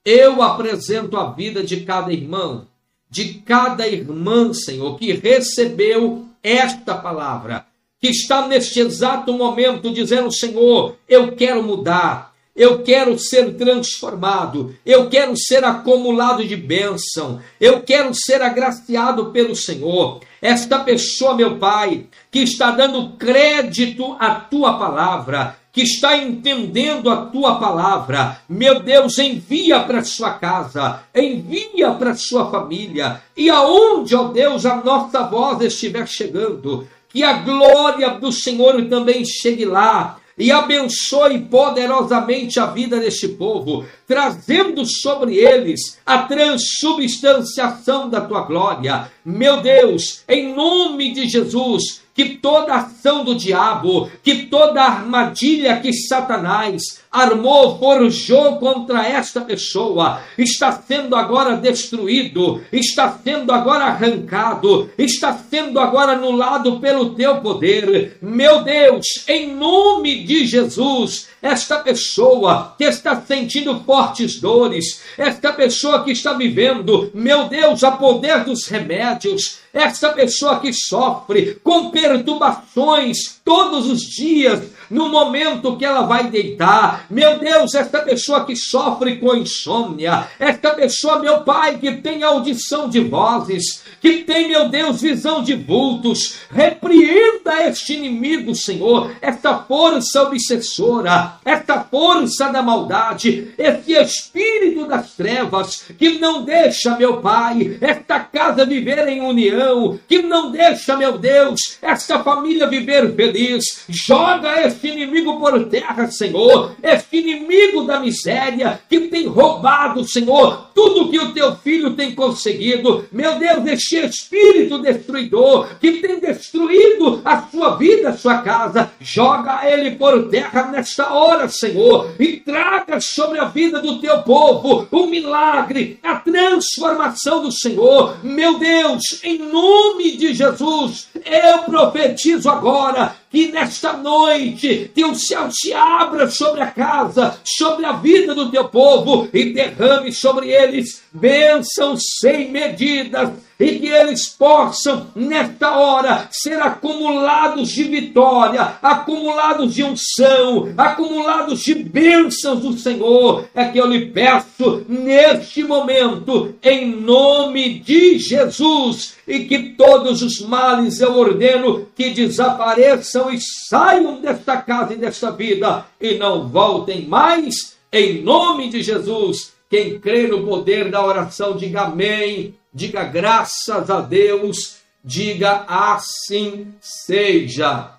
[0.02, 2.66] eu apresento a vida de cada irmão,
[3.10, 7.66] de cada irmã, Senhor, que recebeu esta palavra,
[8.00, 15.08] que está neste exato momento dizendo: Senhor, eu quero mudar, eu quero ser transformado, eu
[15.08, 20.20] quero ser acumulado de bênção, eu quero ser agraciado pelo Senhor.
[20.40, 27.26] Esta pessoa, meu Pai, que está dando crédito à tua palavra, que está entendendo a
[27.26, 34.28] tua palavra, meu Deus, envia para sua casa, envia para sua família, e aonde, ó
[34.28, 40.50] Deus, a nossa voz estiver chegando, que a glória do Senhor também chegue lá e
[40.50, 49.10] abençoe poderosamente a vida deste povo, trazendo sobre eles a transubstanciação da tua glória.
[49.24, 55.92] Meu Deus, em nome de Jesus, que toda ação do diabo, que toda armadilha que
[55.92, 65.32] Satanás armou, forjou contra esta pessoa, está sendo agora destruído, está sendo agora arrancado, está
[65.32, 68.16] sendo agora anulado pelo teu poder.
[68.22, 76.04] Meu Deus, em nome de Jesus, esta pessoa que está sentindo fortes dores, esta pessoa
[76.04, 83.40] que está vivendo, meu Deus, a poder dos remédios, esta pessoa que sofre com perturbações
[83.44, 87.06] todos os dias, no momento que ela vai deitar.
[87.10, 92.88] Meu Deus, esta pessoa que sofre com insônia, esta pessoa, meu Pai, que tem audição
[92.88, 100.22] de vozes, que tem, meu Deus, visão de vultos, repreenda este inimigo, Senhor, esta força
[100.22, 108.20] obsessora, esta força da maldade, esse espírito das trevas que não deixa, meu Pai, esta
[108.20, 113.84] casa viver em união, que não deixa, meu Deus, esta família viver feliz.
[113.88, 121.10] Joga este inimigo por terra, Senhor, este inimigo da miséria que tem roubado, Senhor, tudo
[121.10, 123.06] que o teu filho tem conseguido.
[123.12, 129.68] Meu Deus, este espírito destruidor que tem destruído a sua vida, a sua casa, joga
[129.68, 135.06] ele por terra nesta hora, Senhor, e traga sobre a vida do teu povo o
[135.06, 138.16] milagre, a transformação do Senhor.
[138.22, 145.72] Meu Deus, em nome de Jesus, eu profetizo agora que nesta noite teu céu se
[145.72, 152.00] abra sobre a casa, sobre a vida do teu povo e derrame sobre eles bênçãos
[152.20, 160.74] sem medidas e que eles possam, nesta hora, ser acumulados de vitória, acumulados de unção,
[160.76, 163.48] acumulados de bênçãos do Senhor.
[163.54, 170.40] É que eu lhe peço neste momento, em nome de Jesus, e que todos os
[170.40, 177.06] males eu ordeno que desapareçam e saiam desta casa e desta vida e não voltem
[177.06, 179.53] mais, em nome de Jesus.
[179.74, 187.90] Quem crê no poder da oração, diga amém diga graças a Deus, diga assim seja.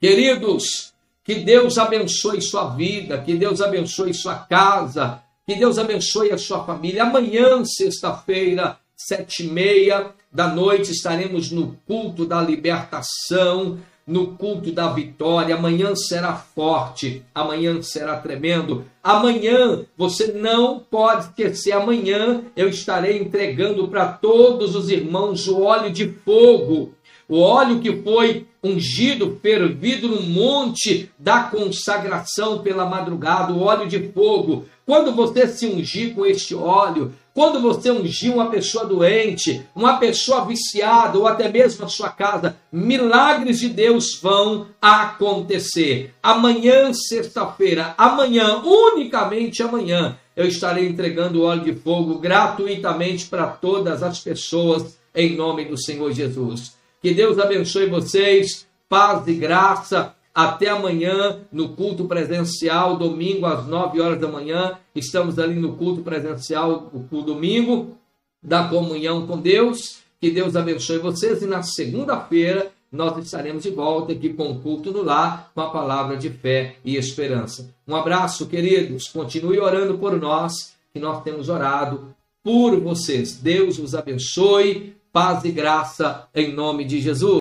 [0.00, 0.92] Queridos,
[1.24, 6.64] que Deus abençoe sua vida, que Deus abençoe sua casa, que Deus abençoe a sua
[6.64, 7.02] família.
[7.02, 14.90] Amanhã, sexta-feira, sete e meia da noite, estaremos no culto da libertação no culto da
[14.90, 15.54] vitória.
[15.54, 18.86] Amanhã será forte, amanhã será tremendo.
[19.04, 21.72] Amanhã você não pode esquecer.
[21.72, 26.94] Amanhã eu estarei entregando para todos os irmãos o óleo de fogo,
[27.28, 34.08] o óleo que foi ungido, fervido no monte da consagração pela madrugada, o óleo de
[34.08, 34.64] fogo.
[34.86, 40.44] Quando você se ungir com este óleo, quando você ungir uma pessoa doente, uma pessoa
[40.44, 46.12] viciada ou até mesmo a sua casa, milagres de Deus vão acontecer.
[46.20, 54.18] Amanhã, sexta-feira, amanhã, unicamente amanhã, eu estarei entregando óleo de fogo gratuitamente para todas as
[54.18, 56.72] pessoas em nome do Senhor Jesus.
[57.00, 58.66] Que Deus abençoe vocês.
[58.88, 60.12] paz e graça.
[60.34, 64.78] Até amanhã no culto presencial, domingo às 9 horas da manhã.
[64.94, 67.96] Estamos ali no culto presencial, o domingo
[68.42, 69.98] da comunhão com Deus.
[70.20, 74.90] Que Deus abençoe vocês e na segunda-feira nós estaremos de volta aqui com o culto
[74.90, 77.74] no lar, com a palavra de fé e esperança.
[77.86, 79.08] Um abraço, queridos.
[79.08, 83.36] Continue orando por nós, que nós temos orado por vocês.
[83.36, 84.96] Deus os abençoe.
[85.12, 87.36] Paz e graça em nome de Jesus.